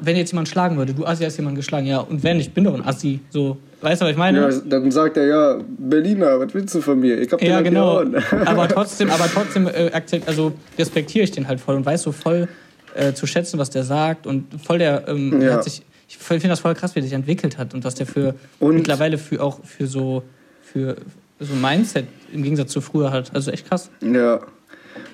wenn 0.01 0.17
jetzt 0.17 0.31
jemand 0.31 0.49
schlagen 0.49 0.77
würde, 0.77 0.93
du 0.93 1.05
Assi 1.05 1.23
hast 1.23 1.37
jemanden 1.37 1.55
geschlagen, 1.55 1.85
ja, 1.87 1.99
und 1.99 2.23
wenn, 2.23 2.39
ich 2.39 2.51
bin 2.53 2.63
doch 2.65 2.73
ein 2.73 2.85
Assi. 2.85 3.19
So, 3.29 3.57
weißt 3.81 4.01
du, 4.01 4.05
was 4.05 4.11
ich 4.11 4.17
meine? 4.17 4.41
ja, 4.49 4.59
dann 4.65 4.91
sagt 4.91 5.15
er, 5.17 5.25
ja, 5.27 5.59
Berliner, 5.77 6.39
was 6.39 6.53
willst 6.53 6.75
du 6.75 6.81
von 6.81 6.99
mir? 6.99 7.19
Ich 7.21 7.31
hab 7.31 7.39
den 7.39 7.49
Ja, 7.49 7.55
halt 7.55 7.65
genau. 7.65 8.03
Aber 8.45 8.67
trotzdem, 8.69 9.09
aber 9.09 9.25
trotzdem 9.31 9.67
äh, 9.67 9.89
also 10.25 10.51
respektiere 10.77 11.23
ich 11.23 11.31
den 11.31 11.47
halt 11.47 11.61
voll 11.61 11.75
und 11.75 11.85
weiß 11.85 12.01
so 12.03 12.11
voll 12.11 12.47
äh, 12.95 13.13
zu 13.13 13.25
schätzen, 13.25 13.57
was 13.59 13.69
der 13.69 13.83
sagt 13.83 14.27
und 14.27 14.45
voll 14.61 14.79
der 14.79 15.07
ähm, 15.07 15.41
Ja. 15.41 15.53
hat 15.53 15.63
sich. 15.63 15.81
Ich 16.09 16.17
finde 16.17 16.49
das 16.49 16.59
voll 16.59 16.75
krass, 16.75 16.93
wie 16.95 16.99
er 16.99 17.03
sich 17.03 17.13
entwickelt 17.13 17.57
hat 17.57 17.73
und 17.73 17.85
was 17.85 17.95
der 17.95 18.05
für 18.05 18.35
Und- 18.59 18.75
mittlerweile 18.75 19.17
für 19.17 19.41
auch 19.41 19.63
für 19.63 19.87
so 19.87 20.23
für 20.61 20.97
so 21.39 21.53
ein 21.53 21.61
Mindset 21.61 22.05
im 22.33 22.43
Gegensatz 22.43 22.71
zu 22.73 22.81
früher 22.81 23.11
hat. 23.11 23.33
Also 23.33 23.49
echt 23.51 23.67
krass. 23.69 23.89
Ja. 24.01 24.41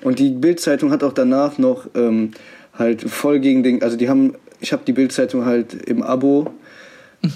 Und 0.01 0.19
die 0.19 0.30
Bild-Zeitung 0.30 0.91
hat 0.91 1.03
auch 1.03 1.13
danach 1.13 1.57
noch 1.57 1.88
ähm, 1.95 2.32
halt 2.73 3.01
voll 3.01 3.39
gegen 3.39 3.63
den, 3.63 3.84
also 3.84 3.97
die 3.97 4.09
haben, 4.09 4.36
ich 4.59 4.73
habe 4.73 4.84
die 4.86 4.93
Bild-Zeitung 4.93 5.45
halt 5.45 5.73
im 5.73 6.03
Abo. 6.03 6.51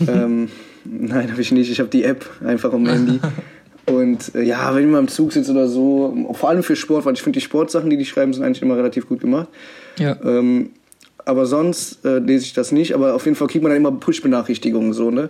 ähm, 0.07 0.49
nein, 0.85 1.31
habe 1.31 1.41
ich 1.41 1.51
nicht. 1.51 1.71
Ich 1.71 1.79
habe 1.79 1.89
die 1.89 2.03
App 2.03 2.25
einfach 2.45 2.73
am 2.73 2.87
Handy. 2.87 3.19
Und 3.85 4.35
äh, 4.35 4.43
ja, 4.43 4.73
wenn 4.75 4.85
ich 4.85 4.91
mal 4.91 4.99
im 4.99 5.07
Zug 5.07 5.33
sitze 5.33 5.51
oder 5.51 5.67
so, 5.67 6.27
vor 6.33 6.49
allem 6.49 6.63
für 6.63 6.75
Sport, 6.75 7.05
weil 7.05 7.13
ich 7.13 7.21
finde 7.21 7.39
die 7.39 7.45
Sportsachen, 7.45 7.89
die 7.89 7.97
die 7.97 8.05
schreiben, 8.05 8.31
sind 8.31 8.43
eigentlich 8.43 8.61
immer 8.61 8.77
relativ 8.77 9.07
gut 9.07 9.19
gemacht. 9.19 9.47
Ja. 9.97 10.17
Ähm, 10.23 10.69
aber 11.25 11.45
sonst 11.45 12.03
äh, 12.05 12.19
lese 12.19 12.45
ich 12.45 12.53
das 12.53 12.71
nicht. 12.71 12.93
Aber 12.93 13.13
auf 13.13 13.25
jeden 13.25 13.35
Fall 13.35 13.47
kriegt 13.47 13.63
man 13.63 13.71
dann 13.71 13.77
immer 13.77 13.91
Push-Benachrichtigungen 13.91 14.93
so, 14.93 15.11
ne? 15.11 15.29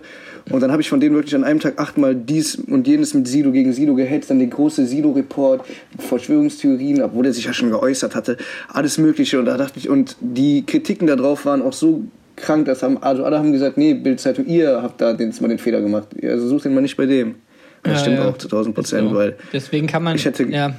Und 0.50 0.60
dann 0.60 0.72
habe 0.72 0.82
ich 0.82 0.88
von 0.88 0.98
denen 0.98 1.14
wirklich 1.14 1.34
an 1.36 1.44
einem 1.44 1.60
Tag 1.60 1.78
achtmal 1.78 2.14
dies 2.16 2.56
und 2.56 2.86
jenes 2.88 3.14
mit 3.14 3.28
Sido 3.28 3.52
gegen 3.52 3.72
Sido 3.72 3.94
gehetzt, 3.94 4.28
dann 4.30 4.40
den 4.40 4.50
große 4.50 4.86
Sido-Report, 4.86 5.64
Verschwörungstheorien, 5.98 7.00
obwohl 7.02 7.26
er 7.26 7.32
sich 7.32 7.44
ja 7.44 7.52
schon 7.52 7.70
geäußert 7.70 8.14
hatte, 8.14 8.36
alles 8.68 8.98
Mögliche. 8.98 9.38
Und 9.38 9.44
da 9.46 9.56
dachte 9.56 9.78
ich, 9.78 9.88
und 9.88 10.16
die 10.20 10.64
Kritiken 10.66 11.06
darauf 11.06 11.46
waren 11.46 11.62
auch 11.62 11.72
so 11.72 12.02
krank, 12.36 12.66
dass 12.66 12.82
haben, 12.82 13.00
also 13.02 13.24
alle 13.24 13.38
haben 13.38 13.52
gesagt, 13.52 13.76
nee, 13.78 13.94
Bildzeitung, 13.94 14.46
ihr 14.46 14.82
habt 14.82 15.00
da 15.00 15.12
den, 15.12 15.32
mal 15.40 15.48
den 15.48 15.58
Fehler 15.58 15.80
gemacht. 15.80 16.08
Also 16.22 16.48
sucht 16.48 16.64
den 16.64 16.74
mal 16.74 16.80
nicht 16.80 16.96
bei 16.96 17.06
dem. 17.06 17.36
Das 17.84 17.92
Ja, 17.94 17.98
stimmt 18.00 18.16
ja. 18.18 18.28
auch 18.28 18.38
zu 18.38 18.46
1000 18.48 18.74
Prozent, 18.74 19.10
So. 19.10 19.14
weil 19.16 19.36
Deswegen 19.52 19.86
kann 19.86 20.02
man. 20.02 20.16
ich 20.16 20.24
hätte- 20.24 20.44
ja, 20.48 20.74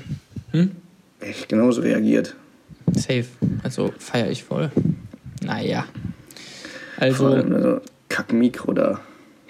ich 1.21 1.47
genauso 1.47 1.81
reagiert. 1.81 2.35
Safe. 2.95 3.25
Also 3.63 3.91
feiere 3.97 4.29
ich 4.31 4.43
voll. 4.43 4.71
Naja. 5.43 5.85
Also. 6.97 7.27
also, 7.27 7.81
Kack-Mikro 8.09 8.73
da. 8.73 8.99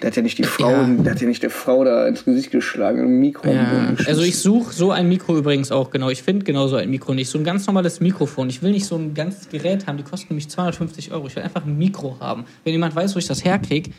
Der 0.02 0.08
hat 0.10 0.16
ja 0.16 0.22
nicht 0.22 0.36
die 0.38 0.44
Frau, 0.44 0.70
Ja. 0.70 0.84
der 0.86 1.12
hat 1.12 1.20
ja 1.20 1.28
nicht 1.28 1.42
der 1.42 1.50
Frau 1.50 1.84
da 1.84 2.06
ins 2.06 2.24
Gesicht 2.24 2.50
geschlagen, 2.50 3.00
ein 3.02 3.20
Mikro 3.20 3.48
Ja, 3.50 3.94
also 4.06 4.22
ich 4.22 4.38
suche 4.38 4.72
so 4.72 4.90
ein 4.90 5.08
Mikro 5.08 5.36
übrigens 5.38 5.70
auch, 5.70 5.90
genau. 5.90 6.10
Ich 6.10 6.22
finde 6.22 6.44
genau 6.44 6.66
so 6.66 6.76
ein 6.76 6.90
Mikro 6.90 7.14
nicht. 7.14 7.30
So 7.30 7.38
ein 7.38 7.44
ganz 7.44 7.66
normales 7.66 8.00
Mikrofon. 8.00 8.50
Ich 8.50 8.60
will 8.62 8.72
nicht 8.72 8.84
so 8.86 8.96
ein 8.96 9.14
ganzes 9.14 9.48
Gerät 9.48 9.86
haben, 9.86 9.96
die 9.96 10.02
kosten 10.02 10.26
nämlich 10.30 10.48
250 10.50 11.12
Euro. 11.12 11.26
Ich 11.28 11.36
will 11.36 11.42
einfach 11.42 11.64
ein 11.64 11.78
Mikro 11.78 12.16
haben. 12.20 12.44
Wenn 12.64 12.72
jemand 12.72 12.94
weiß, 12.96 13.14
wo 13.14 13.18
ich 13.18 13.26
das 13.26 13.44
herkriege, 13.44 13.90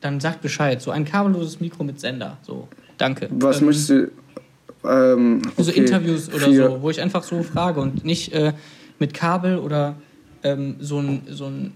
dann 0.00 0.20
sagt 0.20 0.40
Bescheid. 0.42 0.80
So 0.80 0.90
ein 0.90 1.04
kabelloses 1.04 1.60
Mikro 1.60 1.84
mit 1.84 2.00
Sender. 2.00 2.38
So, 2.42 2.66
danke. 2.98 3.28
Was 3.30 3.60
Ähm, 3.60 3.66
möchtest 3.66 3.90
du. 3.90 4.10
Ähm, 4.84 5.42
für 5.54 5.64
so 5.64 5.70
okay, 5.70 5.80
Interviews 5.80 6.28
oder 6.28 6.38
für- 6.46 6.54
so, 6.54 6.82
wo 6.82 6.90
ich 6.90 7.00
einfach 7.00 7.22
so 7.22 7.42
frage 7.42 7.80
und 7.80 8.04
nicht 8.04 8.32
äh, 8.32 8.52
mit 8.98 9.14
Kabel 9.14 9.58
oder 9.58 9.96
ähm, 10.42 10.76
so 10.80 10.98
ein, 10.98 11.22
so 11.28 11.46
ein 11.46 11.72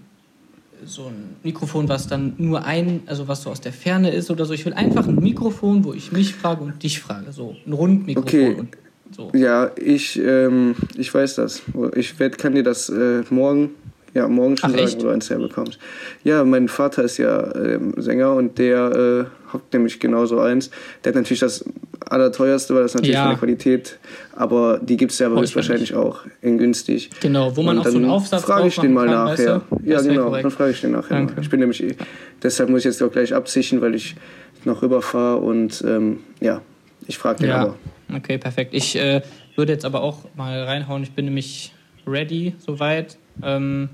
so 0.83 1.05
ein 1.05 1.35
Mikrofon, 1.43 1.89
was 1.89 2.07
dann 2.07 2.33
nur 2.37 2.65
ein, 2.65 3.01
also 3.05 3.27
was 3.27 3.43
so 3.43 3.49
aus 3.49 3.61
der 3.61 3.73
Ferne 3.73 4.11
ist 4.11 4.31
oder 4.31 4.45
so. 4.45 4.53
Ich 4.53 4.65
will 4.65 4.73
einfach 4.73 5.07
ein 5.07 5.15
Mikrofon, 5.15 5.83
wo 5.83 5.93
ich 5.93 6.11
mich 6.11 6.33
frage 6.33 6.63
und 6.63 6.81
dich 6.81 6.99
frage. 6.99 7.31
So 7.31 7.55
ein 7.65 7.73
Rundmikrofon. 7.73 8.27
Okay. 8.27 8.55
Und 8.55 8.77
so. 9.15 9.31
Ja, 9.33 9.71
ich, 9.75 10.19
ähm, 10.19 10.75
ich 10.97 11.13
weiß 11.13 11.35
das. 11.35 11.61
Ich 11.95 12.19
werd, 12.19 12.37
kann 12.37 12.55
dir 12.55 12.63
das 12.63 12.89
äh, 12.89 13.23
morgen, 13.29 13.71
ja, 14.13 14.27
morgen 14.27 14.57
schon 14.57 14.71
Ach, 14.71 14.73
sagen, 14.73 14.87
echt? 14.87 14.99
wo 14.99 15.03
du 15.03 15.09
eins 15.09 15.29
herbekommst. 15.29 15.77
Ja, 16.23 16.43
mein 16.43 16.67
Vater 16.67 17.03
ist 17.03 17.17
ja 17.17 17.53
ähm, 17.55 17.93
Sänger 17.97 18.33
und 18.33 18.57
der 18.57 19.29
äh, 19.47 19.53
hat 19.53 19.61
nämlich 19.73 19.99
genauso 19.99 20.39
eins. 20.39 20.71
Der 21.03 21.11
hat 21.11 21.15
natürlich 21.15 21.41
das 21.41 21.65
allerteuerste, 22.09 22.73
weil 22.75 22.83
das 22.83 22.93
natürlich 22.93 23.15
Ja. 23.15 23.21
von 23.23 23.29
der 23.31 23.39
Qualität, 23.39 23.99
aber 24.35 24.79
die 24.79 24.97
gibt 24.97 25.11
es 25.11 25.19
ja 25.19 25.27
Brauch 25.29 25.37
ich 25.37 25.41
höchstwahrscheinlich 25.43 25.93
auch 25.93 26.21
in 26.41 26.57
günstig. 26.57 27.09
Genau, 27.21 27.55
wo 27.55 27.61
man 27.61 27.77
Und 27.77 27.81
auch 27.85 27.89
so 27.89 27.97
einen 27.97 28.03
dann 28.03 28.11
Aufsatz 28.11 28.41
frage 28.43 28.67
ich 28.67 28.75
den 28.79 28.93
mal 28.93 29.05
kann, 29.05 29.13
nachher. 29.13 29.61
weißt 29.61 29.83
du? 29.85 29.89
Ja, 29.89 30.01
genau, 30.01 30.23
korrekt. 30.25 30.43
dann 30.45 30.51
frage 30.51 30.71
ich 30.71 30.81
den 30.81 30.91
nachher. 30.91 31.09
Danke. 31.15 31.39
Ich 31.41 31.49
bin 31.49 31.59
nämlich, 31.59 31.83
eh- 31.83 31.95
deshalb 32.41 32.69
muss 32.69 32.79
ich 32.79 32.85
jetzt 32.85 33.01
auch 33.03 33.11
gleich 33.11 33.33
absichern, 33.33 33.81
weil 33.81 33.95
ich 33.95 34.15
noch 34.65 34.81
rüberfahre 34.81 35.37
und 35.37 35.83
ähm, 35.87 36.19
ja, 36.39 36.61
ich 37.07 37.17
frage 37.17 37.39
den 37.39 37.49
Ja, 37.49 37.57
aber. 37.61 37.75
okay, 38.15 38.37
perfekt. 38.37 38.73
Ich 38.73 38.95
äh, 38.95 39.21
würde 39.55 39.71
jetzt 39.73 39.85
aber 39.85 40.01
auch 40.01 40.25
mal 40.35 40.63
reinhauen. 40.63 41.03
Ich 41.03 41.11
bin 41.11 41.25
nämlich 41.25 41.73
ready 42.07 42.55
soweit. 42.65 43.17
Ähm, 43.43 43.89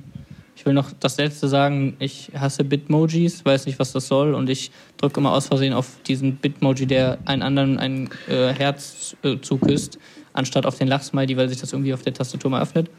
ich 0.58 0.66
will 0.66 0.74
noch 0.74 0.92
das 1.00 1.18
letzte 1.18 1.48
sagen. 1.48 1.96
Ich 2.00 2.32
hasse 2.36 2.64
Bitmojis, 2.64 3.46
weiß 3.46 3.68
nicht, 3.68 3.78
was 3.78 3.92
das 3.94 4.08
soll. 4.08 4.34
Und 4.34 4.50
ich 4.50 4.72
drücke 4.98 5.20
immer 5.20 5.32
aus 5.32 5.46
Versehen 5.48 5.72
auf 5.74 5.88
diesen 6.08 6.38
Bitmoji, 6.38 6.88
der 6.88 7.20
einen 7.26 7.44
anderen 7.44 7.78
ein 7.78 8.10
äh, 8.28 8.48
Herz 8.54 9.16
äh, 9.24 9.38
zuküsst, 9.40 10.00
anstatt 10.34 10.66
auf 10.66 10.76
den 10.80 10.88
Lachsmiley, 10.88 11.38
weil 11.38 11.48
sich 11.48 11.60
das 11.62 11.74
irgendwie 11.74 11.94
auf 11.94 12.02
der 12.02 12.14
Tastatur 12.16 12.50
mal 12.50 12.64
öffnet. 12.64 12.90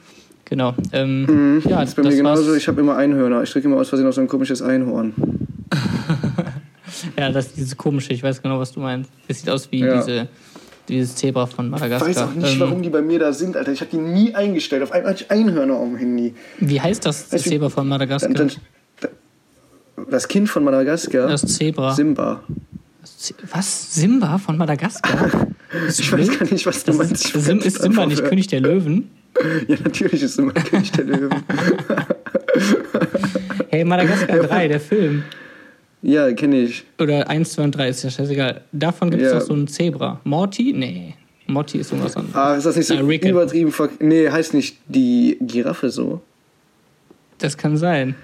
Genau. 0.44 0.72
Ähm, 0.92 1.60
ja, 1.68 1.80
Das 1.80 1.90
ist 1.90 1.94
bei 1.96 2.02
mir 2.02 2.08
das 2.10 2.16
genauso, 2.16 2.46
war's. 2.48 2.56
ich 2.56 2.68
habe 2.68 2.80
immer 2.80 2.96
Einhörner. 2.96 3.42
Ich 3.42 3.50
drücke 3.50 3.66
immer 3.66 3.76
aus 3.78 3.88
Versehen 3.88 4.06
auf 4.06 4.14
so 4.14 4.20
ein 4.20 4.28
komisches 4.28 4.62
Einhorn. 4.62 5.12
Ja, 7.18 7.30
das 7.30 7.48
ist 7.48 7.56
dieses 7.56 7.76
komische. 7.76 8.12
Ich 8.12 8.22
weiß 8.22 8.40
genau, 8.42 8.58
was 8.58 8.72
du 8.72 8.80
meinst. 8.80 9.10
Das 9.28 9.40
sieht 9.40 9.50
aus 9.50 9.70
wie 9.70 9.80
Ja. 9.80 9.98
diese, 9.98 10.26
dieses 10.88 11.14
Zebra 11.16 11.46
von 11.46 11.66
Ich 11.66 11.70
Madagaskar. 11.72 12.08
weiß 12.08 12.18
auch 12.18 12.34
nicht, 12.34 12.54
Ähm, 12.54 12.60
warum 12.60 12.82
die 12.82 12.90
bei 12.90 13.02
mir 13.02 13.18
da 13.18 13.32
sind, 13.32 13.56
Alter. 13.56 13.72
Ich 13.72 13.80
habe 13.80 13.90
die 13.90 13.98
nie 13.98 14.34
eingestellt. 14.34 14.82
Auf 14.82 14.92
einmal 14.92 15.12
hatte 15.12 15.24
ich 15.24 15.30
Einhörner 15.30 15.74
auf 15.74 15.88
dem 15.88 15.96
Handy. 15.96 16.34
Wie 16.58 16.80
heißt 16.80 17.04
das 17.06 17.28
du, 17.28 17.38
Zebra 17.38 17.68
von 17.68 17.88
Madagaskar? 17.88 18.32
Dann, 18.32 18.50
dann, 19.00 19.10
das 20.10 20.28
Kind 20.28 20.48
von 20.48 20.64
Madagaskar, 20.64 21.28
das 21.28 21.42
Zebra. 21.42 21.92
Simba. 21.94 22.42
Was? 23.52 23.94
Simba 23.94 24.38
von 24.38 24.56
Madagaskar? 24.56 25.48
Ich 25.98 26.10
weiß 26.10 26.38
gar 26.38 26.50
nicht, 26.50 26.64
was 26.64 26.82
du 26.82 26.92
Das 26.92 26.96
meinst. 26.98 27.12
ist, 27.26 27.34
Ich 27.36 27.42
Sim, 27.42 27.58
ist 27.58 27.82
Simba 27.82 28.06
nicht. 28.06 28.24
König 28.24 28.46
der 28.46 28.60
Löwen? 28.60 29.10
Ja, 29.68 29.76
natürlich 29.84 30.22
ist 30.22 30.34
Simba 30.36 30.52
König 30.62 30.90
der 30.92 31.04
Löwen. 31.04 31.30
Hey, 33.70 33.84
Madagaskar 33.84 34.38
3, 34.38 34.68
der 34.68 34.80
Film. 34.80 35.24
Ja, 36.02 36.32
kenne 36.32 36.60
ich. 36.62 36.84
Oder 37.00 37.28
1, 37.28 37.52
2 37.52 37.64
und 37.64 37.72
3, 37.76 37.88
ist 37.88 38.04
ja 38.04 38.10
scheißegal. 38.10 38.60
Davon 38.72 39.10
gibt 39.10 39.22
es 39.22 39.32
Ja. 39.32 39.38
doch 39.40 39.46
so 39.46 39.54
ein 39.54 39.66
Zebra. 39.66 40.20
Morty? 40.24 40.72
Nee. 40.72 41.14
Morty 41.46 41.78
ist 41.78 41.90
irgendwas 41.90 42.16
anderes. 42.16 42.36
Ah, 42.36 42.54
ist 42.56 42.66
das 42.66 42.76
nicht 42.76 42.86
so 42.86 42.94
Ah, 42.94 43.00
übertrieben 43.00 43.72
Nee, 44.00 44.30
heißt 44.30 44.54
nicht 44.54 44.76
die 44.86 45.38
Giraffe 45.40 45.90
so? 45.90 46.20
Das 47.38 47.56
kann 47.56 47.76
sein. 47.76 48.14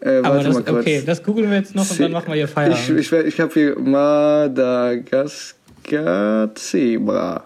Äh, 0.00 0.18
Aber 0.22 0.42
das, 0.42 0.54
mal 0.54 0.62
kurz. 0.62 0.80
okay, 0.80 1.02
das 1.04 1.22
googeln 1.22 1.50
wir 1.50 1.58
jetzt 1.58 1.74
noch 1.74 1.88
und 1.90 2.00
dann 2.00 2.12
machen 2.12 2.28
wir 2.28 2.34
hier 2.34 2.44
Ich, 2.44 2.50
Feierabend. 2.50 3.00
ich, 3.00 3.12
ich 3.12 3.40
habe 3.40 3.52
hier 3.52 3.78
Madagaskar 3.78 6.54
Zebra. 6.54 7.44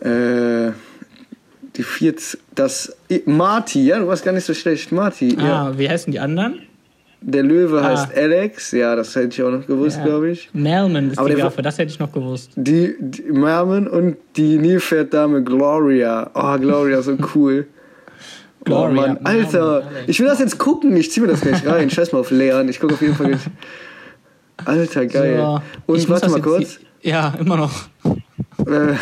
Äh, 0.00 0.72
die 1.76 1.82
viert, 1.82 2.38
das 2.54 2.96
Marty, 3.26 3.86
ja, 3.86 3.98
du 3.98 4.06
warst 4.06 4.24
gar 4.24 4.32
nicht 4.32 4.44
so 4.44 4.54
schlecht, 4.54 4.92
Marty. 4.92 5.36
Ja. 5.36 5.66
ah, 5.68 5.72
wie 5.76 5.88
heißen 5.88 6.12
die 6.12 6.20
anderen? 6.20 6.60
Der 7.26 7.42
Löwe 7.42 7.80
Ah. 7.80 7.84
heißt 7.90 8.14
Alex, 8.16 8.70
ja, 8.72 8.94
das 8.94 9.16
hätte 9.16 9.28
ich 9.28 9.42
auch 9.42 9.50
noch 9.50 9.66
gewusst, 9.66 9.96
Ja. 9.98 10.04
glaube 10.04 10.30
ich. 10.30 10.50
Melman 10.52 11.10
ist 11.10 11.18
Aber 11.18 11.28
die 11.28 11.34
der- 11.36 11.44
Giraffe, 11.44 11.62
das 11.62 11.78
hätte 11.78 11.90
ich 11.90 11.98
noch 11.98 12.12
gewusst. 12.12 12.50
Die, 12.54 12.94
die 13.00 13.22
Merman 13.32 13.88
und 13.88 14.16
die 14.36 14.58
Nilpferddame 14.58 15.42
Gloria. 15.42 16.30
Oh, 16.34 16.58
Gloria, 16.58 17.00
so 17.02 17.16
cool. 17.34 17.66
Gloria, 18.64 18.88
oh 18.88 18.92
Mann, 18.94 19.18
Alter, 19.24 19.74
Alex. 19.86 19.86
ich 20.06 20.20
will 20.20 20.26
das 20.26 20.38
jetzt 20.38 20.58
gucken, 20.58 20.96
ich 20.96 21.10
zieh 21.10 21.20
mir 21.20 21.28
das 21.28 21.40
gleich 21.40 21.66
rein. 21.66 21.90
Scheiß 21.90 22.12
mal 22.12 22.20
auf 22.20 22.30
Lehren, 22.30 22.68
ich 22.68 22.78
gucke 22.78 22.94
auf 22.94 23.00
jeden 23.02 23.14
Fall 23.14 23.28
gleich. 23.28 23.40
Alter, 24.64 25.06
geil. 25.06 25.36
So, 25.38 25.60
und 25.92 26.08
warte 26.08 26.28
mal 26.28 26.36
jetzt 26.36 26.44
kurz. 26.44 26.78
Ja, 27.02 27.34
immer 27.38 27.56
noch. 27.56 27.72
Äh, 28.66 28.94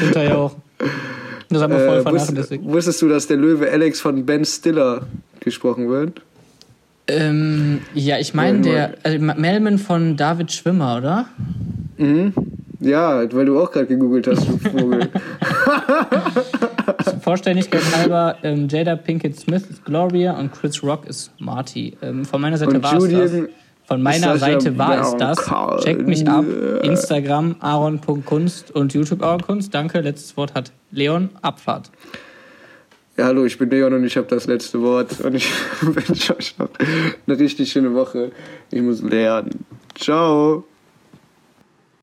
Hinterher 0.00 0.38
auch. 0.38 0.56
Das 1.52 1.62
haben 1.62 1.72
wir 1.72 1.86
voll 1.86 1.98
äh, 1.98 2.02
vernachlässigt. 2.02 2.64
wusstest 2.64 3.02
du, 3.02 3.08
dass 3.08 3.26
der 3.26 3.36
Löwe 3.36 3.70
Alex 3.70 4.00
von 4.00 4.24
Ben 4.26 4.44
Stiller 4.44 5.06
gesprochen 5.40 5.88
wird? 5.88 6.22
Ähm, 7.08 7.80
ja, 7.94 8.18
ich 8.18 8.32
meine, 8.32 8.60
der 8.60 8.94
also 9.02 9.18
Melman 9.18 9.78
von 9.78 10.16
David 10.16 10.52
Schwimmer, 10.52 10.98
oder? 10.98 11.26
Mhm. 11.98 12.32
Ja, 12.80 13.22
weil 13.32 13.46
du 13.46 13.60
auch 13.60 13.70
gerade 13.70 13.86
gegoogelt 13.86 14.26
hast, 14.26 14.48
du 14.48 14.58
Vogel. 14.58 15.08
Vollständigkeit 17.22 17.82
halber, 17.96 18.36
ähm, 18.42 18.68
Jada 18.68 18.96
Pinkett 18.96 19.38
Smith 19.38 19.64
ist 19.70 19.84
Gloria 19.84 20.38
und 20.38 20.52
Chris 20.52 20.82
Rock 20.82 21.06
ist 21.06 21.30
Marty. 21.38 21.96
Ähm, 22.02 22.24
von 22.24 22.40
meiner 22.40 22.58
Seite 22.58 22.82
war 22.82 22.96
es 22.96 23.08
das. 23.08 23.32
Von 23.86 24.02
meiner 24.02 24.38
Seite 24.38 24.76
war 24.78 25.00
es 25.00 25.16
das. 25.16 25.50
Checkt 25.82 26.06
mich 26.06 26.26
ab. 26.28 26.44
Instagram 26.82 27.56
aaron.kunst 27.60 28.70
und 28.70 28.94
YouTube 28.94 29.22
aaron.kunst. 29.22 29.74
Danke. 29.74 30.00
Letztes 30.00 30.36
Wort 30.36 30.54
hat 30.54 30.72
Leon. 30.90 31.30
Abfahrt. 31.42 31.90
Ja, 33.16 33.26
hallo, 33.26 33.44
ich 33.44 33.58
bin 33.58 33.68
Leon 33.68 33.92
und 33.92 34.04
ich 34.04 34.16
habe 34.16 34.26
das 34.26 34.46
letzte 34.46 34.80
Wort. 34.80 35.20
Und 35.20 35.34
ich 35.34 35.50
wünsche 35.82 36.36
euch 36.36 36.56
noch 36.58 36.70
eine 37.26 37.38
richtig 37.38 37.70
schöne 37.70 37.92
Woche. 37.94 38.32
Ich 38.70 38.80
muss 38.80 39.02
lernen. 39.02 39.64
Ciao. 39.94 40.64